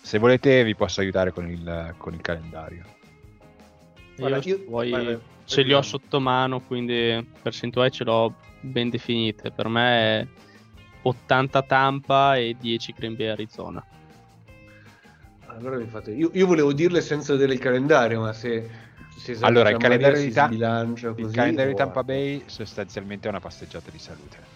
Se 0.00 0.18
volete 0.18 0.62
vi 0.64 0.74
posso 0.74 1.00
aiutare 1.00 1.32
con 1.32 1.50
il, 1.50 1.94
con 1.98 2.14
il 2.14 2.20
calendario. 2.20 2.84
Io, 4.16 4.40
io, 4.42 4.64
vuoi, 4.68 4.90
vai, 4.90 5.18
ce 5.44 5.62
li 5.62 5.74
ho 5.74 5.82
sotto 5.82 6.20
mano, 6.20 6.60
quindi 6.60 7.26
percentuali 7.42 7.90
ce 7.90 8.04
l'ho 8.04 8.34
ben 8.60 8.88
definite. 8.88 9.50
Per 9.50 9.68
me 9.68 10.20
è 10.20 10.26
80 11.02 11.62
Tampa 11.62 12.36
e 12.36 12.56
10 12.58 12.94
Green 12.96 13.16
Bay 13.16 13.26
Arizona. 13.26 13.84
Allora 15.46 15.76
mi 15.76 15.86
fate... 15.86 16.12
io, 16.12 16.30
io 16.32 16.46
volevo 16.46 16.72
dirle 16.72 17.00
senza 17.00 17.32
vedere 17.32 17.54
il 17.54 17.58
calendario, 17.58 18.20
ma 18.20 18.32
se, 18.32 18.68
se 19.16 19.36
allora 19.40 19.70
il 19.70 19.78
calendario, 19.78 20.20
di, 20.20 20.30
ta- 20.30 20.48
il 20.50 21.30
calendario 21.32 21.72
di 21.72 21.76
Tampa 21.76 22.04
Bay 22.04 22.42
sostanzialmente 22.46 23.26
è 23.26 23.30
una 23.30 23.40
passeggiata 23.40 23.90
di 23.90 23.98
salute. 23.98 24.54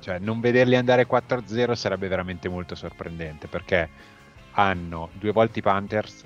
Cioè, 0.00 0.18
non 0.18 0.40
vederli 0.40 0.76
andare 0.76 1.06
4-0 1.06 1.72
sarebbe 1.72 2.08
veramente 2.08 2.48
molto 2.48 2.74
sorprendente 2.74 3.48
perché 3.48 3.88
hanno 4.52 5.08
due 5.14 5.32
volte 5.32 5.60
i 5.60 5.62
Panthers, 5.62 6.24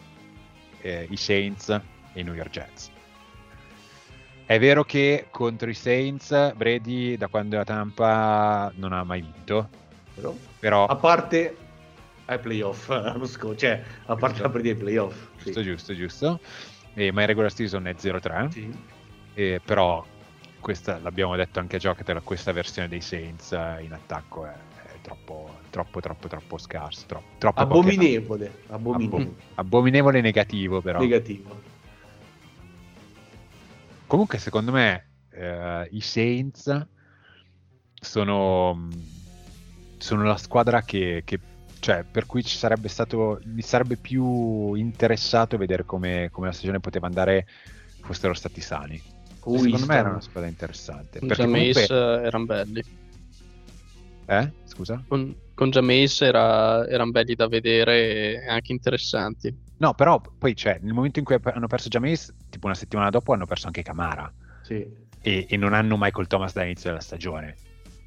eh, 0.81 1.07
i 1.09 1.17
Saints 1.17 1.69
e 1.69 2.21
i 2.21 2.23
New 2.25 2.35
York 2.35 2.51
Jets 2.51 2.91
è 4.49 4.59
vero 4.59 4.83
che 4.83 5.27
contro 5.29 5.69
i 5.69 5.75
Saints 5.75 6.55
Brady 6.55 7.19
da 7.19 7.29
quando 7.29 7.57
è 7.57 7.59
a 7.59 7.65
Tampa 7.65 8.73
non 8.77 8.95
ha 8.95 9.05
mai 9.05 9.21
vinto. 9.21 9.69
Però, 10.15 10.35
però... 10.59 10.87
a 10.87 10.97
parte 10.97 11.55
ai 12.25 12.39
playoff 12.39 12.89
l'anno 12.89 13.27
scorso, 13.27 13.59
cioè 13.59 13.83
a 14.07 14.17
parte 14.17 14.37
giusto. 14.39 14.43
la 14.45 14.49
partita 14.49 14.73
ai 14.73 14.81
playoff. 14.81 15.29
Giusto, 15.37 15.61
sì. 15.61 15.67
giusto, 15.67 15.95
giusto. 15.95 16.41
E, 16.99 17.13
ma 17.13 17.21
in 17.21 17.29
regular 17.29 17.53
season 17.53 17.87
è 17.87 17.95
0-3. 17.95 18.49
Sì. 18.49 18.77
E, 19.35 19.61
però 19.65 20.05
questa, 20.59 20.99
l'abbiamo 20.99 21.37
detto 21.37 21.61
anche 21.61 21.77
a 21.77 21.79
Giocatel, 21.79 22.23
questa 22.25 22.51
versione 22.51 22.89
dei 22.89 23.01
Saints 23.01 23.53
eh, 23.53 23.85
in 23.85 23.93
attacco 23.93 24.47
è, 24.47 24.53
è 24.53 25.01
troppo, 25.01 25.59
troppo, 25.71 26.01
troppo, 26.01 26.27
troppo 26.27 26.59
scarso. 26.59 27.07
Troppo, 27.07 27.27
troppo 27.39 27.61
abominevole. 27.61 28.63
Abominevole. 28.67 29.35
abominevole 29.55 30.21
negativo 30.21 30.81
però. 30.81 30.99
Negativo. 30.99 31.61
Comunque, 34.09 34.39
secondo 34.39 34.73
me, 34.73 35.07
eh, 35.31 35.89
i 35.93 36.01
Saints 36.01 36.87
sono, 37.95 38.89
sono 39.99 40.23
la 40.25 40.37
squadra 40.37 40.83
che, 40.83 41.23
che, 41.25 41.39
cioè, 41.81 42.05
per 42.05 42.27
cui 42.27 42.43
ci 42.43 42.57
sarebbe 42.57 42.89
stato, 42.89 43.41
mi 43.45 43.63
sarebbe 43.63 43.97
più 43.97 44.75
interessato 44.75 45.57
vedere 45.57 45.85
come, 45.85 46.29
come 46.31 46.49
la 46.49 46.53
stagione 46.53 46.81
poteva 46.81 47.07
andare 47.07 47.47
fossero 48.01 48.35
stati 48.35 48.61
sani. 48.61 49.01
Ui, 49.45 49.59
secondo 49.61 49.87
me 49.87 49.97
era 49.97 50.11
una 50.11 50.21
squadra 50.21 50.49
interessante. 50.49 51.21
Con 51.21 51.29
Jameis 51.29 51.87
comunque... 51.87 52.27
erano 52.27 52.45
belli. 52.45 52.85
Eh? 54.27 54.53
Scusa? 54.65 55.03
Con, 55.09 55.35
con 55.55 55.71
Jameis 55.71 56.21
era, 56.21 56.87
erano 56.87 57.11
belli 57.13 57.35
da 57.35 57.49
vedere 57.49 58.43
e 58.43 58.49
anche 58.49 58.73
interessanti. 58.73 59.57
No, 59.79 59.95
però 59.95 60.21
poi 60.21 60.55
c'è, 60.55 60.79
nel 60.83 60.93
momento 60.93 61.19
in 61.19 61.25
cui 61.25 61.39
hanno 61.41 61.67
perso 61.67 61.89
Jameis, 61.89 62.35
tipo 62.51 62.67
una 62.67 62.75
settimana 62.75 63.11
dopo 63.11 63.33
hanno 63.33 63.47
perso 63.47 63.67
anche 63.67 63.83
Camara. 63.83 64.31
Sì. 64.63 64.87
E, 65.21 65.47
e, 65.49 65.57
non 65.57 65.73
hanno 65.73 65.97
Michael 65.99 66.27
Thomas 66.27 66.53
dall'inizio 66.53 66.91
della 66.91 67.01
stagione. 67.03 67.57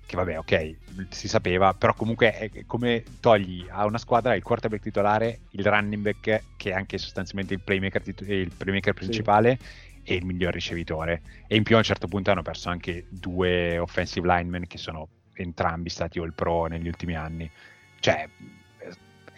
Che 0.06 0.16
vabbè, 0.18 0.38
ok, 0.40 0.76
si 1.10 1.28
sapeva, 1.28 1.74
però 1.74 1.94
comunque 1.94 2.34
è 2.34 2.50
come 2.66 3.04
togli 3.22 3.66
a 3.70 3.86
una 3.86 3.98
squadra 3.98 4.36
il 4.36 4.44
quarterback 4.44 4.84
titolare, 4.84 5.40
il 5.52 5.66
running 5.66 6.02
back, 6.04 6.44
che 6.58 6.72
è 6.72 6.74
anche 6.74 6.98
sostanzialmente 6.98 7.54
il 7.54 7.62
playmaker, 7.62 8.02
tit- 8.02 8.28
il 8.28 8.52
playmaker 8.56 8.94
principale, 8.94 9.58
sì. 9.62 10.12
e 10.12 10.16
il 10.16 10.26
miglior 10.26 10.52
ricevitore. 10.52 11.22
E 11.48 11.56
in 11.56 11.64
più 11.64 11.76
a 11.76 11.78
un 11.78 11.86
certo 11.86 12.08
punto 12.08 12.30
hanno 12.30 12.42
perso 12.42 12.70
anche 12.70 13.06
due 13.10 13.78
offensive 13.78 14.28
linemen 14.28 14.68
che 14.68 14.78
sono 14.78 15.08
entrambi 15.34 15.90
stati 15.90 16.20
all 16.20 16.34
pro 16.34 16.66
negli 16.66 16.88
ultimi 16.88 17.16
anni. 17.16 17.50
Cioè, 18.00 18.28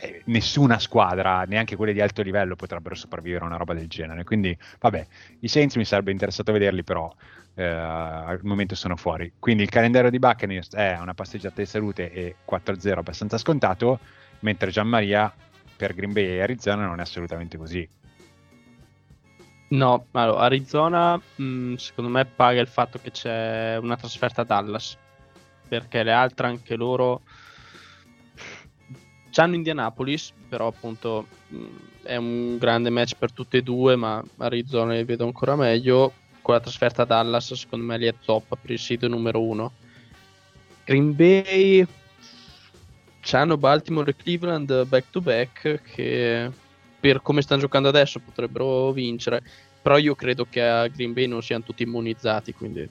eh, 0.03 0.21
nessuna 0.25 0.79
squadra, 0.79 1.43
neanche 1.43 1.75
quelle 1.75 1.93
di 1.93 2.01
alto 2.01 2.21
livello, 2.21 2.55
potrebbero 2.55 2.95
sopravvivere 2.95 3.43
a 3.43 3.47
una 3.47 3.57
roba 3.57 3.73
del 3.73 3.87
genere. 3.87 4.23
Quindi, 4.23 4.57
vabbè, 4.79 5.07
i 5.39 5.47
Saints 5.47 5.75
mi 5.75 5.85
sarebbe 5.85 6.11
interessato 6.11 6.51
vederli, 6.51 6.83
però 6.83 7.13
eh, 7.55 7.63
al 7.63 8.39
momento 8.43 8.75
sono 8.75 8.95
fuori. 8.95 9.33
Quindi 9.39 9.63
il 9.63 9.69
calendario 9.69 10.09
di 10.09 10.19
Buccaneers 10.19 10.73
è 10.73 10.97
una 10.99 11.13
passeggiata 11.13 11.61
di 11.61 11.67
salute 11.67 12.11
e 12.11 12.35
4-0 12.49 12.97
abbastanza 12.97 13.37
scontato, 13.37 13.99
mentre 14.39 14.71
Gianmaria 14.71 15.33
per 15.75 15.93
Green 15.93 16.13
Bay 16.13 16.25
e 16.25 16.41
Arizona 16.41 16.85
non 16.85 16.99
è 16.99 17.03
assolutamente 17.03 17.57
così. 17.57 17.87
No, 19.69 20.05
allora, 20.11 20.41
Arizona 20.41 21.15
mh, 21.17 21.43
mm, 21.43 21.73
secondo 21.75 22.09
me 22.11 22.25
paga 22.25 22.61
il 22.61 22.67
fatto 22.67 22.99
che 23.01 23.11
c'è 23.11 23.77
una 23.81 23.95
trasferta 23.95 24.41
a 24.41 24.45
Dallas, 24.45 24.97
perché 25.67 26.03
le 26.03 26.11
altre 26.11 26.47
anche 26.47 26.75
loro 26.75 27.21
C'hanno 29.33 29.55
Indianapolis, 29.55 30.31
però 30.47 30.67
appunto 30.67 31.25
mh, 31.47 31.65
è 32.03 32.15
un 32.17 32.57
grande 32.59 32.91
match 32.91 33.15
per 33.17 33.31
tutte 33.31 33.57
e 33.57 33.61
due, 33.63 33.95
ma 33.95 34.23
Arizona 34.37 34.93
li 34.93 35.03
vedo 35.03 35.25
ancora 35.25 35.55
meglio. 35.55 36.13
Con 36.43 36.55
la 36.55 36.59
trasferta 36.59 37.03
a 37.03 37.05
Dallas, 37.05 37.53
secondo 37.53 37.85
me 37.85 37.97
lì 37.97 38.05
è 38.05 38.13
top 38.23 38.57
per 38.61 38.69
il 38.69 38.77
sito 38.77 39.07
numero 39.07 39.41
uno. 39.41 39.71
Green 40.83 41.15
Bay 41.15 41.87
c'hanno 43.21 43.55
Baltimore 43.55 44.11
e 44.11 44.15
Cleveland 44.17 44.85
back 44.87 45.09
to 45.09 45.21
back 45.21 45.81
che 45.81 46.51
per 46.99 47.21
come 47.21 47.41
stanno 47.41 47.61
giocando 47.61 47.87
adesso 47.87 48.19
potrebbero 48.19 48.91
vincere. 48.91 49.41
Però 49.81 49.97
io 49.97 50.15
credo 50.15 50.45
che 50.49 50.61
a 50.61 50.87
Green 50.87 51.13
Bay 51.13 51.27
non 51.27 51.41
siano 51.41 51.63
tutti 51.63 51.83
immunizzati, 51.83 52.53
quindi 52.53 52.89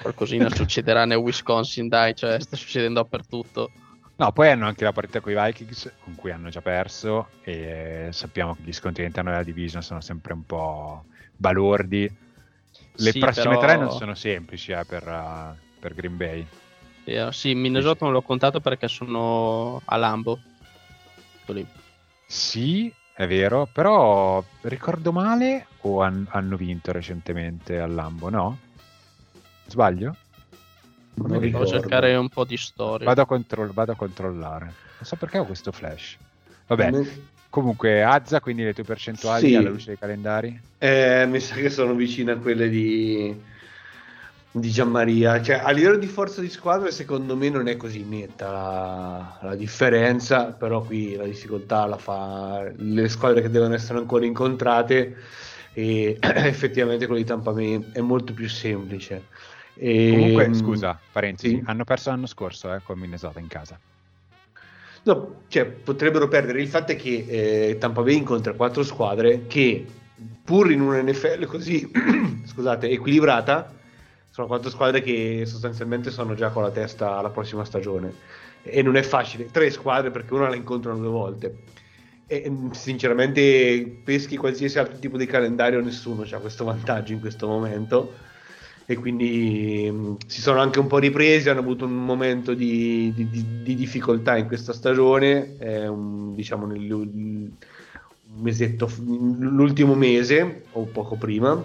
qualcosina 0.00 0.48
succederà 0.54 1.04
nel 1.04 1.18
Wisconsin, 1.18 1.88
dai, 1.88 2.14
cioè 2.14 2.40
sta 2.40 2.56
succedendo 2.56 3.02
dappertutto. 3.02 3.70
No, 4.16 4.32
poi 4.32 4.48
hanno 4.48 4.66
anche 4.66 4.84
la 4.84 4.92
partita 4.92 5.20
con 5.20 5.32
i 5.32 5.34
Vikings 5.38 5.92
con 6.04 6.14
cui 6.14 6.30
hanno 6.30 6.48
già 6.48 6.62
perso 6.62 7.28
e 7.42 8.08
sappiamo 8.12 8.54
che 8.54 8.62
gli 8.64 8.72
scontri 8.72 9.02
all'interno 9.02 9.30
della 9.30 9.42
division 9.42 9.82
sono 9.82 10.00
sempre 10.00 10.32
un 10.32 10.46
po' 10.46 11.04
balordi 11.36 12.10
Le 12.94 13.10
Sì, 13.10 13.18
prossime 13.18 13.56
però- 13.56 13.60
tre 13.60 13.76
non 13.76 13.90
sono 13.92 14.14
semplici 14.14 14.72
eh, 14.72 14.84
per, 14.84 15.06
uh, 15.06 15.54
per 15.80 15.94
Green 15.94 16.16
Bay. 16.16 16.46
Eh, 17.04 17.28
sì, 17.32 17.54
Minnesota 17.54 18.04
non 18.04 18.14
l'ho 18.14 18.22
contato 18.22 18.60
perché 18.60 18.86
sono 18.88 19.80
a 19.84 19.96
Lambo. 19.96 20.38
Lì. 21.46 21.66
Sì, 22.26 22.92
è 23.14 23.26
vero, 23.26 23.68
però 23.70 24.42
ricordo 24.62 25.10
male 25.12 25.66
o 25.82 26.00
han- 26.02 26.26
hanno 26.30 26.56
vinto 26.56 26.92
recentemente 26.92 27.78
al 27.80 27.92
Lambo, 27.92 28.28
no? 28.30 28.58
Sbaglio? 29.66 30.16
Non 31.14 31.28
Devo 31.28 31.40
ricordo. 31.40 31.66
cercare 31.66 32.14
un 32.14 32.28
po' 32.28 32.44
di 32.44 32.56
storia. 32.56 33.04
Vado 33.06 33.22
a, 33.22 33.26
controll- 33.26 33.72
vado 33.72 33.92
a 33.92 33.96
controllare. 33.96 34.64
Non 34.64 34.74
so 35.02 35.16
perché 35.16 35.38
ho 35.38 35.44
questo 35.44 35.72
flash. 35.72 36.16
Vabbè, 36.68 36.90
comunque 37.52 38.02
Azza, 38.02 38.40
quindi 38.40 38.64
le 38.64 38.72
tue 38.72 38.82
percentuali 38.82 39.48
Sì. 39.48 39.54
alla 39.54 39.68
luce 39.68 39.88
dei 39.88 39.98
calendari? 39.98 40.58
Eh, 40.78 41.26
mi 41.28 41.38
sa 41.38 41.54
che 41.54 41.68
sono 41.68 41.94
vicine 41.94 42.32
a 42.32 42.38
quelle 42.38 42.70
di, 42.70 43.38
di 44.50 44.70
Gianmaria. 44.70 45.42
Cioè, 45.42 45.60
a 45.62 45.70
livello 45.70 45.98
di 45.98 46.06
forza 46.06 46.40
di 46.40 46.48
squadra, 46.48 46.90
secondo 46.90 47.36
me 47.36 47.50
non 47.50 47.68
è 47.68 47.76
così 47.76 48.04
netta 48.04 48.50
la, 48.50 49.38
la 49.42 49.54
differenza, 49.54 50.46
però 50.46 50.82
qui 50.82 51.14
la 51.14 51.24
difficoltà 51.24 51.84
la 51.84 51.98
fa 51.98 52.72
le 52.74 53.08
squadre 53.10 53.42
che 53.42 53.50
devono 53.50 53.74
essere 53.74 53.98
ancora 53.98 54.24
incontrate 54.24 55.14
e 55.74 56.16
effettivamente 56.20 57.04
quello 57.04 57.20
di 57.20 57.26
Tampa 57.26 57.52
Bay 57.52 57.90
è 57.92 58.00
molto 58.00 58.32
più 58.32 58.48
semplice. 58.48 59.26
E, 59.74 60.10
Comunque, 60.10 60.48
mm, 60.48 60.52
scusa, 60.54 60.98
parentesi, 61.12 61.56
sì. 61.56 61.62
hanno 61.66 61.84
perso 61.84 62.08
l'anno 62.08 62.26
scorso 62.26 62.72
eh, 62.74 62.80
con 62.82 62.98
Minnesota 62.98 63.40
in 63.40 63.46
casa. 63.46 63.78
No, 65.04 65.42
cioè, 65.48 65.64
potrebbero 65.64 66.28
perdere. 66.28 66.62
Il 66.62 66.68
fatto 66.68 66.92
è 66.92 66.96
che 66.96 67.24
eh, 67.28 67.78
Tampa 67.78 68.02
Bay 68.02 68.16
incontra 68.16 68.52
quattro 68.52 68.82
squadre 68.84 69.46
che, 69.46 69.84
pur 70.44 70.70
in 70.70 70.80
un 70.80 70.94
NFL 70.94 71.46
così 71.46 71.90
scusate, 72.46 72.88
equilibrata, 72.88 73.72
sono 74.30 74.46
quattro 74.46 74.70
squadre 74.70 75.02
che 75.02 75.42
sostanzialmente 75.44 76.10
sono 76.10 76.34
già 76.34 76.50
con 76.50 76.62
la 76.62 76.70
testa 76.70 77.16
alla 77.16 77.30
prossima 77.30 77.64
stagione. 77.64 78.14
E 78.62 78.80
non 78.82 78.96
è 78.96 79.02
facile. 79.02 79.50
Tre 79.50 79.70
squadre 79.70 80.10
perché 80.10 80.34
una 80.34 80.48
la 80.48 80.54
incontrano 80.54 80.98
due 80.98 81.08
volte. 81.08 81.56
E 82.26 82.48
mm, 82.48 82.70
sinceramente, 82.70 84.00
peschi 84.04 84.36
qualsiasi 84.36 84.78
altro 84.78 84.98
tipo 84.98 85.16
di 85.16 85.26
calendario, 85.26 85.80
nessuno 85.80 86.24
ha 86.30 86.38
questo 86.38 86.64
vantaggio 86.64 87.12
in 87.12 87.20
questo 87.20 87.48
momento. 87.48 88.30
E 88.86 88.96
quindi 88.96 89.88
mh, 89.90 90.16
si 90.26 90.40
sono 90.40 90.60
anche 90.60 90.78
un 90.78 90.86
po' 90.86 90.98
ripresi, 90.98 91.48
hanno 91.48 91.60
avuto 91.60 91.84
un 91.84 92.04
momento 92.04 92.52
di, 92.54 93.12
di- 93.14 93.28
di- 93.30 93.62
di 93.62 93.74
difficoltà 93.74 94.36
in 94.36 94.46
questa 94.46 94.72
stagione, 94.72 95.56
eh, 95.58 95.86
un- 95.86 96.34
diciamo 96.34 96.66
nel 96.66 96.90
un 96.92 97.50
mesetto, 98.40 98.90
l'ultimo 99.04 99.94
mese 99.94 100.64
o 100.72 100.84
poco 100.86 101.16
prima, 101.16 101.62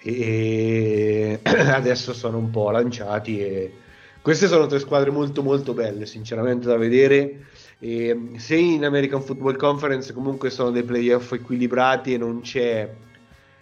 e 0.00 1.38
adesso 1.44 2.12
sono 2.12 2.38
un 2.38 2.50
po' 2.50 2.70
lanciati 2.70 3.40
e 3.40 3.72
queste 4.20 4.46
sono 4.46 4.66
tre 4.66 4.78
squadre 4.78 5.10
molto 5.10 5.42
molto 5.42 5.72
belle 5.74 6.06
sinceramente 6.06 6.66
da 6.66 6.76
vedere. 6.76 7.46
E 7.78 8.16
se 8.36 8.54
in 8.56 8.84
American 8.84 9.20
Football 9.22 9.56
Conference 9.56 10.12
comunque 10.12 10.50
sono 10.50 10.70
dei 10.70 10.84
playoff 10.84 11.32
equilibrati 11.32 12.14
e 12.14 12.18
non 12.18 12.40
c'è 12.40 12.88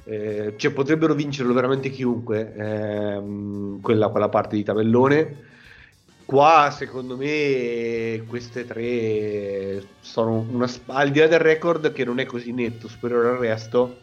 eh, 0.04 0.54
cioè 0.56 0.72
potrebbero 0.72 1.14
vincerlo 1.14 1.52
veramente 1.52 1.90
chiunque 1.90 2.54
ehm, 2.54 3.80
quella, 3.80 4.08
quella 4.08 4.28
parte 4.28 4.56
di 4.56 4.64
tabellone 4.64 5.48
qua 6.24 6.70
secondo 6.70 7.16
me 7.16 8.24
queste 8.26 8.64
tre 8.64 9.82
sono 10.00 10.46
una 10.50 10.68
al 10.86 11.10
di 11.10 11.18
là 11.18 11.26
del 11.26 11.38
record 11.38 11.92
che 11.92 12.04
non 12.04 12.18
è 12.18 12.24
così 12.24 12.52
netto 12.52 12.88
superiore 12.88 13.30
al 13.30 13.36
resto 13.38 13.98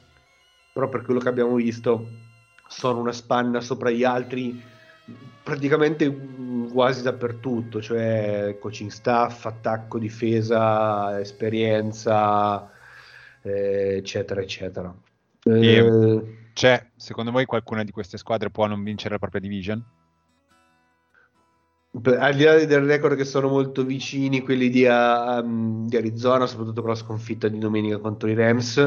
però 0.74 0.89
per 0.89 1.02
quello 1.04 1.20
che 1.20 1.30
abbiamo 1.30 1.56
visto 1.56 2.08
sono 2.68 3.00
una 3.00 3.14
spanna 3.14 3.62
sopra 3.62 3.89
gli 3.89 4.04
altri 4.04 4.62
praticamente 5.41 6.14
quasi 6.74 7.02
dappertutto, 7.02 7.82
cioè 7.82 8.58
coaching 8.60 8.89
staff, 8.89 9.45
attacco, 9.45 9.98
difesa, 9.98 11.20
esperienza, 11.20 12.70
eh, 13.41 13.95
eccetera, 13.98 14.41
eccetera. 14.41 14.93
E- 15.48 15.76
Eh, 15.76 16.36
C'è, 16.54 16.89
secondo 16.95 17.32
voi, 17.32 17.45
qualcuna 17.45 17.84
di 17.84 17.91
queste 17.91 18.18
squadre 18.18 18.50
può 18.50 18.66
non 18.66 18.84
vincere 18.84 19.12
la 19.12 19.20
propria 19.20 19.41
division? 19.41 19.84
al 22.20 22.36
di 22.36 22.43
là 22.43 22.64
del 22.64 22.86
record 22.86 23.16
che 23.16 23.26
sono 23.26 23.48
molto 23.48 23.84
vicini 23.84 24.41
quelli 24.41 24.70
di, 24.70 24.86
um, 24.86 25.88
di 25.88 25.98
Arizona, 25.98 26.45
soprattutto 26.45 26.82
con 26.82 26.91
la 26.91 26.95
sconfitta 26.95 27.48
di 27.48 27.58
domenica 27.58 27.98
contro 27.98 28.30
i 28.30 28.36
Rams, 28.36 28.78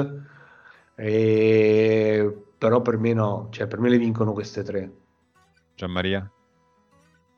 eh, 0.94 2.36
però 2.56 2.82
per 2.82 2.98
me 2.98 3.12
no, 3.12 3.48
cioè 3.50 3.66
per 3.66 3.80
me 3.80 3.88
le 3.88 3.98
vincono 3.98 4.32
queste 4.32 4.62
tre. 4.62 4.92
Gianmaria? 5.74 6.30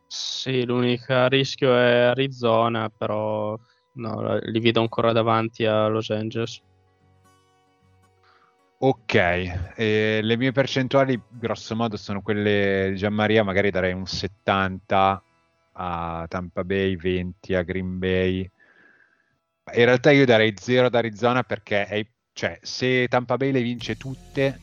Sì, 0.07 0.67
l'unico 0.67 1.27
rischio 1.29 1.75
è 1.75 2.01
Arizona, 2.01 2.91
però 2.91 3.59
no, 3.93 4.39
li 4.43 4.61
vedo 4.61 4.81
ancora 4.81 5.13
davanti 5.13 5.65
a 5.65 5.87
Los 5.87 6.11
Angeles. 6.11 6.61
Ok, 8.85 9.15
eh, 9.15 10.19
le 10.21 10.37
mie 10.37 10.51
percentuali 10.51 11.17
grosso 11.29 11.77
modo 11.77 11.97
sono 11.97 12.21
quelle 12.21 12.89
di 12.91 12.97
Gianmaria, 12.97 13.45
magari 13.45 13.71
darei 13.71 13.93
un 13.93 14.07
70 14.07 15.23
a 15.75 16.27
Tampa 16.29 16.65
Bay, 16.65 16.97
20 16.97 17.55
a 17.55 17.63
Green 17.63 18.01
Bay. 18.01 18.51
In 19.75 19.85
realtà 19.85 20.11
io 20.11 20.27
darei 20.27 20.55
0 20.57 20.87
ad 20.87 20.97
Arizona 20.97 21.45
perché 21.45 21.87
è- 21.87 22.05
cioè, 22.33 22.59
se 22.61 23.07
Tampa 23.07 23.37
Bay 23.37 23.53
le 23.53 23.63
vince 23.63 23.95
tutte, 23.95 24.59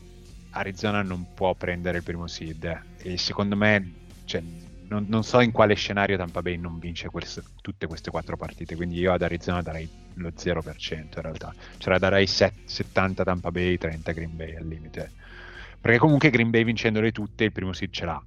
Arizona 0.52 1.02
non 1.02 1.26
può 1.34 1.56
prendere 1.56 2.00
il 2.00 2.04
primo 2.04 2.28
seed. 2.28 2.82
E 3.02 3.18
secondo 3.18 3.56
me, 3.56 3.94
cioè, 4.26 4.42
non, 4.90 5.06
non 5.08 5.24
so 5.24 5.40
in 5.40 5.52
quale 5.52 5.76
scenario 5.76 6.18
Tampa 6.18 6.42
Bay 6.42 6.58
non 6.58 6.80
vince 6.80 7.10
queste- 7.10 7.44
tutte 7.62 7.88
queste 7.88 8.10
quattro 8.12 8.36
partite, 8.38 8.76
quindi 8.76 8.98
io 8.98 9.14
ad 9.14 9.22
Arizona 9.22 9.62
darei 9.62 9.88
lo 10.16 10.32
0% 10.36 11.18
in 11.20 11.24
realtà. 11.24 11.54
Cioè 11.78 11.98
darei 12.00 12.26
set- 12.28 12.62
70 12.66 13.24
Tampa 13.24 13.52
Bay, 13.52 13.78
30 13.78 14.12
Green 14.12 14.36
Bay 14.36 14.56
al 14.56 14.68
limite. 14.68 15.14
Perché 15.80 15.98
comunque 15.98 16.30
Green 16.30 16.50
Bay 16.50 16.64
vincendole 16.64 17.12
tutte 17.12 17.46
il 17.46 17.52
primo 17.52 17.72
seed 17.74 17.92
ce 17.92 18.06
l'ha. 18.06 18.24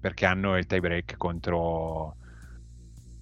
Perché 0.00 0.26
hanno 0.26 0.56
il 0.56 0.66
tie 0.66 0.80
break 0.80 1.16
contro 1.16 2.16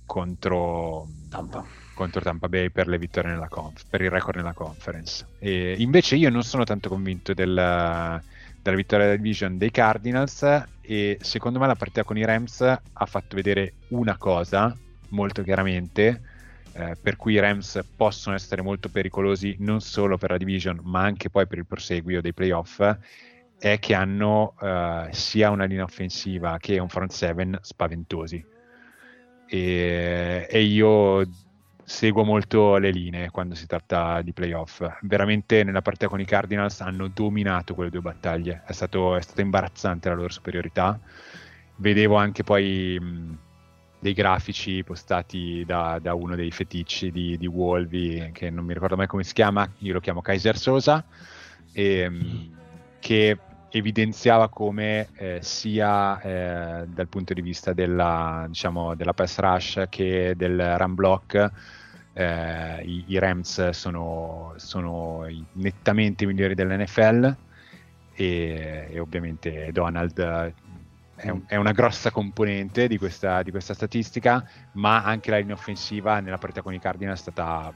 contro 0.07 1.09
Tampa. 1.29 1.65
contro 1.95 2.21
Tampa 2.21 2.49
Bay 2.49 2.71
per 2.71 2.89
le 2.89 2.99
vittorie 2.99 3.31
nella 3.33 3.49
conf- 3.49 3.85
per 3.89 4.03
il 4.03 4.11
record 4.11 4.37
nella 4.37 4.53
conference. 4.53 5.27
E 5.39 5.75
invece 5.79 6.17
io 6.17 6.31
non 6.31 6.43
sono 6.43 6.65
tanto 6.65 6.89
convinto 6.89 7.33
del- 7.35 8.23
della 8.65 8.77
vittoria 8.77 9.05
della 9.05 9.19
division 9.19 9.59
dei 9.59 9.71
Cardinals 9.71 10.65
e 10.81 11.19
secondo 11.21 11.59
me 11.59 11.67
la 11.67 11.75
partita 11.75 12.03
con 12.03 12.17
i 12.17 12.25
Rams 12.25 12.63
ha 12.63 13.07
fatto 13.07 13.37
vedere 13.37 13.75
una 13.89 14.17
cosa 14.17 14.75
molto 15.11 15.43
chiaramente 15.43 16.23
eh, 16.73 16.97
per 17.01 17.17
cui 17.17 17.35
i 17.35 17.39
Rams 17.39 17.85
possono 17.95 18.35
essere 18.35 18.63
molto 18.63 18.89
pericolosi 18.89 19.57
non 19.59 19.83
solo 19.83 20.17
per 20.17 20.31
la 20.31 20.39
division 20.39 20.81
ma 20.83 21.03
anche 21.03 21.29
poi 21.29 21.47
per 21.47 21.59
il 21.59 21.67
proseguio 21.67 22.23
dei 22.23 22.33
playoff 22.33 22.81
è 23.59 23.79
che 23.79 23.95
hanno 23.95 24.55
eh, 24.61 25.09
sia 25.13 25.51
una 25.51 25.65
linea 25.65 25.85
offensiva 25.85 26.57
che 26.59 26.79
un 26.79 26.89
front 26.89 27.13
seven 27.13 27.59
spaventosi. 27.61 28.45
E, 29.47 30.47
e 30.51 30.63
io 30.63 31.27
seguo 31.85 32.25
molto 32.25 32.77
le 32.79 32.91
linee 32.91 33.31
quando 33.31 33.55
si 33.55 33.67
tratta 33.67 34.23
di 34.23 34.33
playoff. 34.33 34.85
Veramente 35.03 35.63
nella 35.63 35.83
partita 35.83 36.09
con 36.09 36.21
i 36.21 36.25
Cardinals 36.25 36.81
hanno 36.81 37.09
dominato 37.09 37.75
quelle 37.75 37.91
due 37.91 38.01
battaglie, 38.01 38.63
è 38.67 38.73
stato, 38.73 39.17
è 39.17 39.23
stata 39.23 39.43
imbarazzante 39.43 40.09
la 40.09 40.15
loro 40.15 40.31
superiorità. 40.31 40.99
Vedevo 41.77 42.17
anche 42.17 42.43
poi 42.45 42.99
mh, 43.01 43.39
dei 44.01 44.13
grafici 44.13 44.83
postati 44.85 45.65
da, 45.67 45.99
da 46.01 46.15
uno 46.15 46.35
dei 46.37 46.51
feticci 46.51 47.11
di, 47.11 47.37
di 47.37 47.47
Wolvi, 47.47 48.31
che 48.33 48.51
non 48.51 48.65
mi 48.65 48.75
ricordo 48.75 48.97
mai 48.97 49.07
come 49.07 49.25
si 49.25 49.33
chiama, 49.33 49.69
io 49.79 49.93
lo 49.93 50.01
chiamo 50.01 50.23
Kaiser 50.23 50.57
Sosa, 50.57 51.05
e, 51.73 52.09
mh, 52.09 52.57
che 53.01 53.39
evidenziava 53.79 54.49
come 54.49 55.09
eh, 55.15 55.39
sia 55.43 56.21
eh, 56.21 56.87
dal 56.87 57.09
punto 57.09 57.35
di 57.35 57.41
vista 57.41 57.73
della, 57.73 58.45
diciamo, 58.47 58.95
della 58.95 59.13
pass 59.13 59.39
rush 59.39 59.85
che 59.89 60.35
del 60.37 60.77
run 60.79 60.95
block 60.95 61.51
eh, 62.13 62.83
i, 62.85 63.05
i, 63.09 63.19
Rams 63.19 63.71
sono, 63.71 64.53
sono 64.57 65.27
nettamente 65.53 66.25
migliori 66.25 66.55
dell'NFL 66.55 67.37
e, 68.15 68.89
e 68.91 68.99
ovviamente 69.01 69.73
Donald 69.73 70.53
è, 71.17 71.31
un, 71.31 71.43
è, 71.47 71.57
una 71.57 71.73
grossa 71.73 72.13
componente 72.13 72.87
di 72.87 72.97
questa, 72.97 73.43
di 73.43 73.51
questa 73.51 73.75
statistica 73.75 74.49
ma 74.73 75.03
anche 75.03 75.31
la 75.31 75.39
linea 75.39 75.55
offensiva 75.55 76.21
nella 76.21 76.39
partita 76.39 76.63
con 76.63 76.75
i 76.75 76.79
Cardinals 76.79 77.19
è 77.19 77.23
stata 77.23 77.73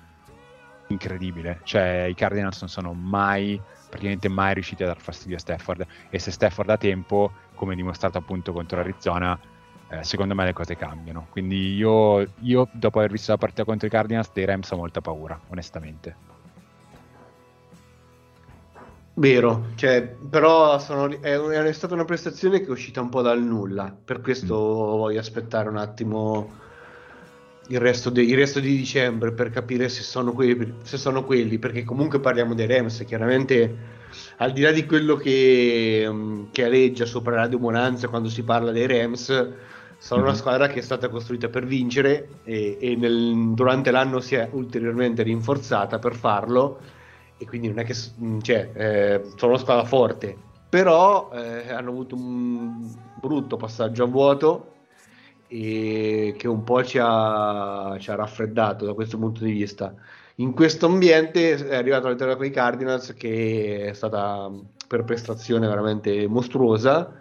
incredibile. 0.89 1.59
Cioè 1.65 2.07
i 2.09 2.15
Cardinals 2.15 2.61
non 2.61 2.69
sono 2.69 2.93
mai 2.93 3.61
praticamente 3.89 4.29
mai 4.29 4.55
riusciti 4.55 4.83
a 4.83 4.87
dar 4.87 5.01
fastidio 5.01 5.37
a 5.37 5.41
Stafford. 5.41 5.87
E 6.11 6.19
se 6.19 6.31
Stafford 6.31 6.71
ha 6.71 6.77
tempo 6.77 7.33
come 7.55 7.75
dimostrato 7.75 8.19
appunto 8.19 8.53
contro 8.53 8.81
Arizona 8.81 9.39
eh, 9.91 10.05
secondo 10.05 10.35
me 10.35 10.45
le 10.45 10.53
cose 10.53 10.77
cambiano. 10.77 11.27
Quindi 11.31 11.75
io, 11.75 12.21
io, 12.41 12.69
dopo 12.73 12.99
aver 12.99 13.11
visto 13.11 13.33
la 13.33 13.39
partita 13.39 13.65
contro 13.65 13.87
i 13.87 13.91
Cardinals 13.91 14.31
dei 14.33 14.45
Rams 14.45 14.71
ho 14.71 14.77
molta 14.77 15.01
paura 15.01 15.39
onestamente. 15.49 16.27
Vero, 19.15 19.71
cioè, 19.75 20.03
però 20.03 20.79
sono, 20.79 21.09
è, 21.21 21.37
è, 21.37 21.73
stata 21.73 21.95
una 21.95 22.05
prestazione 22.05 22.61
che 22.61 22.67
è 22.67 22.71
uscita 22.71 23.01
un 23.01 23.09
po' 23.09 23.21
dal 23.21 23.43
nulla, 23.43 23.93
per 24.05 24.21
questo 24.21 24.55
mm. 24.55 24.99
voglio 24.99 25.19
aspettare 25.19 25.69
un 25.69 25.77
attimo 25.77 26.67
il 27.69 27.81
resto, 27.81 28.11
de, 28.11 28.23
il 28.23 28.37
resto, 28.37 28.61
di 28.61 28.77
dicembre 28.77 29.33
per 29.33 29.51
capire 29.51 29.89
se 29.89 30.03
sono, 30.03 30.33
quelli, 30.33 30.75
se 30.83 30.97
sono 30.97 31.25
quelli, 31.25 31.59
perché 31.59 31.85
comunque 31.85 32.21
parliamo 32.21 32.55
dei 32.55 32.67
Rams, 32.67 33.05
chiaramente 33.07 33.97
al 34.39 34.53
di 34.53 34.63
là 34.63 34.71
di 34.71 34.87
quello 34.87 35.17
che, 35.17 36.07
mm, 36.09 36.45
che 36.51 36.65
aleggia 36.65 37.05
sopra 37.05 37.37
Radio 37.37 37.59
Monanza 37.59 38.09
quando 38.09 38.29
si 38.29 38.43
parla 38.43 38.71
dei 38.71 38.87
Rams, 38.87 39.27
sono 39.99 40.21
mm-hmm. 40.21 40.29
una 40.29 40.39
squadra 40.39 40.69
che 40.69 40.79
è 40.79 40.83
stata 40.83 41.09
costruita 41.09 41.49
per 41.49 41.67
vincere 41.67 42.29
e, 42.45 42.79
e 42.81 42.97
nel, 42.97 43.53
durante 43.55 43.91
l'anno 43.91 44.21
si 44.21 44.37
è 44.37 44.49
ulteriormente 44.53 45.23
rinforzata 45.23 45.99
per 45.99 46.15
farlo 46.15 46.79
e 47.37 47.47
quindi 47.47 47.69
non 47.69 47.81
è 47.81 47.85
che 47.85 47.95
mm, 48.21 48.41
cioè, 48.41 48.71
eh, 48.73 49.23
sono 49.37 49.53
una 49.53 49.61
squadra 49.61 49.85
forte, 49.85 50.37
però 50.69 51.31
eh, 51.35 51.71
hanno 51.71 51.91
avuto 51.91 52.15
un 52.15 52.91
brutto 53.21 53.57
passaggio 53.57 54.05
a 54.05 54.07
vuoto 54.07 54.73
e 55.49 56.35
che 56.37 56.47
un 56.47 56.63
po' 56.63 56.85
ci 56.85 56.99
ha, 57.01 57.97
ci 57.99 58.11
ha, 58.11 58.15
raffreddato 58.15 58.85
da 58.85 58.93
questo 58.93 59.19
punto 59.19 59.43
di 59.43 59.53
vista. 59.53 59.95
In 60.37 60.53
questo 60.53 60.87
ambiente 60.87 61.57
è 61.57 61.75
arrivato 61.75 62.05
la 62.05 62.13
vittoria 62.13 62.37
con 62.37 62.45
i 62.45 62.51
Cardinals 62.51 63.15
che 63.15 63.87
è 63.89 63.93
stata 63.93 64.51
per 64.87 65.05
prestazione 65.05 65.67
veramente 65.67 66.29
mostruosa. 66.29 67.13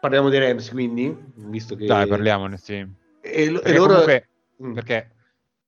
Parliamo 0.00 0.28
dei 0.28 0.40
Rams 0.40 0.68
quindi, 0.70 1.16
visto 1.34 1.74
che... 1.74 1.86
Dai, 1.86 2.06
parliamone, 2.06 2.58
sì. 2.58 2.74
E, 2.74 2.92
e 3.20 3.50
loro... 3.50 3.92
Comunque, 3.92 4.28
mm. 4.62 4.72
Perché 4.74 5.10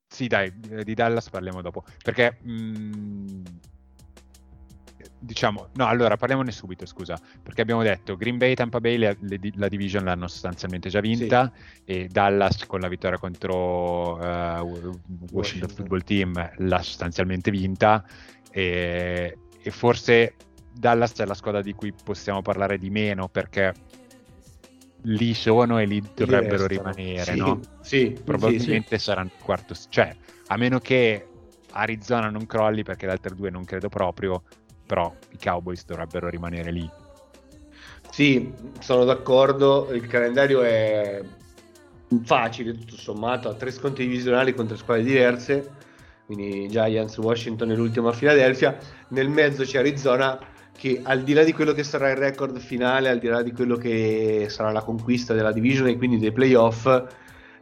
sì, 0.09 0.27
dai, 0.27 0.53
di 0.59 0.95
Dallas 0.95 1.29
parliamo 1.29 1.61
dopo. 1.61 1.85
Perché, 2.03 2.39
mh, 2.41 2.53
mm, 2.53 3.43
diciamo, 5.29 5.69
no, 5.75 5.87
allora 5.87 6.17
parliamone 6.17 6.51
subito, 6.51 6.87
scusa. 6.87 7.21
Perché 7.43 7.61
abbiamo 7.61 7.83
detto 7.83 8.17
Green 8.17 8.39
Bay 8.39 8.53
e 8.53 8.55
Tampa 8.55 8.81
Bay 8.81 8.97
le, 8.97 9.17
le, 9.21 9.39
la 9.57 9.69
division 9.69 10.05
l'hanno 10.05 10.27
sostanzialmente 10.27 10.89
già 10.89 11.01
vinta 11.01 11.53
sì. 11.55 11.83
e 11.85 12.09
Dallas 12.09 12.65
con 12.65 12.81
la 12.81 12.89
vittoria 12.89 13.19
contro 13.19 14.15
uh, 14.15 14.19
Washington, 14.19 15.01
Washington 15.31 15.69
Football 15.69 16.03
Team 16.03 16.51
l'ha 16.57 16.83
sostanzialmente 16.83 17.51
vinta 17.51 18.03
e, 18.51 19.37
e 19.61 19.71
forse 19.71 20.35
Dallas 20.73 21.13
è 21.17 21.27
la 21.27 21.35
squadra 21.35 21.61
di 21.61 21.75
cui 21.75 21.93
possiamo 21.93 22.41
parlare 22.41 22.79
di 22.79 22.89
meno 22.89 23.29
perché 23.29 23.75
lì 25.03 25.35
sono 25.35 25.79
e 25.79 25.85
lì 25.85 26.03
dovrebbero 26.15 26.67
rimanere, 26.67 27.33
sì, 27.33 27.39
no? 27.39 27.61
Sì, 27.81 28.19
probabilmente 28.25 28.97
sì, 28.97 29.05
saranno 29.05 29.31
quarto, 29.43 29.75
cioè 29.91 30.17
a 30.47 30.57
meno 30.57 30.79
che 30.79 31.27
Arizona 31.73 32.31
non 32.31 32.47
crolli 32.47 32.83
perché 32.83 33.07
le 33.07 33.13
altre 33.13 33.35
due 33.35 33.51
non 33.51 33.65
credo 33.65 33.89
proprio, 33.89 34.43
però 34.89 35.15
i 35.33 35.39
Cowboys 35.39 35.85
dovrebbero 35.85 36.31
rimanere 36.31 36.73
lì. 36.73 36.91
Sì, 38.11 38.51
sono 38.81 39.05
d'accordo, 39.05 39.91
il 39.93 40.07
calendario 40.07 40.63
è 40.63 41.23
facile 42.25 42.73
tutto 42.73 42.97
sommato, 42.97 43.51
ha 43.51 43.55
tre 43.55 43.71
scontri 43.71 44.07
divisionali 44.07 44.55
contro 44.55 44.79
squadre 44.79 45.05
diverse, 45.05 45.71
quindi 46.25 46.69
Giants, 46.69 47.19
Washington 47.19 47.71
e 47.71 47.77
l'ultima 47.77 48.13
Philadelphia, 48.13 48.79
nel 49.09 49.29
mezzo 49.29 49.63
c'è 49.63 49.79
Arizona 49.79 50.39
che 50.75 51.01
al 51.03 51.23
di 51.23 51.35
là 51.35 51.45
di 51.45 51.53
quello 51.53 51.75
che 51.75 51.83
sarà 51.83 52.09
il 52.11 52.17
record 52.17 52.59
finale, 52.59 53.11
al 53.11 53.19
di 53.19 53.27
là 53.27 53.43
di 53.43 53.53
quello 53.53 53.77
che 53.77 54.47
sarà 54.49 54.73
la 54.73 54.83
conquista 54.83 55.35
della 55.35 55.53
division 55.53 55.89
e 55.89 55.99
quindi 55.99 56.19
dei 56.19 56.33
playoff, 56.33 56.87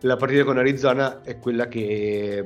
la 0.00 0.16
partita 0.16 0.44
con 0.44 0.58
Arizona 0.58 1.22
è 1.22 1.38
quella 1.40 1.66
che 1.66 2.44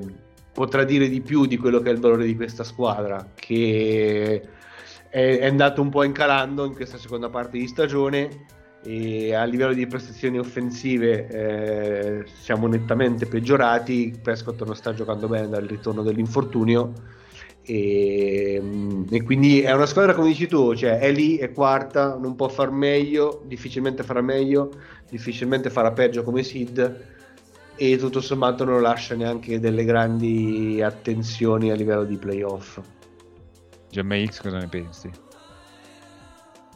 potrà 0.52 0.84
dire 0.84 1.08
di 1.08 1.20
più 1.20 1.44
di 1.44 1.58
quello 1.58 1.80
che 1.80 1.90
è 1.90 1.92
il 1.92 2.00
valore 2.00 2.24
di 2.24 2.34
questa 2.34 2.64
squadra, 2.64 3.30
che 3.34 4.42
è, 5.10 5.38
è 5.38 5.46
andato 5.46 5.82
un 5.82 5.90
po' 5.90 6.04
incalando 6.04 6.64
in 6.64 6.74
questa 6.74 6.96
seconda 6.96 7.28
parte 7.28 7.58
di 7.58 7.66
stagione 7.66 8.46
e 8.82 9.34
a 9.34 9.44
livello 9.44 9.74
di 9.74 9.86
prestazioni 9.86 10.38
offensive 10.38 11.26
eh, 11.28 12.24
siamo 12.40 12.66
nettamente 12.66 13.26
peggiorati. 13.26 14.18
Prescott 14.22 14.62
non 14.64 14.74
sta 14.74 14.94
giocando 14.94 15.28
bene 15.28 15.48
dal 15.48 15.64
ritorno 15.64 16.02
dell'infortunio 16.02 16.92
e, 17.62 18.58
mm, 18.62 19.02
e, 19.10 19.22
quindi 19.22 19.60
è 19.60 19.72
una 19.72 19.86
squadra 19.86 20.14
come 20.14 20.28
dici 20.28 20.46
tu, 20.46 20.74
cioè 20.74 20.98
è 20.98 21.12
lì, 21.12 21.36
è 21.36 21.52
quarta, 21.52 22.16
non 22.16 22.36
può 22.36 22.48
far 22.48 22.70
meglio, 22.70 23.42
difficilmente 23.44 24.02
farà 24.02 24.22
meglio, 24.22 24.70
difficilmente 25.10 25.68
farà 25.68 25.92
peggio 25.92 26.22
come 26.22 26.42
Sid 26.42 27.04
e 27.76 27.96
tutto 27.96 28.20
sommato 28.20 28.64
non 28.64 28.80
lascia 28.80 29.14
neanche 29.14 29.60
delle 29.60 29.84
grandi 29.84 30.80
attenzioni 30.82 31.70
a 31.70 31.74
livello 31.74 32.04
di 32.04 32.16
playoff. 32.16 32.80
GMX 33.90 34.40
cosa 34.40 34.58
ne 34.58 34.68
pensi? 34.68 35.10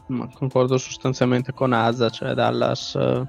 Ma 0.07 0.29
concordo 0.31 0.77
sostanzialmente 0.77 1.53
con 1.53 1.73
Azza, 1.73 2.09
cioè 2.09 2.33
Dallas 2.33 2.95
eh, 2.95 3.27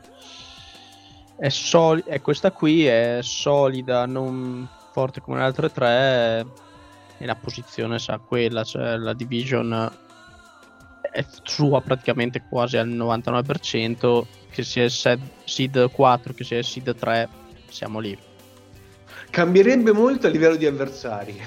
è, 1.39 1.49
soli- 1.49 2.03
è 2.05 2.20
questa 2.20 2.53
qui 2.53 2.84
è 2.84 3.20
solida, 3.22 4.05
non 4.07 4.68
forte 4.93 5.20
come 5.20 5.39
le 5.39 5.45
altre 5.45 5.70
tre 5.70 6.47
e 7.18 7.24
la 7.24 7.34
posizione 7.34 7.99
sa 7.99 8.18
quella, 8.18 8.62
cioè 8.62 8.97
la 8.97 9.14
division 9.14 9.91
è 11.11 11.24
sua 11.45 11.80
praticamente 11.80 12.43
quasi 12.47 12.76
al 12.76 12.89
99%, 12.89 14.26
che 14.51 14.62
sia 14.62 14.84
il 14.84 14.91
seed 14.91 15.91
4 15.91 16.34
che 16.34 16.45
sia 16.45 16.59
il 16.59 16.64
seed 16.64 16.95
3, 16.95 17.28
siamo 17.68 18.01
lì. 18.01 18.16
Cambierebbe 19.30 19.93
molto 19.93 20.26
a 20.26 20.30
livello 20.30 20.57
di 20.57 20.66
avversari, 20.66 21.41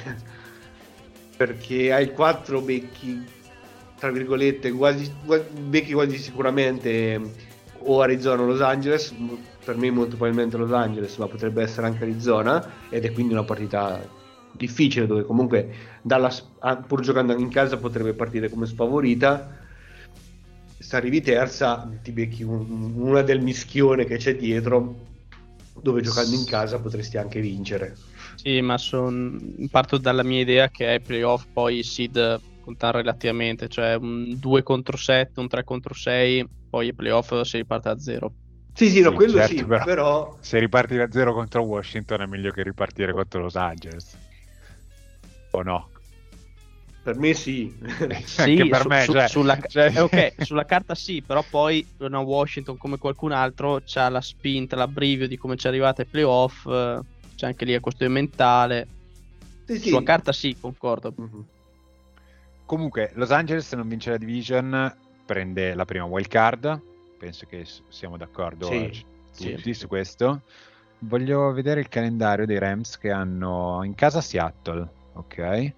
perché 1.39 1.93
hai 1.93 2.11
4 2.11 2.59
becchi, 2.59 3.23
tra 3.97 4.11
virgolette, 4.11 4.73
quasi, 4.73 5.09
becchi 5.69 5.93
quasi 5.93 6.17
sicuramente 6.17 7.17
o 7.77 8.01
Arizona 8.01 8.41
o 8.41 8.45
Los 8.45 8.59
Angeles, 8.59 9.15
per 9.63 9.77
me 9.77 9.89
molto 9.89 10.17
probabilmente 10.17 10.57
Los 10.57 10.73
Angeles, 10.73 11.15
ma 11.15 11.27
potrebbe 11.27 11.61
essere 11.61 11.87
anche 11.87 12.03
Arizona, 12.03 12.89
ed 12.89 13.05
è 13.05 13.13
quindi 13.13 13.31
una 13.31 13.45
partita 13.45 14.05
difficile 14.51 15.07
dove 15.07 15.23
comunque 15.23 15.73
Dallas 16.01 16.45
pur 16.85 16.99
giocando 16.99 17.31
in 17.31 17.47
casa 17.47 17.77
potrebbe 17.77 18.11
partire 18.11 18.49
come 18.49 18.65
sfavorita. 18.65 19.59
Se 20.77 20.93
arrivi 20.97 21.21
terza 21.21 21.89
ti 22.03 22.11
becchi 22.11 22.43
un, 22.43 22.95
una 22.97 23.21
del 23.21 23.39
mischione 23.39 24.03
che 24.03 24.17
c'è 24.17 24.35
dietro 24.35 25.07
dove 25.81 26.01
giocando 26.01 26.35
in 26.35 26.43
casa 26.43 26.79
potresti 26.79 27.15
anche 27.15 27.39
vincere 27.39 27.95
sì 28.41 28.61
ma 28.61 28.77
son... 28.77 29.67
parto 29.69 29.97
dalla 29.97 30.23
mia 30.23 30.39
idea 30.39 30.69
che 30.69 30.87
ai 30.87 31.01
playoff 31.01 31.45
poi 31.51 31.79
i 31.79 31.83
seed 31.83 32.39
contano 32.61 32.97
relativamente 32.97 33.67
cioè 33.67 33.95
un 33.95 34.39
2 34.39 34.63
contro 34.63 34.95
7 34.95 35.39
un 35.39 35.47
3 35.47 35.63
contro 35.63 35.93
6 35.93 36.47
poi 36.69 36.87
ai 36.87 36.93
playoff 36.93 37.41
si 37.41 37.57
riparte 37.57 37.89
da 37.89 37.99
zero 37.99 38.33
sì, 38.71 38.89
sì, 38.89 39.01
no, 39.01 39.11
quello 39.11 39.33
certo, 39.33 39.57
sì, 39.57 39.65
però, 39.65 39.83
però, 39.83 40.37
Se 40.39 40.57
riparti 40.57 40.95
da 40.95 41.11
zero 41.11 41.33
contro 41.33 41.63
Washington 41.63 42.21
è 42.21 42.25
meglio 42.27 42.51
che 42.51 42.63
ripartire 42.63 43.11
contro 43.11 43.41
Los 43.41 43.57
Angeles 43.57 44.17
o 45.51 45.61
no? 45.63 45.89
Per 47.03 47.17
me 47.17 47.33
sì. 47.33 47.75
sì 48.23 48.67
per 48.69 48.81
su, 48.81 48.87
me, 48.87 49.03
su, 49.03 49.11
cioè, 49.11 49.27
sulla, 49.27 49.59
cioè... 49.67 49.91
Eh, 49.93 49.99
okay, 49.99 50.33
sulla, 50.45 50.63
carta 50.63 50.95
sì, 50.95 51.21
però 51.21 51.43
poi 51.49 51.85
no, 51.97 52.21
Washington 52.21 52.77
come 52.77 52.97
qualcun 52.97 53.33
altro 53.33 53.81
c'ha 53.83 54.07
la 54.07 54.21
spinta, 54.21 54.77
l'abbrivio 54.77 55.27
di 55.27 55.35
come 55.35 55.57
ci 55.57 55.65
è 55.65 55.69
arrivata 55.69 56.03
ai 56.03 56.07
playoff, 56.07 56.65
c'è 57.39 57.45
anche 57.45 57.63
lì 57.63 57.71
la 57.71 57.79
questione 57.79 58.11
mentale. 58.11 58.85
Sì, 59.63 59.79
sulla 59.79 59.99
sì. 59.99 60.03
carta 60.03 60.33
sì, 60.33 60.57
concordo. 60.59 61.13
Mm-hmm. 61.17 61.41
Comunque, 62.65 63.11
Los 63.13 63.31
Angeles 63.31 63.65
se 63.65 63.77
non 63.77 63.87
vince 63.87 64.09
la 64.09 64.17
division 64.17 64.97
prende 65.25 65.73
la 65.73 65.85
prima 65.85 66.03
wild 66.03 66.27
card, 66.27 66.81
penso 67.17 67.45
che 67.45 67.65
siamo 67.87 68.17
d'accordo 68.17 68.67
sì, 68.67 69.05
tutti 69.31 69.73
su 69.73 69.87
questo. 69.87 70.41
Voglio 70.99 71.53
vedere 71.53 71.79
il 71.79 71.87
calendario 71.87 72.45
dei 72.45 72.59
Rams 72.59 72.97
che 72.97 73.09
hanno 73.09 73.85
in 73.85 73.95
casa 73.95 74.19
Seattle 74.19 74.97
ok? 75.13 75.73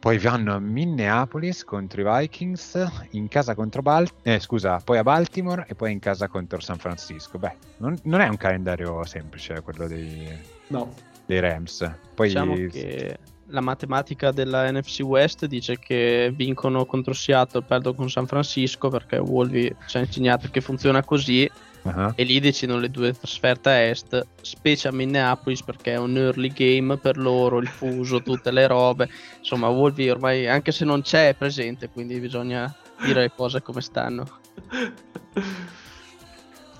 Poi 0.00 0.16
vanno 0.18 0.54
a 0.54 0.60
Minneapolis 0.60 1.64
contro 1.64 2.00
i 2.00 2.20
Vikings, 2.20 3.08
in 3.10 3.26
casa 3.26 3.56
contro 3.56 3.82
Bal- 3.82 4.08
eh, 4.22 4.38
scusa, 4.38 4.80
poi 4.82 4.98
a 4.98 5.02
Baltimore 5.02 5.64
e 5.66 5.74
poi 5.74 5.90
in 5.90 5.98
casa 5.98 6.28
contro 6.28 6.60
San 6.60 6.78
Francisco. 6.78 7.36
Beh, 7.38 7.56
non, 7.78 7.98
non 8.04 8.20
è 8.20 8.28
un 8.28 8.36
calendario 8.36 9.04
semplice 9.04 9.60
quello 9.60 9.88
dei, 9.88 10.28
no. 10.68 10.94
dei 11.26 11.40
Rams. 11.40 11.90
Poi 12.14 12.28
diciamo 12.28 12.54
che 12.54 13.18
la 13.50 13.60
matematica 13.60 14.30
della 14.30 14.70
NFC 14.70 15.00
West 15.00 15.46
dice 15.46 15.78
che 15.78 16.32
vincono 16.34 16.84
contro 16.84 17.12
Seattle, 17.14 17.62
perdono 17.62 17.94
con 17.94 18.10
San 18.10 18.26
Francisco 18.26 18.88
perché 18.88 19.16
Wolvi 19.18 19.74
ci 19.86 19.96
ha 19.96 20.00
insegnato 20.00 20.48
che 20.50 20.60
funziona 20.60 21.02
così 21.02 21.50
uh-huh. 21.82 22.12
e 22.14 22.24
lì 22.24 22.40
decidono 22.40 22.80
le 22.80 22.90
due 22.90 23.12
trasferte 23.12 23.68
a 23.70 23.78
est, 23.80 24.26
specie 24.42 24.88
a 24.88 24.92
Minneapolis 24.92 25.62
perché 25.62 25.92
è 25.92 25.98
un 25.98 26.16
early 26.16 26.52
game 26.52 26.96
per 26.98 27.16
loro, 27.16 27.58
il 27.58 27.68
fuso, 27.68 28.20
tutte 28.22 28.50
le 28.50 28.66
robe. 28.66 29.08
Insomma, 29.38 29.68
Wolvi 29.68 30.10
ormai 30.10 30.46
anche 30.46 30.72
se 30.72 30.84
non 30.84 31.02
c'è 31.02 31.28
è 31.28 31.34
presente, 31.34 31.88
quindi 31.88 32.18
bisogna 32.20 32.74
dire 33.02 33.22
le 33.22 33.32
cose 33.34 33.62
come 33.62 33.80
stanno. 33.80 34.26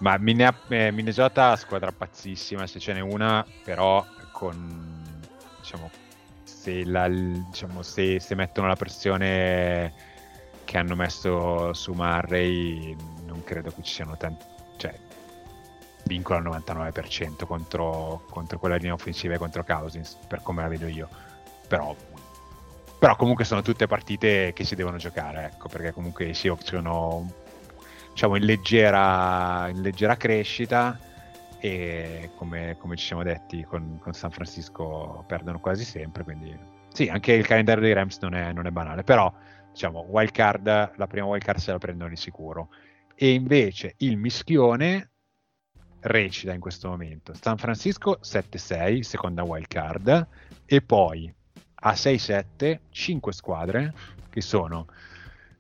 Ma 0.01 0.15
eh, 0.15 0.93
Minnesota 0.93 1.57
squadra 1.57 1.91
pazzissima, 1.93 2.67
se 2.67 2.79
ce 2.79 2.93
n'è 2.93 3.01
una, 3.01 3.45
però 3.65 4.05
con 4.31 4.97
diciamo 5.61 5.91
se, 6.69 6.85
la, 6.85 7.09
diciamo, 7.09 7.83
se, 7.83 8.21
se 8.21 8.35
mettono 8.35 8.69
la 8.69 8.77
pressione 8.77 9.93
che 10.65 10.77
hanno 10.77 10.95
messo 10.95 11.73
su 11.73 11.93
Murray, 11.95 12.95
non 13.25 13.43
credo 13.43 13.71
che 13.71 13.83
ci 13.83 13.95
siano 13.95 14.17
tanti. 14.19 14.45
Cioè, 14.77 14.95
vincono 16.05 16.53
al 16.53 16.63
99% 16.63 17.47
contro, 17.47 18.25
contro 18.29 18.59
quella 18.59 18.77
linea 18.77 18.93
offensiva 18.93 19.35
e 19.35 19.39
contro 19.39 19.65
Cousins, 19.65 20.19
per 20.29 20.43
come 20.43 20.61
la 20.63 20.69
vedo 20.69 20.87
io. 20.87 21.09
Però, 21.67 21.97
però, 22.99 23.17
comunque 23.17 23.45
sono 23.45 23.63
tutte 23.63 23.87
partite 23.87 24.53
che 24.53 24.65
si 24.65 24.75
devono 24.75 24.99
giocare, 24.99 25.47
ecco, 25.53 25.69
perché 25.69 25.93
comunque 25.93 26.27
i 26.27 26.35
Seahawks 26.35 26.67
sono 26.67 27.33
diciamo, 28.11 28.37
in, 28.37 28.45
leggera, 28.45 29.69
in 29.69 29.81
leggera 29.81 30.17
crescita 30.17 30.99
e 31.61 32.31
come, 32.37 32.77
come, 32.79 32.97
ci 32.97 33.07
siamo 33.07 33.23
detti 33.23 33.65
con, 33.65 33.99
con, 34.01 34.13
San 34.13 34.31
Francisco 34.31 35.25
perdono 35.27 35.59
quasi 35.61 35.85
sempre, 35.85 36.23
quindi 36.23 36.57
sì, 36.93 37.09
anche 37.09 37.33
il 37.33 37.47
calendario 37.47 37.83
dei 37.83 37.93
Rams 37.93 38.19
non 38.21 38.35
è, 38.35 38.53
non 38.53 38.67
è 38.67 38.71
banale, 38.71 39.03
però 39.03 39.33
diciamo 39.71 40.07
wild 40.09 40.31
card, 40.31 40.93
la 40.97 41.07
prima 41.07 41.27
wild 41.27 41.45
card 41.45 41.59
se 41.59 41.73
la 41.73 41.79
prendono 41.79 42.11
di 42.11 42.17
sicuro. 42.17 42.71
E 43.15 43.33
invece 43.33 43.95
il 43.99 44.17
mischione 44.17 45.11
recita 46.01 46.53
in 46.53 46.61
questo 46.61 46.89
momento 46.89 47.35
San 47.35 47.57
Francisco 47.57 48.19
7-6, 48.23 49.01
seconda 49.01 49.43
wild 49.43 49.67
card, 49.67 50.27
e 50.65 50.83
poi 50.83 51.33
a 51.81 51.93
6-7 51.93 52.79
5 52.91 53.33
squadre 53.33 53.95
che 54.31 54.41
sono 54.41 54.87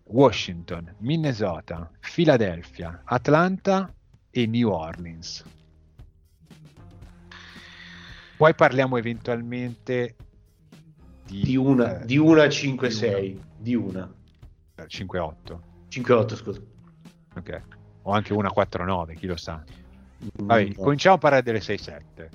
Washington, 0.04 0.94
Minnesota, 0.98 1.90
Philadelphia, 2.00 3.02
Atlanta 3.04 3.92
e 4.30 4.46
New 4.46 4.70
Orleans. 4.70 5.44
Poi 8.38 8.54
parliamo 8.54 8.96
eventualmente 8.96 10.14
di, 11.26 11.42
di 11.42 11.56
una, 11.56 12.00
eh, 12.00 12.06
di 12.06 12.18
una 12.18 12.44
5-6, 12.44 13.36
di 13.58 13.74
una. 13.74 14.08
5-8. 14.76 15.58
5-8, 15.90 16.34
scusa. 16.36 16.60
Ok. 17.34 17.62
O 18.02 18.12
anche 18.12 18.32
una 18.32 18.52
4-9, 18.56 19.16
chi 19.16 19.26
lo 19.26 19.36
sa. 19.36 19.60
Vabbè, 20.34 20.68
mm, 20.68 20.72
cominciamo 20.74 21.16
a 21.16 21.18
parlare 21.18 21.42
delle 21.42 21.58
6-7. 21.58 22.28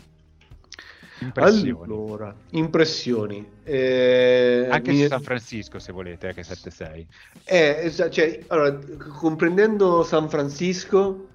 Impressioni. 1.22 1.70
Allora, 1.70 2.36
impressioni. 2.50 3.50
Eh, 3.64 4.68
Anche 4.70 4.92
mi... 4.92 5.04
su 5.04 5.08
San 5.08 5.22
Francisco, 5.22 5.80
se 5.80 5.94
volete, 5.94 6.28
eh, 6.28 6.34
che 6.34 6.42
7-6. 6.42 7.06
Eh, 7.46 8.10
cioè, 8.12 8.44
allora, 8.48 8.78
comprendendo 9.18 10.04
San 10.04 10.28
Francisco, 10.28 11.30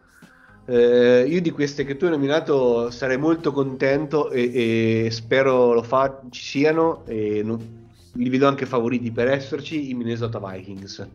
eh, 0.69 1.25
io 1.27 1.41
di 1.41 1.51
queste 1.51 1.85
che 1.85 1.97
tu 1.97 2.05
hai 2.05 2.11
nominato 2.11 2.91
sarei 2.91 3.17
molto 3.17 3.53
contento 3.53 4.31
e, 4.31 5.07
e 5.07 5.11
spero 5.11 5.73
lo 5.73 5.83
fa, 5.83 6.21
ci 6.31 6.43
siano. 6.43 7.05
E 7.07 7.43
non, 7.43 7.77
li 8.13 8.29
vedo 8.29 8.47
anche 8.47 8.67
favoriti 8.67 9.11
per 9.11 9.29
esserci 9.29 9.91
i 9.91 9.95
Minnesota 9.95 10.39
Vikings 10.39 11.09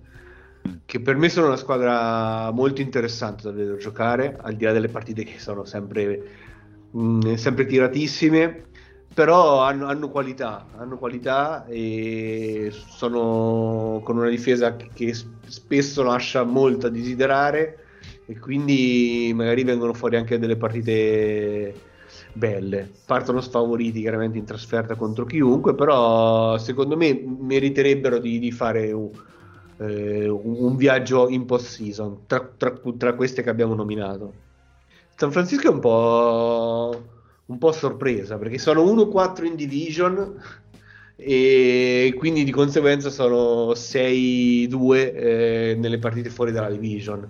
che 0.86 1.00
per 1.02 1.16
me 1.16 1.30
sono 1.30 1.48
una 1.48 1.58
squadra 1.58 2.50
molto 2.52 2.82
interessante 2.82 3.44
da 3.44 3.52
vedere 3.52 3.78
giocare, 3.78 4.38
al 4.42 4.54
di 4.56 4.64
là 4.64 4.72
delle 4.72 4.88
partite 4.88 5.24
che 5.24 5.40
sono 5.40 5.66
sempre, 5.66 6.24
mh, 6.92 7.02
mm, 7.02 7.34
sempre 7.34 7.66
tiratissime, 7.66 8.66
però 9.14 9.62
hanno, 9.62 9.88
hanno, 9.88 10.10
qualità, 10.10 10.68
hanno 10.78 10.98
qualità 10.98 11.66
e 11.66 12.72
sono 12.72 14.02
con 14.04 14.18
una 14.18 14.30
difesa 14.30 14.76
che, 14.76 14.90
che 14.94 15.14
spesso 15.48 16.04
lascia 16.04 16.44
molto 16.44 16.88
a 16.88 16.90
desiderare 16.90 17.83
e 18.34 18.40
quindi 18.40 19.32
magari 19.36 19.64
vengono 19.64 19.94
fuori 19.94 20.16
anche 20.16 20.40
delle 20.40 20.58
partite 20.58 21.74
belle. 22.34 22.90
Partono 23.06 23.42
sfavoriti 23.42 24.02
chiaramente 24.02 24.40
in 24.40 24.46
trasferta 24.46 24.96
contro 24.96 25.26
chiunque, 25.26 25.76
però 25.76 26.58
secondo 26.58 26.98
me 26.98 27.14
meriterebbero 27.14 28.18
di, 28.18 28.40
di 28.40 28.52
fare 28.52 28.92
un 28.92 29.12
eh, 29.78 30.28
un 30.30 30.76
viaggio 30.76 31.28
in 31.30 31.46
post-season 31.46 32.26
tra, 32.28 32.48
tra, 32.58 32.80
tra, 32.98 33.16
queste 33.16 33.42
che 33.42 33.50
abbiamo 33.50 33.74
nominato. 33.74 34.34
San 35.16 35.32
Francisco 35.32 35.68
è 35.68 35.72
un 35.72 35.80
po', 35.80 37.04
un 37.46 37.58
po' 37.58 37.72
sorpresa 37.72 38.38
perché 38.38 38.58
sono 38.58 38.84
1-4 38.84 39.46
in 39.46 39.56
division 39.56 40.42
e 41.16 42.14
quindi 42.18 42.44
di 42.44 42.52
conseguenza 42.52 43.10
sono 43.10 43.72
6-2 43.72 44.96
eh, 44.96 45.76
nelle 45.78 46.00
partite 46.00 46.30
fuori 46.30 46.52
dalla 46.52 46.70
division. 46.70 47.30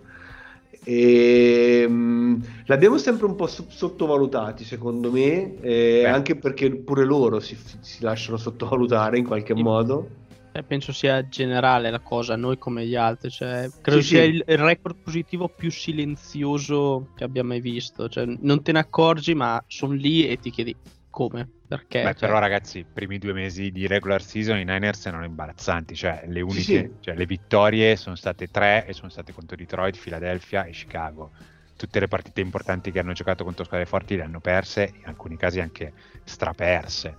E, 0.83 1.85
um, 1.87 2.41
l'abbiamo 2.65 2.97
sempre 2.97 3.25
un 3.25 3.35
po' 3.35 3.47
sottovalutati 3.47 4.63
secondo 4.63 5.11
me, 5.11 5.59
eh, 5.61 6.05
anche 6.05 6.35
perché 6.35 6.69
pure 6.75 7.05
loro 7.05 7.39
si, 7.39 7.57
si 7.79 8.03
lasciano 8.03 8.37
sottovalutare 8.37 9.17
in 9.17 9.25
qualche 9.25 9.53
modo 9.53 10.21
eh, 10.55 10.61
penso 10.61 10.93
sia 10.93 11.27
generale 11.27 11.89
la 11.89 11.99
cosa, 11.99 12.35
noi 12.35 12.59
come 12.59 12.85
gli 12.85 12.95
altri. 12.95 13.31
Cioè, 13.31 13.69
credo 13.81 14.01
sì, 14.01 14.07
sia 14.07 14.21
sì. 14.21 14.29
Il, 14.29 14.43
il, 14.45 14.57
record 14.57 14.95
positivo 15.03 15.49
più 15.49 15.71
silenzioso 15.71 17.09
che 17.15 17.23
abbia 17.23 17.43
mai 17.43 17.59
visto. 17.59 18.07
Cioè, 18.07 18.25
non 18.39 18.61
te 18.61 18.71
ne 18.71 18.79
accorgi, 18.79 19.33
ma 19.33 19.61
sono 19.67 19.93
lì 19.93 20.27
e 20.27 20.37
ti 20.37 20.51
chiedi 20.51 20.75
come. 21.13 21.47
Perché? 21.67 22.01
Beh, 22.01 22.15
cioè... 22.15 22.27
però, 22.27 22.39
ragazzi, 22.39 22.79
i 22.79 22.85
primi 22.91 23.19
due 23.19 23.33
mesi 23.33 23.71
di 23.71 23.85
regular 23.85 24.21
season 24.23 24.57
i 24.57 24.65
Niners 24.65 25.05
erano 25.05 25.23
imbarazzanti. 25.23 25.93
Cioè, 25.93 26.23
le 26.25 26.41
uniche, 26.41 26.63
sì, 26.63 26.91
cioè, 27.01 27.15
le 27.15 27.27
vittorie 27.27 27.95
sono 27.95 28.15
state 28.15 28.47
tre 28.47 28.87
e 28.87 28.93
sono 28.93 29.09
state 29.09 29.31
contro 29.31 29.55
Detroit, 29.55 29.99
Philadelphia 29.99 30.63
e 30.63 30.71
Chicago. 30.71 31.31
Tutte 31.77 31.99
le 31.99 32.07
partite 32.07 32.41
importanti 32.41 32.91
che 32.91 32.97
hanno 32.97 33.13
giocato 33.13 33.43
contro 33.43 33.63
squadre 33.63 33.85
forti 33.85 34.15
le 34.15 34.23
hanno 34.23 34.39
perse, 34.39 34.91
in 34.95 35.05
alcuni 35.05 35.37
casi 35.37 35.59
anche 35.59 35.93
straperse. 36.23 37.15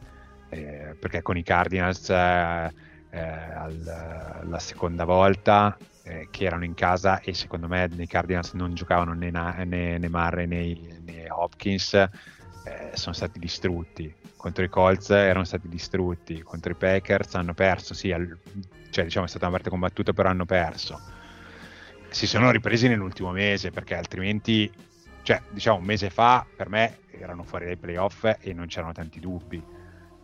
Eh, 0.48 0.96
perché 0.98 1.22
con 1.22 1.36
i 1.36 1.44
Cardinals. 1.44 2.10
Eh, 2.10 2.92
eh, 3.14 3.20
al, 3.20 4.42
la 4.42 4.58
seconda 4.58 5.04
volta 5.04 5.76
eh, 6.02 6.26
che 6.30 6.44
erano 6.44 6.64
in 6.64 6.74
casa 6.74 7.20
e 7.20 7.32
secondo 7.32 7.68
me 7.68 7.86
nei 7.86 8.08
Cardinals 8.08 8.52
non 8.54 8.74
giocavano 8.74 9.14
né, 9.14 9.30
né, 9.30 9.98
né 9.98 10.08
Murray 10.08 10.46
né, 10.46 11.00
né 11.00 11.30
Hopkins 11.30 11.94
eh, 12.64 12.90
sono 12.94 13.14
stati 13.14 13.38
distrutti 13.38 14.12
contro 14.36 14.64
i 14.64 14.68
Colts 14.68 15.10
erano 15.10 15.44
stati 15.44 15.68
distrutti 15.68 16.42
contro 16.42 16.72
i 16.72 16.74
Packers 16.74 17.34
hanno 17.34 17.54
perso 17.54 17.94
sì 17.94 18.12
al, 18.12 18.36
cioè 18.90 19.04
diciamo 19.04 19.26
è 19.26 19.28
stata 19.28 19.46
una 19.46 19.54
parte 19.54 19.70
combattuta 19.70 20.12
però 20.12 20.28
hanno 20.28 20.46
perso 20.46 21.00
si 22.10 22.26
sono 22.26 22.50
ripresi 22.50 22.88
nell'ultimo 22.88 23.30
mese 23.32 23.70
perché 23.70 23.96
altrimenti 23.96 24.72
cioè 25.22 25.40
diciamo 25.50 25.78
un 25.78 25.84
mese 25.84 26.10
fa 26.10 26.46
per 26.54 26.68
me 26.68 26.98
erano 27.10 27.42
fuori 27.42 27.66
dai 27.66 27.76
playoff 27.76 28.24
e 28.40 28.52
non 28.52 28.66
c'erano 28.66 28.92
tanti 28.92 29.20
dubbi 29.20 29.62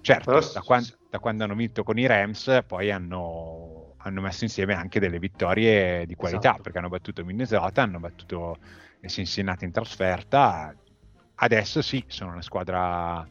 certo 0.01 0.33
però... 0.33 0.53
da 0.53 0.61
quando 0.61 0.99
da 1.11 1.19
quando 1.19 1.43
hanno 1.43 1.57
vinto 1.57 1.83
con 1.83 1.99
i 1.99 2.07
Rams, 2.07 2.63
poi 2.67 2.93
hanno, 2.93 3.95
hanno 3.99 4.21
messo 4.21 4.45
insieme 4.45 4.75
anche 4.75 5.01
delle 5.01 5.19
vittorie 5.19 6.07
di 6.07 6.15
qualità, 6.15 6.51
esatto. 6.51 6.63
perché 6.63 6.79
hanno 6.79 6.89
battuto 6.89 7.25
Minnesota, 7.25 7.83
hanno 7.83 7.99
battuto 7.99 8.57
Cincinnati 9.05 9.65
in 9.65 9.73
trasferta. 9.73 10.75
Adesso 11.43 11.81
sì, 11.81 12.05
sono 12.07 12.33
una 12.33 12.43
squadra, 12.43 13.27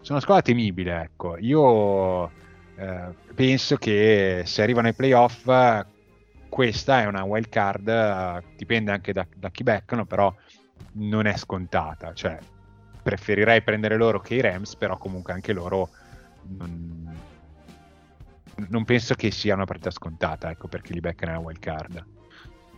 sono 0.00 0.18
una 0.18 0.20
squadra 0.20 0.42
temibile. 0.42 1.02
Ecco. 1.02 1.36
Io 1.38 2.30
eh, 2.74 3.14
penso 3.34 3.76
che 3.76 4.42
se 4.44 4.62
arrivano 4.62 4.88
ai 4.88 4.94
playoff, 4.94 5.48
questa 6.48 7.02
è 7.02 7.06
una 7.06 7.22
wild 7.22 7.48
card, 7.48 8.42
dipende 8.56 8.90
anche 8.90 9.12
da, 9.12 9.26
da 9.32 9.50
chi 9.50 9.62
beccano, 9.62 10.04
però 10.06 10.34
non 10.94 11.26
è 11.26 11.36
scontata. 11.36 12.12
Cioè, 12.12 12.36
preferirei 13.00 13.62
prendere 13.62 13.96
loro 13.96 14.20
che 14.20 14.34
i 14.34 14.40
Rams, 14.40 14.74
però 14.74 14.98
comunque 14.98 15.32
anche 15.32 15.52
loro 15.52 15.90
non, 16.58 17.16
non 18.68 18.84
penso 18.84 19.14
che 19.14 19.30
sia 19.30 19.54
una 19.54 19.66
partita 19.66 19.90
scontata, 19.92 20.50
ecco 20.50 20.66
perché 20.66 20.92
li 20.92 21.00
becca 21.00 21.26
nella 21.26 21.38
wild 21.38 21.60
card. 21.60 22.04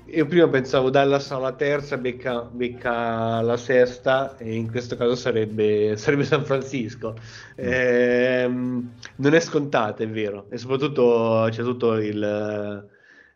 Io 0.07 0.27
prima 0.27 0.47
pensavo 0.49 0.91
Dallas 0.91 1.31
alla 1.31 1.53
terza, 1.55 1.97
becca, 1.97 2.43
becca 2.43 3.41
la 3.41 3.57
sesta 3.57 4.37
e 4.37 4.55
in 4.55 4.71
questo 4.71 4.97
caso 4.97 5.17
sarebbe, 5.17 5.97
sarebbe 5.99 6.25
San 6.25 6.45
Francisco. 6.45 7.15
Ehm, 7.57 8.93
non 9.17 9.35
è 9.35 9.41
scontata, 9.41 10.03
è 10.03 10.09
vero, 10.09 10.47
e 10.51 10.59
soprattutto 10.59 11.49
c'è 11.51 11.63
tutto 11.63 11.95
il, 11.95 12.23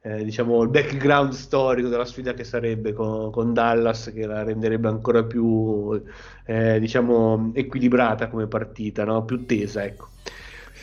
eh, 0.02 0.24
diciamo, 0.24 0.62
il 0.62 0.68
background 0.68 1.32
storico 1.32 1.88
della 1.88 2.04
sfida 2.04 2.34
che 2.34 2.44
sarebbe 2.44 2.92
con, 2.92 3.30
con 3.30 3.54
Dallas 3.54 4.12
che 4.14 4.26
la 4.26 4.42
renderebbe 4.42 4.88
ancora 4.88 5.24
più 5.24 6.00
eh, 6.44 6.78
diciamo, 6.78 7.50
equilibrata 7.54 8.28
come 8.28 8.46
partita, 8.46 9.04
no? 9.04 9.24
più 9.24 9.46
tesa. 9.46 9.84
Ecco. 9.84 10.08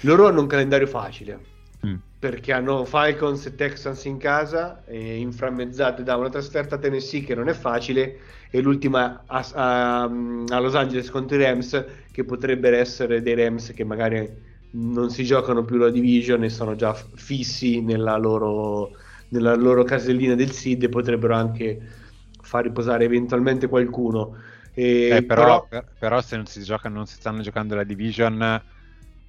Loro 0.02 0.28
hanno 0.28 0.42
un 0.42 0.48
calendario 0.48 0.88
facile 0.88 1.54
mm. 1.86 1.96
perché 2.20 2.52
hanno 2.52 2.86
Falcons 2.86 3.46
e 3.46 3.56
Texans 3.56 4.06
in 4.06 4.18
casa, 4.18 4.84
e 4.86 5.18
inframmezzate 5.18 6.04
da 6.04 6.16
una 6.18 6.30
trasferta 6.30 6.76
a 6.76 6.78
Tennessee 6.78 7.22
che 7.22 7.36
non 7.36 7.48
è 7.48 7.54
facile 7.54 8.20
e 8.50 8.62
l'ultima 8.62 9.24
a, 9.26 9.46
a, 9.54 10.04
a 10.04 10.60
Los 10.60 10.76
Angeles 10.76 11.10
contro 11.10 11.38
i 11.38 11.44
Rams 11.44 11.86
che 12.12 12.24
potrebbero 12.24 12.76
essere 12.76 13.22
dei 13.22 13.36
Rams 13.36 13.72
che 13.74 13.84
magari 13.84 14.54
non 14.72 15.10
si 15.10 15.24
giocano 15.24 15.64
più 15.64 15.78
la 15.78 15.90
division 15.90 16.44
e 16.44 16.50
sono 16.50 16.76
già 16.76 16.94
fissi 16.94 17.82
nella 17.82 18.18
loro, 18.18 18.92
nella 19.30 19.56
loro 19.56 19.84
casellina 19.84 20.36
del 20.36 20.52
seed 20.52 20.84
e 20.84 20.90
potrebbero 20.90 21.36
anche 21.36 21.80
far 22.42 22.64
riposare 22.64 23.06
eventualmente 23.06 23.68
qualcuno. 23.68 24.36
E, 24.74 25.10
eh, 25.10 25.24
però, 25.24 25.66
però... 25.68 25.84
però, 25.98 26.22
se 26.22 26.36
non 26.36 26.46
si, 26.46 26.62
gioca, 26.62 26.90
non 26.90 27.06
si 27.06 27.16
stanno 27.16 27.42
giocando 27.42 27.76
la 27.76 27.84
division 27.84 28.62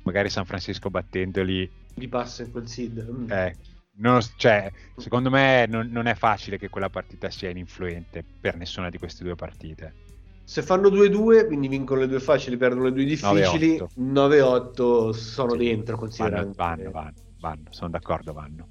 magari 0.07 0.31
San 0.31 0.45
Francisco 0.45 0.89
battendoli 0.89 1.69
gli 1.97 2.09
passa 2.09 2.43
in 2.43 2.51
quel 2.51 2.69
seed. 2.69 3.07
Mm. 3.11 3.31
Eh, 3.31 3.57
non, 3.99 4.21
cioè, 4.37 4.71
secondo 4.97 5.31
me 5.31 5.67
non, 5.67 5.89
non, 5.91 6.07
è 6.07 6.15
facile 6.15 6.59
che 6.59 6.69
quella 6.69 6.91
partita 6.91 7.31
sia 7.31 7.49
ininfluente 7.49 8.23
per 8.41 8.57
nessuna 8.57 8.91
di 8.91 8.99
queste 8.99 9.25
due 9.25 9.35
partite. 9.35 10.05
Se 10.45 10.63
fanno 10.63 10.89
2-2, 10.89 11.47
quindi 11.47 11.67
vincono 11.67 12.01
le 12.01 12.07
due 12.07 12.21
facili, 12.21 12.57
perdono 12.57 12.85
le 12.85 12.93
due 12.93 13.05
difficili, 13.05 13.83
9-8 13.99 15.11
sono 15.11 15.53
sì, 15.53 15.57
dentro, 15.57 15.97
considerando. 15.97 16.53
Vanno, 16.55 16.83
vanno, 16.83 16.91
vanno, 16.91 17.15
vanno, 17.41 17.65
sono 17.71 17.91
d'accordo, 17.91 18.33
vanno. 18.33 18.69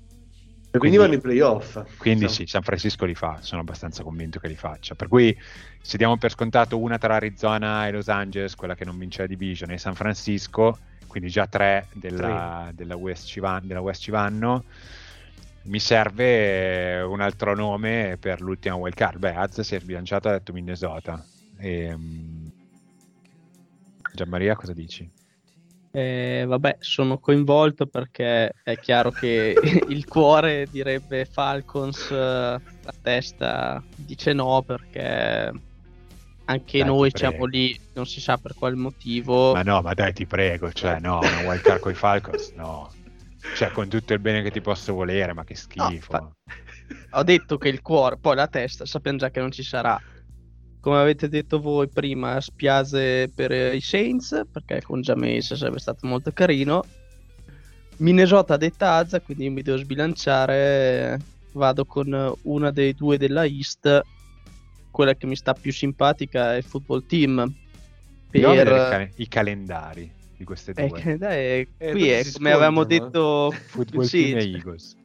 E 0.75 0.77
quindi, 0.77 0.97
quindi 0.97 0.97
vanno 0.97 1.13
in 1.13 1.21
playoff. 1.21 1.97
Quindi 1.97 2.29
sì, 2.29 2.45
San 2.45 2.61
Francisco 2.61 3.05
li 3.05 3.15
fa, 3.15 3.39
sono 3.41 3.61
abbastanza 3.61 4.03
convinto 4.03 4.39
che 4.39 4.47
li 4.47 4.55
faccia. 4.55 4.93
Per 4.93 5.07
cui 5.07 5.35
se 5.81 5.97
diamo 5.97 6.17
per 6.17 6.31
scontato 6.31 6.77
una 6.77 6.97
tra 6.97 7.15
Arizona 7.15 7.87
e 7.87 7.91
Los 7.91 8.09
Angeles, 8.09 8.55
quella 8.55 8.75
che 8.75 8.85
non 8.85 8.97
vince 8.97 9.21
la 9.21 9.27
division, 9.27 9.71
e 9.71 9.77
San 9.77 9.95
Francisco, 9.95 10.77
quindi 11.15 11.31
già 11.31 11.47
tre 11.47 11.87
della, 11.93 12.71
della, 12.73 12.97
West, 12.97 13.25
ci 13.25 13.39
van, 13.39 13.65
della 13.65 13.79
West 13.79 14.01
ci 14.01 14.11
vanno. 14.11 14.65
Mi 15.61 15.79
serve 15.79 16.99
un 16.99 17.21
altro 17.21 17.55
nome 17.55 18.17
per 18.19 18.41
l'ultima 18.41 18.75
wild 18.75 18.95
card. 18.95 19.19
Beh, 19.19 19.33
Az 19.33 19.61
si 19.61 19.75
è 19.75 19.79
sbilanciato, 19.79 20.27
ha 20.27 20.33
detto 20.33 20.51
Minnesota. 20.51 21.25
E, 21.57 21.93
um... 21.93 22.51
Gianmaria, 24.13 24.57
cosa 24.57 24.73
dici? 24.73 25.09
Eh, 25.91 26.43
vabbè, 26.45 26.79
sono 26.81 27.17
coinvolto 27.17 27.85
perché 27.85 28.51
è 28.61 28.77
chiaro 28.77 29.11
che 29.11 29.55
il 29.87 30.05
cuore 30.07 30.67
direbbe 30.69 31.23
Falcons, 31.23 32.11
la 32.11 32.59
testa 33.01 33.81
dice 33.95 34.33
no 34.33 34.61
perché 34.63 35.49
anche 36.45 36.79
dai, 36.79 36.87
noi 36.87 37.11
siamo 37.13 37.45
lì, 37.45 37.79
non 37.93 38.05
si 38.05 38.21
sa 38.21 38.37
per 38.37 38.53
quale 38.55 38.75
motivo. 38.75 39.53
Ma 39.53 39.63
no, 39.63 39.81
ma 39.81 39.93
dai, 39.93 40.13
ti 40.13 40.25
prego, 40.25 40.71
cioè 40.71 40.99
no, 40.99 41.19
una 41.19 41.41
wildcard 41.41 41.79
con 41.79 41.91
i 41.91 41.95
Falcons, 41.95 42.51
no. 42.55 42.91
Cioè, 43.55 43.71
con 43.71 43.87
tutto 43.87 44.13
il 44.13 44.19
bene 44.19 44.41
che 44.41 44.51
ti 44.51 44.61
posso 44.61 44.93
volere, 44.93 45.33
ma 45.33 45.43
che 45.43 45.55
schifo. 45.55 45.83
No, 45.83 45.99
fa... 45.99 46.31
Ho 47.17 47.23
detto 47.23 47.57
che 47.57 47.69
il 47.69 47.81
cuore, 47.81 48.17
poi 48.17 48.35
la 48.35 48.47
testa, 48.47 48.85
sappiamo 48.85 49.17
già 49.17 49.29
che 49.29 49.39
non 49.39 49.51
ci 49.51 49.63
sarà. 49.63 49.99
Come 50.79 50.97
avete 50.97 51.29
detto 51.29 51.59
voi 51.59 51.87
prima, 51.87 52.39
spiase 52.41 53.31
per 53.33 53.51
i 53.51 53.81
Saints, 53.81 54.43
perché 54.51 54.81
con 54.81 55.01
James 55.01 55.53
sarebbe 55.53 55.79
stato 55.79 56.05
molto 56.07 56.31
carino. 56.31 56.83
Minnesota 57.97 58.57
detta 58.57 58.93
Azza, 58.93 59.21
quindi 59.21 59.49
mi 59.49 59.61
devo 59.61 59.77
sbilanciare. 59.77 61.19
Vado 61.53 61.85
con 61.85 62.33
una 62.41 62.71
dei 62.71 62.93
due 62.93 63.17
della 63.17 63.45
East 63.45 64.03
quella 64.95 65.13
che 65.13 65.27
mi 65.27 65.35
sta 65.35 65.53
più 65.53 65.73
simpatica 65.73 66.53
è 66.53 66.57
il 66.57 66.63
football 66.63 67.05
team. 67.05 67.53
Per... 68.29 69.11
i 69.17 69.27
calendari 69.27 70.09
di 70.37 70.45
queste 70.45 70.71
eh, 70.73 70.87
due. 70.87 71.17
Eh, 71.19 71.67
eh, 71.77 71.91
qui 71.91 72.07
è 72.07 72.25
come 72.31 72.53
avevamo 72.53 72.85
detto 72.85 73.51
football 73.67 74.05
sì, 74.05 74.31
team 74.31 74.37
e 74.37 74.51
Eagles. 74.51 74.95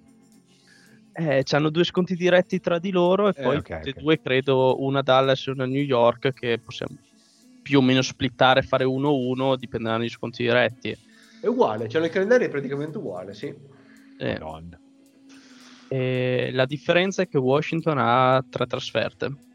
Eh, 1.13 1.45
hanno 1.51 1.71
due 1.71 1.83
sconti 1.83 2.15
diretti 2.15 2.61
tra 2.61 2.79
di 2.79 2.93
loro 2.93 3.27
e 3.27 3.33
eh, 3.37 3.43
poi 3.43 3.57
okay, 3.57 3.81
okay. 3.81 4.01
due 4.01 4.21
credo 4.21 4.81
una 4.81 5.03
Dallas 5.03 5.49
e 5.49 5.51
una 5.51 5.67
New 5.67 5.83
York 5.83 6.33
che 6.35 6.61
possiamo 6.65 6.97
più 7.61 7.79
o 7.79 7.83
meno 7.83 8.01
splittare 8.01 8.63
fare 8.63 8.85
1-1 8.85 9.57
dipende 9.57 9.91
dagli 9.91 10.09
sconti 10.09 10.45
diretti 10.45 10.97
è 11.41 11.47
uguale 11.47 11.89
cioè 11.89 12.03
il 12.03 12.11
calendario 12.11 12.47
è 12.47 12.51
praticamente 12.51 12.99
uguale 12.99 13.35
sì 13.35 13.53
eh. 14.19 14.39
la 16.53 16.65
differenza 16.65 17.23
è 17.23 17.29
che 17.29 17.39
Washington 17.39 17.99
ha 17.99 18.43
tre 18.49 18.67
trasferte 18.67 19.49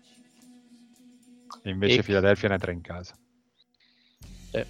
invece 1.69 1.99
e... 1.99 2.03
Philadelphia 2.03 2.49
ne 2.49 2.55
ha 2.55 2.59
tre 2.59 2.73
in 2.73 2.81
casa. 2.81 3.15
Eh. 4.51 4.65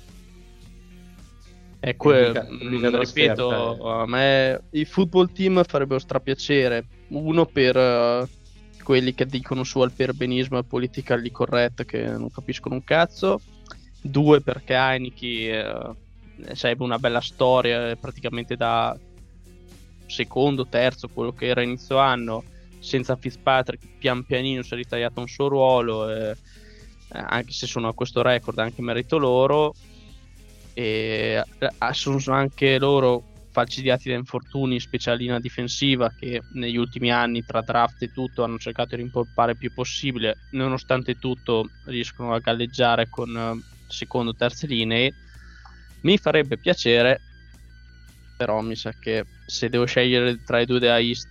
E 1.80 1.96
que- 1.96 2.48
mica, 2.62 2.98
ripeto, 2.98 3.76
eh. 3.78 4.02
a 4.02 4.06
me 4.08 4.62
i 4.72 4.86
football 4.86 5.32
team 5.32 5.64
farebbero 5.64 6.00
strapiacere. 6.00 6.86
Uno 7.10 7.46
per 7.46 7.76
uh, 7.76 8.28
quelli 8.84 9.14
che 9.14 9.26
dicono 9.26 9.64
su 9.64 9.80
al 9.82 9.92
perbenismo 9.92 10.58
e 10.58 10.64
politically 10.64 11.30
correct 11.30 11.86
che 11.86 12.04
non 12.04 12.32
capiscono 12.32 12.76
un 12.76 12.84
cazzo. 12.84 13.40
Due 14.02 14.42
perché 14.42 14.74
Heineken 14.74 15.96
uh, 16.40 16.56
sarebbe 16.56 16.84
una 16.84 16.98
bella 16.98 17.22
storia 17.22 17.96
praticamente 17.96 18.56
da 18.56 18.98
secondo, 20.08 20.68
terzo, 20.68 21.08
quello 21.08 21.34
che 21.34 21.48
era 21.48 21.62
inizio 21.62 21.98
anno 21.98 22.44
senza 22.80 23.16
Fitzpatrick 23.16 23.98
pian 23.98 24.24
pianino 24.24 24.62
si 24.62 24.74
è 24.74 24.78
ritagliato 24.78 25.20
un 25.20 25.28
suo 25.28 25.48
ruolo 25.48 26.10
e 26.10 26.36
eh, 27.14 27.20
anche 27.20 27.52
se 27.52 27.68
sono 27.68 27.88
a 27.88 27.94
questo 27.94 28.22
record, 28.22 28.60
anche 28.60 28.82
merito 28.82 29.18
loro. 29.18 29.74
E 30.74 31.42
eh, 31.60 31.94
sono 31.94 32.36
anche 32.36 32.78
loro 32.78 33.24
falcidiati 33.56 34.10
da 34.10 34.16
infortuni, 34.16 34.82
specialina 34.82 35.40
difensiva 35.40 36.12
che 36.14 36.42
negli 36.54 36.76
ultimi 36.76 37.10
anni 37.10 37.46
tra 37.46 37.62
draft 37.62 38.02
e 38.02 38.12
tutto 38.12 38.44
hanno 38.44 38.58
cercato 38.58 38.96
di 38.96 39.02
rimpolpare 39.02 39.54
il 39.54 39.58
più 39.58 39.72
possibile, 39.74 40.36
nonostante 40.52 41.18
tutto 41.18 41.70
riescono 41.86 42.34
a 42.34 42.40
galleggiare 42.40 43.08
con 43.10 43.36
eh, 43.38 43.62
secondo 43.88 44.32
e 44.32 44.36
terze 44.36 44.68
linee. 44.68 45.14
Mi 46.02 46.18
farebbe 46.18 46.58
piacere, 46.58 47.22
però 48.36 48.60
mi 48.60 48.76
sa 48.76 48.92
che 49.00 49.26
se 49.46 49.70
devo 49.70 49.86
scegliere 49.86 50.44
tra 50.44 50.60
i 50.60 50.66
due 50.66 50.80
della 50.80 51.00
East 51.00 51.30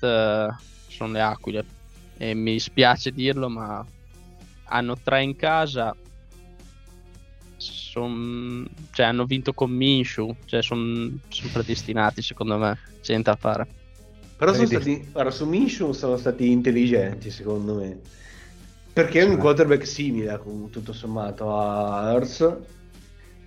sono 0.88 1.12
le 1.12 1.20
Aquile 1.20 1.64
e 2.16 2.32
mi 2.32 2.58
spiace 2.58 3.12
dirlo, 3.12 3.50
ma 3.50 3.84
hanno 4.64 4.96
tre 5.02 5.22
in 5.22 5.36
casa, 5.36 5.94
son, 7.56 8.68
cioè, 8.92 9.06
hanno 9.06 9.24
vinto 9.24 9.52
con 9.52 9.70
Minshu, 9.70 10.34
cioè 10.44 10.62
sono 10.62 11.10
son 11.28 11.50
predestinati 11.52 12.22
secondo 12.22 12.58
me, 12.58 12.78
c'è 13.00 13.12
niente 13.12 13.30
da 13.30 13.36
fare. 13.36 13.66
Però 14.36 14.52
sono 14.52 14.66
stati, 14.66 15.08
guarda, 15.12 15.30
su 15.30 15.46
Minshu 15.46 15.92
sono 15.92 16.16
stati 16.16 16.50
intelligenti 16.50 17.30
secondo 17.30 17.74
me, 17.76 17.98
perché 18.92 19.20
è 19.20 19.24
un 19.24 19.36
quarterback 19.36 19.86
simile 19.86 20.40
tutto 20.70 20.92
sommato 20.92 21.56
a 21.56 22.12
Earth 22.12 22.60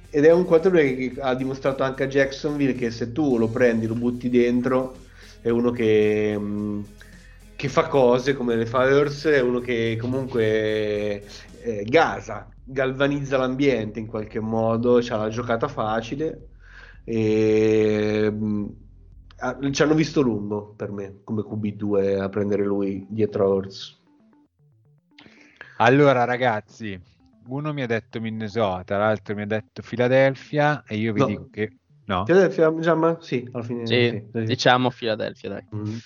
ed 0.09 0.23
è 0.23 0.31
un 0.31 0.45
quarterback 0.45 0.95
che 0.95 1.21
ha 1.21 1.35
dimostrato 1.35 1.83
anche 1.83 2.03
a 2.03 2.07
Jacksonville 2.07 2.73
che 2.73 2.91
se 2.91 3.11
tu 3.11 3.37
lo 3.37 3.49
prendi, 3.49 3.85
lo 3.85 3.95
butti 3.95 4.29
dentro, 4.29 4.95
è 5.41 5.49
uno 5.49 5.71
che... 5.71 6.37
Mh, 6.37 6.43
mm, 6.43 6.83
che 7.57 7.69
fa 7.69 7.87
cose 7.87 8.35
come 8.35 8.55
le 8.55 8.67
fa 8.67 8.87
Earth, 8.87 9.27
è 9.27 9.41
uno 9.41 9.59
che 9.59 9.97
comunque 9.99 11.25
eh, 11.61 11.83
gasa, 11.85 12.47
galvanizza 12.63 13.35
l'ambiente 13.35 13.99
in 13.99 14.05
qualche 14.05 14.39
modo, 14.39 14.97
ha 14.97 15.15
la 15.15 15.29
giocata 15.29 15.67
facile 15.67 16.49
e 17.03 18.29
mm, 18.31 18.65
ci 19.71 19.81
hanno 19.81 19.95
visto 19.95 20.21
lungo 20.21 20.75
per 20.75 20.91
me 20.91 21.21
come 21.23 21.41
QB2 21.41 22.19
a 22.19 22.29
prendere 22.29 22.63
lui 22.63 23.07
dietro 23.09 23.51
a 23.51 23.55
Earth. 23.55 23.97
Allora 25.77 26.25
ragazzi, 26.25 26.99
uno 27.47 27.73
mi 27.73 27.81
ha 27.81 27.87
detto 27.87 28.21
Minnesota, 28.21 28.97
l'altro 28.97 29.33
mi 29.33 29.41
ha 29.41 29.47
detto 29.47 29.81
Philadelphia 29.81 30.83
e 30.85 30.95
io 30.95 31.11
vi 31.11 31.19
no. 31.21 31.25
dico 31.25 31.47
che... 31.49 31.77
No? 32.05 32.23
Philadelphia, 32.23 32.71
Giamma? 32.79 33.17
Sì, 33.19 33.49
alla 33.51 33.63
fine. 33.63 33.85
Sì, 33.87 34.23
sì. 34.31 34.43
diciamo 34.43 34.91
Philadelphia, 34.91 35.49
dai. 35.49 35.65
Mm. 35.75 35.97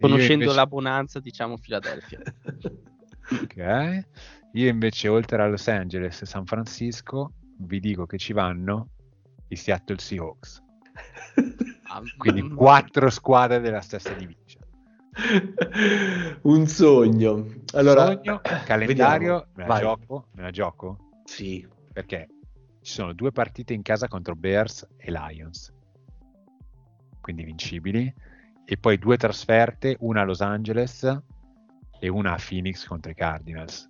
Conoscendo 0.00 0.44
invece... 0.44 0.54
l'abbonanza, 0.54 1.20
diciamo 1.20 1.58
Philadelphia. 1.58 2.20
ok. 3.42 4.04
Io 4.52 4.68
invece, 4.68 5.08
oltre 5.08 5.42
a 5.42 5.46
Los 5.46 5.68
Angeles 5.68 6.22
e 6.22 6.26
San 6.26 6.46
Francisco, 6.46 7.32
vi 7.58 7.78
dico 7.78 8.06
che 8.06 8.18
ci 8.18 8.32
vanno 8.32 8.88
i 9.48 9.56
Seattle 9.56 9.98
Seahawks. 9.98 10.62
Quindi 12.16 12.48
quattro 12.50 13.10
squadre 13.10 13.60
della 13.60 13.80
stessa 13.80 14.12
divisione. 14.14 14.66
Un 16.42 16.66
sogno. 16.66 17.46
Allora, 17.74 18.06
sogno, 18.06 18.40
calendario, 18.64 19.48
me 19.54 19.66
la, 19.66 19.78
gioco, 19.78 20.26
me 20.32 20.42
la 20.42 20.50
gioco? 20.50 21.10
Sì. 21.24 21.66
Perché 21.92 22.28
ci 22.80 22.92
sono 22.92 23.12
due 23.12 23.32
partite 23.32 23.74
in 23.74 23.82
casa 23.82 24.08
contro 24.08 24.34
Bears 24.34 24.86
e 24.96 25.10
Lions. 25.10 25.72
Quindi 27.20 27.44
vincibili 27.44 28.12
e 28.70 28.76
poi 28.76 28.98
due 28.98 29.16
trasferte, 29.16 29.96
una 29.98 30.20
a 30.20 30.24
Los 30.24 30.40
Angeles 30.40 31.02
e 31.98 32.08
una 32.08 32.34
a 32.34 32.38
Phoenix 32.38 32.86
contro 32.86 33.10
i 33.10 33.16
Cardinals. 33.16 33.88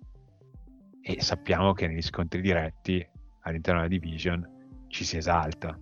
E 1.03 1.21
sappiamo 1.21 1.73
che 1.73 1.85
negli 1.85 2.01
scontri 2.01 2.41
diretti 2.41 3.07
all'interno 3.41 3.81
della 3.81 3.95
division 3.95 4.87
ci 4.87 5.03
si 5.03 5.17
esalta. 5.17 5.77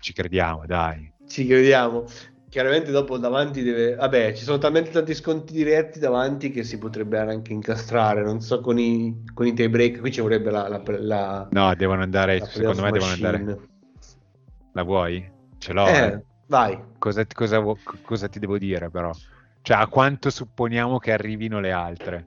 Ci 0.00 0.12
crediamo, 0.14 0.66
dai. 0.66 1.12
Ci 1.28 1.46
crediamo. 1.46 2.06
Chiaramente 2.50 2.90
dopo 2.90 3.16
davanti 3.16 3.62
deve... 3.62 3.94
Vabbè, 3.94 4.32
ci 4.34 4.42
sono 4.42 4.58
talmente 4.58 4.90
tanti 4.90 5.14
sconti 5.14 5.52
diretti 5.52 6.00
davanti 6.00 6.50
che 6.50 6.64
si 6.64 6.78
potrebbe 6.78 7.16
anche 7.16 7.52
incastrare. 7.52 8.24
Non 8.24 8.40
so, 8.40 8.60
con 8.60 8.76
i, 8.76 9.24
con 9.32 9.46
i 9.46 9.54
tie 9.54 9.70
break 9.70 10.00
qui 10.00 10.10
ci 10.10 10.20
vorrebbe 10.20 10.50
la, 10.50 10.66
la, 10.66 10.82
la... 10.84 11.48
No, 11.52 11.72
devono 11.76 12.02
andare, 12.02 12.44
secondo 12.44 12.82
me 12.82 12.90
devono 12.90 13.12
andare... 13.12 13.58
La 14.72 14.82
vuoi? 14.82 15.30
Ce 15.58 15.72
l'ho. 15.72 15.86
Eh, 15.86 16.06
eh. 16.06 16.24
Vai. 16.48 16.76
Cosa, 16.98 17.24
cosa, 17.32 17.62
cosa 18.02 18.28
ti 18.28 18.40
devo 18.40 18.58
dire 18.58 18.90
però? 18.90 19.12
Cioè, 19.62 19.76
a 19.76 19.86
quanto 19.86 20.28
supponiamo 20.28 20.98
che 20.98 21.12
arrivino 21.12 21.60
le 21.60 21.70
altre? 21.70 22.26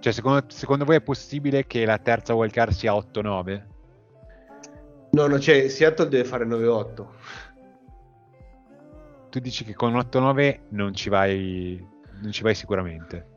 Cioè, 0.00 0.12
secondo, 0.12 0.44
secondo 0.48 0.84
voi 0.84 0.96
è 0.96 1.00
possibile 1.00 1.66
che 1.66 1.86
la 1.86 1.96
terza 1.96 2.34
wildcard 2.34 2.72
sia 2.72 2.92
8-9? 2.92 3.62
No, 5.10 5.26
no, 5.26 5.38
cioè 5.38 5.68
Seattle 5.68 6.08
deve 6.08 6.24
fare 6.24 6.44
9-8. 6.44 7.06
Tu 9.30 9.40
dici 9.40 9.64
che 9.64 9.74
con 9.74 9.94
8-9 9.94 10.60
non 10.70 10.94
ci 10.94 11.08
vai, 11.08 11.84
non 12.20 12.32
ci 12.32 12.42
vai 12.42 12.54
sicuramente. 12.54 13.36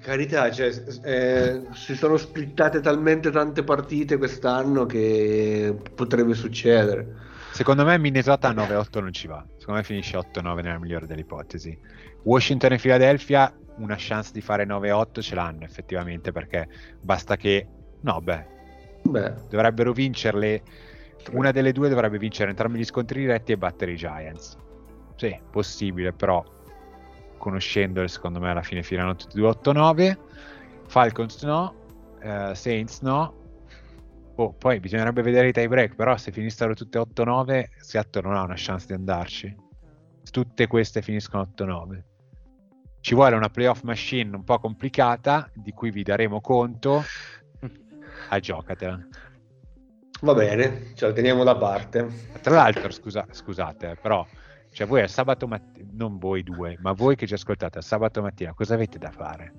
Carità, 0.00 0.50
cioè, 0.50 0.70
eh, 1.02 1.66
si 1.72 1.94
sono 1.94 2.16
splittate 2.16 2.80
talmente 2.80 3.30
tante 3.30 3.62
partite 3.62 4.16
quest'anno 4.16 4.86
che 4.86 5.76
potrebbe 5.94 6.34
succedere. 6.34 7.28
Secondo 7.52 7.84
me 7.84 7.98
Minnesota 7.98 8.48
a 8.48 8.52
9-8 8.52 9.00
non 9.00 9.12
ci 9.12 9.26
va. 9.26 9.44
Secondo 9.58 9.80
me 9.80 9.86
finisce 9.86 10.16
8-9 10.16 10.62
nella 10.62 10.78
migliore 10.78 11.06
delle 11.06 11.20
ipotesi. 11.20 11.78
Washington 12.22 12.72
e 12.72 12.78
Philadelphia 12.78 13.52
una 13.76 13.96
chance 13.98 14.30
di 14.32 14.40
fare 14.40 14.64
9-8 14.64 15.20
ce 15.20 15.34
l'hanno 15.34 15.64
effettivamente 15.64 16.32
perché 16.32 16.68
basta 17.00 17.36
che... 17.36 17.66
No, 18.02 18.20
beh, 18.20 18.46
beh. 19.02 19.34
dovrebbero 19.48 19.92
vincerle... 19.92 20.62
Una 21.32 21.50
delle 21.50 21.72
due 21.72 21.90
dovrebbe 21.90 22.16
vincere 22.16 22.48
entrambi 22.48 22.78
gli 22.78 22.84
scontri 22.84 23.20
diretti 23.20 23.52
e 23.52 23.58
battere 23.58 23.92
i 23.92 23.96
Giants. 23.96 24.56
Sì, 25.20 25.38
possibile, 25.50 26.14
però 26.14 26.42
conoscendole 27.36 28.08
secondo 28.08 28.40
me 28.40 28.48
alla 28.48 28.62
fine 28.62 28.82
finano 28.82 29.14
tutti 29.16 29.36
e 29.36 29.40
due 29.40 29.50
8-9. 29.50 30.16
Falcons 30.86 31.42
no, 31.42 31.74
uh, 32.22 32.54
Saints 32.54 33.00
no. 33.02 33.34
Oh, 34.36 34.54
poi 34.54 34.80
bisognerebbe 34.80 35.20
vedere 35.20 35.48
i 35.48 35.52
tie 35.52 35.68
break, 35.68 35.94
però 35.94 36.16
se 36.16 36.32
finissero 36.32 36.72
tutte 36.72 36.98
8-9 36.98 37.66
Seattle 37.80 38.22
non 38.22 38.34
ha 38.34 38.44
una 38.44 38.54
chance 38.56 38.86
di 38.86 38.94
andarci. 38.94 39.54
Tutte 40.30 40.66
queste 40.66 41.02
finiscono 41.02 41.46
8-9 41.54 42.02
ci 43.00 43.14
vuole 43.14 43.36
una 43.36 43.50
playoff 43.50 43.82
machine 43.82 44.34
un 44.34 44.44
po' 44.44 44.58
complicata 44.58 45.50
di 45.52 45.72
cui 45.72 45.90
vi 45.90 46.02
daremo 46.02 46.40
conto 46.40 47.02
a 48.28 48.38
giocatela 48.38 49.06
va 50.20 50.34
bene 50.34 50.92
ce 50.94 51.06
la 51.06 51.12
teniamo 51.14 51.42
da 51.42 51.56
parte 51.56 52.06
tra 52.42 52.56
l'altro 52.56 52.90
scusa, 52.90 53.26
scusate 53.30 53.96
però 53.98 54.26
cioè 54.72 54.86
voi 54.86 55.02
al 55.02 55.08
sabato 55.08 55.46
mattina 55.46 55.88
non 55.92 56.18
voi 56.18 56.42
due 56.42 56.76
ma 56.80 56.92
voi 56.92 57.16
che 57.16 57.26
ci 57.26 57.34
ascoltate 57.34 57.78
al 57.78 57.84
sabato 57.84 58.22
mattina 58.22 58.52
cosa 58.54 58.74
avete 58.74 58.98
da 58.98 59.10
fare 59.10 59.52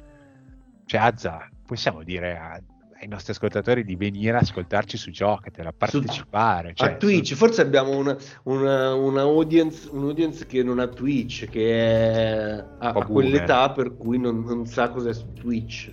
cioè 0.85 1.01
Azza 1.01 1.49
possiamo 1.65 2.03
dire 2.03 2.37
a 2.37 2.61
ai 3.01 3.07
nostri 3.07 3.31
ascoltatori 3.31 3.83
di 3.83 3.95
venire 3.95 4.37
a 4.37 4.41
ascoltarci 4.41 4.95
su 4.95 5.09
Giocatela, 5.09 5.69
a 5.69 5.73
partecipare. 5.75 6.73
Cioè, 6.75 6.89
a 6.89 6.95
Twitch, 6.95 7.29
su... 7.29 7.35
forse 7.35 7.61
abbiamo 7.61 7.97
una, 7.97 8.15
una, 8.43 8.93
una 8.93 9.21
audience, 9.21 9.89
un 9.91 10.03
audience 10.03 10.45
che 10.45 10.61
non 10.61 10.77
ha 10.77 10.87
Twitch, 10.87 11.49
che 11.49 11.71
è 11.71 12.63
a, 12.77 12.89
a 12.89 13.05
quell'età 13.05 13.71
per 13.71 13.97
cui 13.97 14.19
non, 14.19 14.43
non 14.43 14.67
sa 14.67 14.89
cos'è 14.89 15.11
Twitch. 15.33 15.91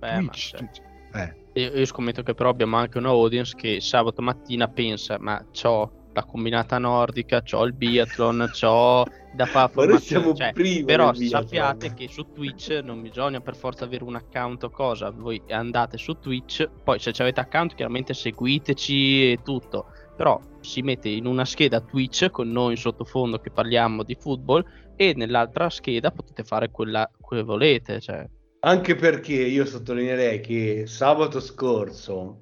Beh, 0.00 0.16
Twitch, 0.16 0.54
Twitch. 0.56 0.82
Eh. 1.14 1.34
Io, 1.60 1.74
io 1.74 1.84
scommetto 1.84 2.24
che 2.24 2.34
però 2.34 2.48
abbiamo 2.48 2.76
anche 2.76 2.98
una 2.98 3.10
audience 3.10 3.54
che 3.54 3.80
sabato 3.80 4.20
mattina 4.20 4.66
pensa, 4.66 5.18
ma 5.20 5.44
c'ho 5.52 6.01
la 6.12 6.24
combinata 6.24 6.78
nordica, 6.78 7.42
c'ho 7.42 7.64
il 7.64 7.72
biathlon, 7.72 8.50
c'ho 8.52 9.04
da 9.34 9.46
fare 9.46 9.72
formazione. 9.72 10.34
Cioè, 10.34 10.84
però 10.84 11.12
sappiate 11.14 11.94
che 11.94 12.08
su 12.08 12.32
Twitch 12.32 12.80
non 12.82 13.00
bisogna 13.00 13.40
per 13.40 13.56
forza 13.56 13.84
avere 13.84 14.04
un 14.04 14.16
account 14.16 14.64
o 14.64 14.70
cosa, 14.70 15.10
voi 15.10 15.42
andate 15.48 15.96
su 15.96 16.18
Twitch, 16.18 16.68
poi 16.84 16.98
se 16.98 17.12
avete 17.16 17.40
account 17.40 17.74
chiaramente 17.74 18.14
seguiteci 18.14 19.32
e 19.32 19.38
tutto, 19.42 19.86
però 20.16 20.40
si 20.60 20.82
mette 20.82 21.08
in 21.08 21.26
una 21.26 21.44
scheda 21.44 21.80
Twitch 21.80 22.30
con 22.30 22.50
noi 22.50 22.72
in 22.72 22.78
sottofondo 22.78 23.38
che 23.38 23.50
parliamo 23.50 24.02
di 24.02 24.16
football 24.18 24.64
e 24.96 25.14
nell'altra 25.16 25.70
scheda 25.70 26.10
potete 26.10 26.44
fare 26.44 26.70
quella 26.70 27.10
che 27.28 27.42
volete. 27.42 28.00
Cioè. 28.00 28.28
Anche 28.60 28.94
perché 28.94 29.34
io 29.34 29.64
sottolineerei 29.64 30.40
che 30.40 30.84
sabato 30.86 31.40
scorso 31.40 32.38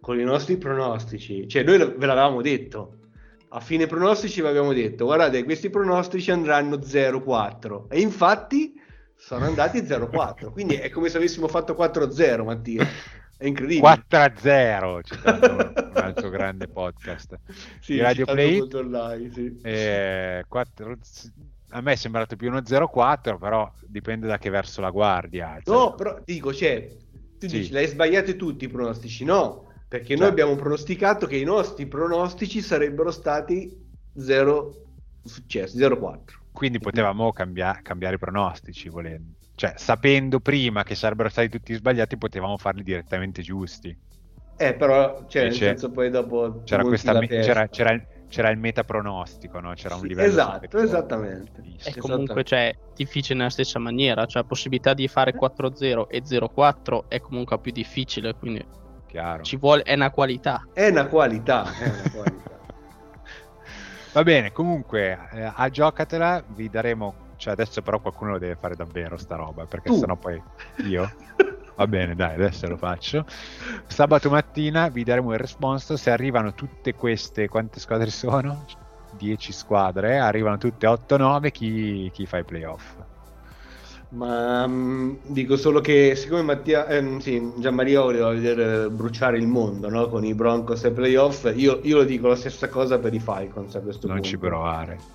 con 0.00 0.18
i 0.18 0.24
nostri 0.24 0.56
pronostici, 0.56 1.46
cioè 1.46 1.62
noi 1.62 1.78
ve 1.78 2.06
l'avevamo 2.06 2.40
detto, 2.40 2.99
a 3.52 3.60
fine 3.60 3.86
pronostici 3.86 4.40
vi 4.40 4.46
abbiamo 4.46 4.72
detto 4.72 5.06
guardate 5.06 5.42
questi 5.44 5.70
pronostici 5.70 6.30
andranno 6.30 6.76
0-4 6.76 7.86
e 7.88 8.00
infatti 8.00 8.74
sono 9.16 9.44
andati 9.44 9.80
0-4 9.80 10.52
quindi 10.52 10.74
è 10.74 10.88
come 10.90 11.08
se 11.08 11.16
avessimo 11.16 11.48
fatto 11.48 11.74
4-0 11.74 12.44
Mattia 12.44 12.86
è 13.36 13.46
incredibile. 13.46 14.04
4-0 14.08 15.00
c'è 15.00 15.16
stato 15.16 15.52
un 15.52 15.92
altro 15.94 16.28
grande 16.28 16.68
podcast 16.68 17.38
sì, 17.80 17.94
di 17.94 18.00
Radio 18.00 18.26
Play. 18.26 18.60
online, 18.72 19.32
sì. 19.32 19.58
eh, 19.62 20.44
4... 20.46 20.98
a 21.70 21.80
me 21.80 21.92
è 21.92 21.96
sembrato 21.96 22.36
più 22.36 22.50
uno 22.50 22.60
0-4 22.60 23.36
però 23.38 23.72
dipende 23.86 24.28
da 24.28 24.38
che 24.38 24.50
verso 24.50 24.80
la 24.80 24.90
guardia 24.90 25.58
cioè... 25.64 25.74
no 25.74 25.94
però 25.94 26.20
dico 26.24 26.54
cioè 26.54 26.88
tu 27.36 27.48
sì. 27.48 27.58
dici 27.58 27.72
l'hai 27.72 27.88
sbagliate 27.88 28.36
tutti 28.36 28.66
i 28.66 28.68
pronostici 28.68 29.24
no 29.24 29.69
perché 29.90 30.14
noi 30.14 30.28
abbiamo 30.28 30.54
pronosticato 30.54 31.26
che 31.26 31.34
i 31.34 31.42
nostri 31.42 31.84
pronostici 31.86 32.60
sarebbero 32.60 33.10
stati 33.10 33.76
0 34.16 34.74
successi, 35.24 35.76
0-4. 35.78 36.18
Quindi 36.52 36.78
potevamo 36.78 37.32
cambia- 37.32 37.80
cambiare 37.82 38.14
i 38.14 38.18
pronostici 38.18 38.88
volendo. 38.88 39.32
Cioè, 39.56 39.72
sapendo 39.74 40.38
prima 40.38 40.84
che 40.84 40.94
sarebbero 40.94 41.28
stati 41.28 41.48
tutti 41.48 41.74
sbagliati, 41.74 42.16
potevamo 42.16 42.56
farli 42.56 42.84
direttamente 42.84 43.42
giusti. 43.42 43.88
Eh, 44.56 44.74
però, 44.74 45.26
cioè, 45.26 45.42
Invece, 45.42 45.64
nel 45.64 45.78
senso, 45.78 45.90
poi 45.90 46.08
dopo... 46.08 46.62
C'era, 46.62 46.84
questa, 46.84 47.12
me- 47.18 47.26
c'era, 47.26 47.66
c'era, 47.66 47.90
il, 47.90 48.06
c'era 48.28 48.50
il 48.50 48.58
metapronostico, 48.58 49.58
no? 49.58 49.72
C'era 49.74 49.96
un 49.96 50.02
sì, 50.02 50.06
livello... 50.06 50.28
Esatto, 50.28 50.78
esattamente. 50.78 51.64
E 51.82 51.96
comunque, 51.96 52.44
cioè, 52.44 52.72
difficile 52.94 53.38
nella 53.38 53.50
stessa 53.50 53.80
maniera. 53.80 54.24
Cioè, 54.26 54.42
la 54.42 54.48
possibilità 54.48 54.94
di 54.94 55.08
fare 55.08 55.34
4-0 55.34 56.06
e 56.06 56.22
0-4 56.22 57.08
è 57.08 57.18
comunque 57.18 57.58
più 57.58 57.72
difficile, 57.72 58.36
quindi 58.36 58.64
Chiaro. 59.10 59.42
Ci 59.42 59.56
vuole, 59.56 59.82
è 59.82 59.94
una 59.94 60.10
qualità. 60.10 60.68
È 60.72 60.86
una 60.88 61.06
qualità. 61.06 61.64
È 61.64 61.88
una 61.88 62.10
qualità. 62.14 62.58
Va 64.12 64.22
bene, 64.22 64.52
comunque 64.52 65.18
eh, 65.32 65.52
a 65.52 65.68
giocatela 65.68 66.42
vi 66.46 66.70
daremo. 66.70 67.28
Cioè, 67.36 67.54
adesso 67.54 67.82
però 67.82 67.98
qualcuno 68.00 68.32
lo 68.32 68.38
deve 68.38 68.54
fare 68.54 68.76
davvero 68.76 69.16
sta 69.16 69.34
roba, 69.34 69.64
perché 69.64 69.88
tu. 69.88 69.96
sennò 69.96 70.14
poi 70.16 70.40
io. 70.84 71.10
Va 71.74 71.86
bene, 71.86 72.14
dai, 72.14 72.34
adesso 72.34 72.68
lo 72.68 72.76
faccio. 72.76 73.24
Sabato 73.86 74.30
mattina 74.30 74.88
vi 74.88 75.02
daremo 75.02 75.32
il 75.32 75.38
responso. 75.38 75.96
Se 75.96 76.10
arrivano 76.10 76.54
tutte 76.54 76.94
queste, 76.94 77.48
quante 77.48 77.80
squadre 77.80 78.10
sono? 78.10 78.64
10 79.12 79.52
squadre, 79.52 80.18
arrivano 80.18 80.56
tutte 80.56 80.86
8-9, 80.86 81.50
chi, 81.50 82.10
chi 82.12 82.26
fa 82.26 82.38
i 82.38 82.44
playoff? 82.44 82.94
Ma 84.10 84.64
um, 84.64 85.18
dico 85.26 85.56
solo 85.56 85.80
che 85.80 86.16
siccome 86.16 86.42
Mattia, 86.42 86.86
ehm, 86.86 87.18
sì, 87.18 87.52
Gianmaria 87.58 88.00
voleva 88.00 88.30
vedere 88.30 88.90
bruciare 88.90 89.38
il 89.38 89.46
mondo 89.46 89.88
no? 89.88 90.08
con 90.08 90.24
i 90.24 90.34
Broncos 90.34 90.82
e 90.84 90.90
playoff, 90.90 91.52
io, 91.54 91.78
io 91.84 91.98
lo 91.98 92.04
dico 92.04 92.26
la 92.26 92.34
stessa 92.34 92.68
cosa 92.68 92.98
per 92.98 93.14
i 93.14 93.20
Falcons 93.20 93.76
a 93.76 93.80
questo 93.80 94.08
non 94.08 94.16
punto. 94.16 94.22
Non 94.22 94.22
ci 94.22 94.38
provare. 94.38 94.98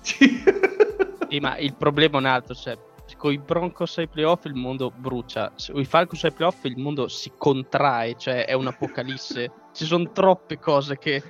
sì, 1.28 1.40
ma 1.40 1.58
il 1.58 1.74
problema 1.74 2.16
è 2.16 2.20
un 2.20 2.26
altro, 2.26 2.54
cioè 2.54 2.78
con 3.18 3.32
i 3.32 3.38
Broncos 3.38 3.98
ai 3.98 4.08
playoff 4.08 4.46
il 4.46 4.54
mondo 4.54 4.90
brucia, 4.90 5.52
con 5.70 5.80
i 5.80 5.84
Falcons 5.84 6.24
ai 6.24 6.32
playoff 6.32 6.64
il 6.64 6.78
mondo 6.78 7.06
si 7.08 7.32
contrae, 7.36 8.16
cioè 8.16 8.46
è 8.46 8.54
un'apocalisse. 8.54 9.52
Ci 9.76 9.84
sono 9.84 10.10
troppe 10.10 10.58
cose 10.58 10.96
che 10.96 11.22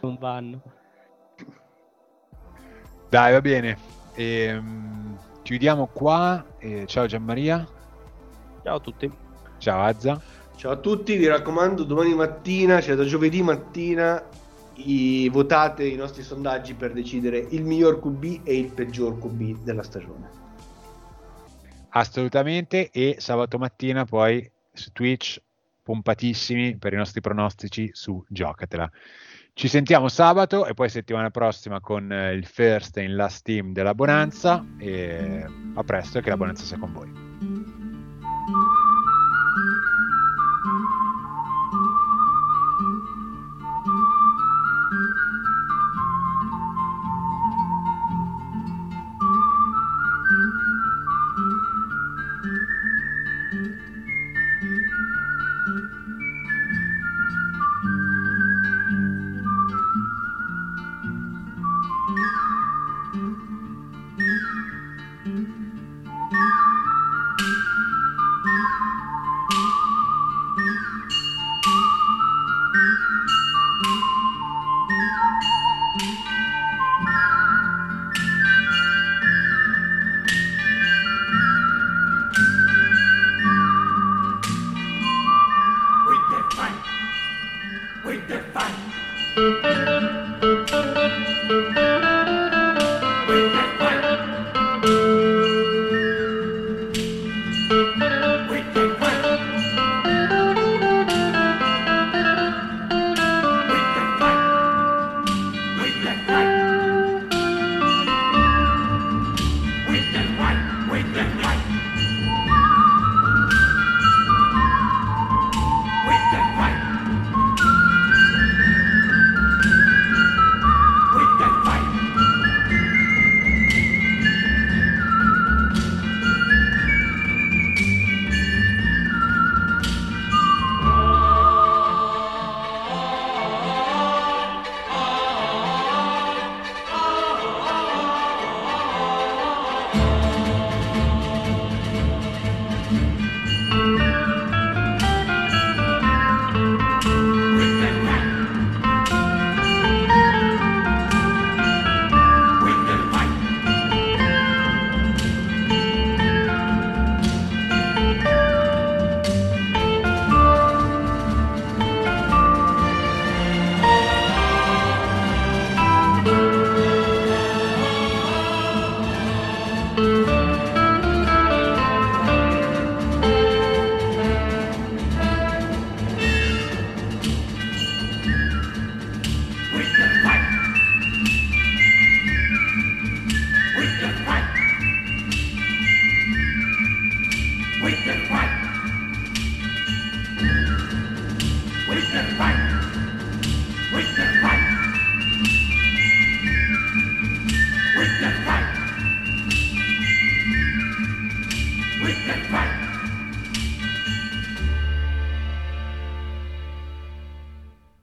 non 0.00 0.16
vanno. 0.16 0.62
Dai, 3.08 3.32
va 3.32 3.40
bene. 3.40 3.78
Ehm 4.14 5.28
chiudiamo 5.50 5.88
qua. 5.88 6.46
Eh, 6.58 6.86
ciao 6.86 7.06
Gianmaria. 7.06 7.66
Ciao 8.62 8.76
a 8.76 8.78
tutti. 8.78 9.10
Ciao 9.58 9.82
Azza. 9.82 10.22
Ciao 10.54 10.70
a 10.70 10.76
tutti, 10.76 11.16
vi 11.16 11.26
raccomando, 11.26 11.82
domani 11.82 12.14
mattina, 12.14 12.80
cioè 12.80 12.94
da 12.94 13.04
giovedì 13.04 13.42
mattina, 13.42 14.24
i, 14.74 15.28
votate 15.28 15.88
i 15.88 15.96
nostri 15.96 16.22
sondaggi 16.22 16.74
per 16.74 16.92
decidere 16.92 17.38
il 17.50 17.64
miglior 17.64 17.98
QB 17.98 18.42
e 18.44 18.58
il 18.58 18.70
peggior 18.70 19.18
QB 19.18 19.64
della 19.64 19.82
stagione. 19.82 20.30
Assolutamente, 21.88 22.90
e 22.92 23.16
sabato 23.18 23.58
mattina 23.58 24.04
poi 24.04 24.48
su 24.72 24.92
Twitch 24.92 25.42
pompatissimi 25.82 26.76
per 26.76 26.92
i 26.92 26.96
nostri 26.96 27.20
pronostici 27.20 27.90
su 27.92 28.24
Giocatela. 28.28 28.88
Ci 29.52 29.68
sentiamo 29.68 30.08
sabato 30.08 30.66
e 30.66 30.74
poi 30.74 30.88
settimana 30.88 31.30
prossima 31.30 31.80
con 31.80 32.10
eh, 32.10 32.32
il 32.32 32.46
first 32.46 32.96
il 32.98 33.14
last 33.14 33.44
team 33.44 33.72
della 33.72 33.94
Bonanza 33.94 34.64
e 34.78 35.44
a 35.74 35.82
presto 35.84 36.18
e 36.18 36.22
che 36.22 36.30
la 36.30 36.36
Bonanza 36.36 36.64
sia 36.64 36.78
con 36.78 36.92
voi. 36.92 37.29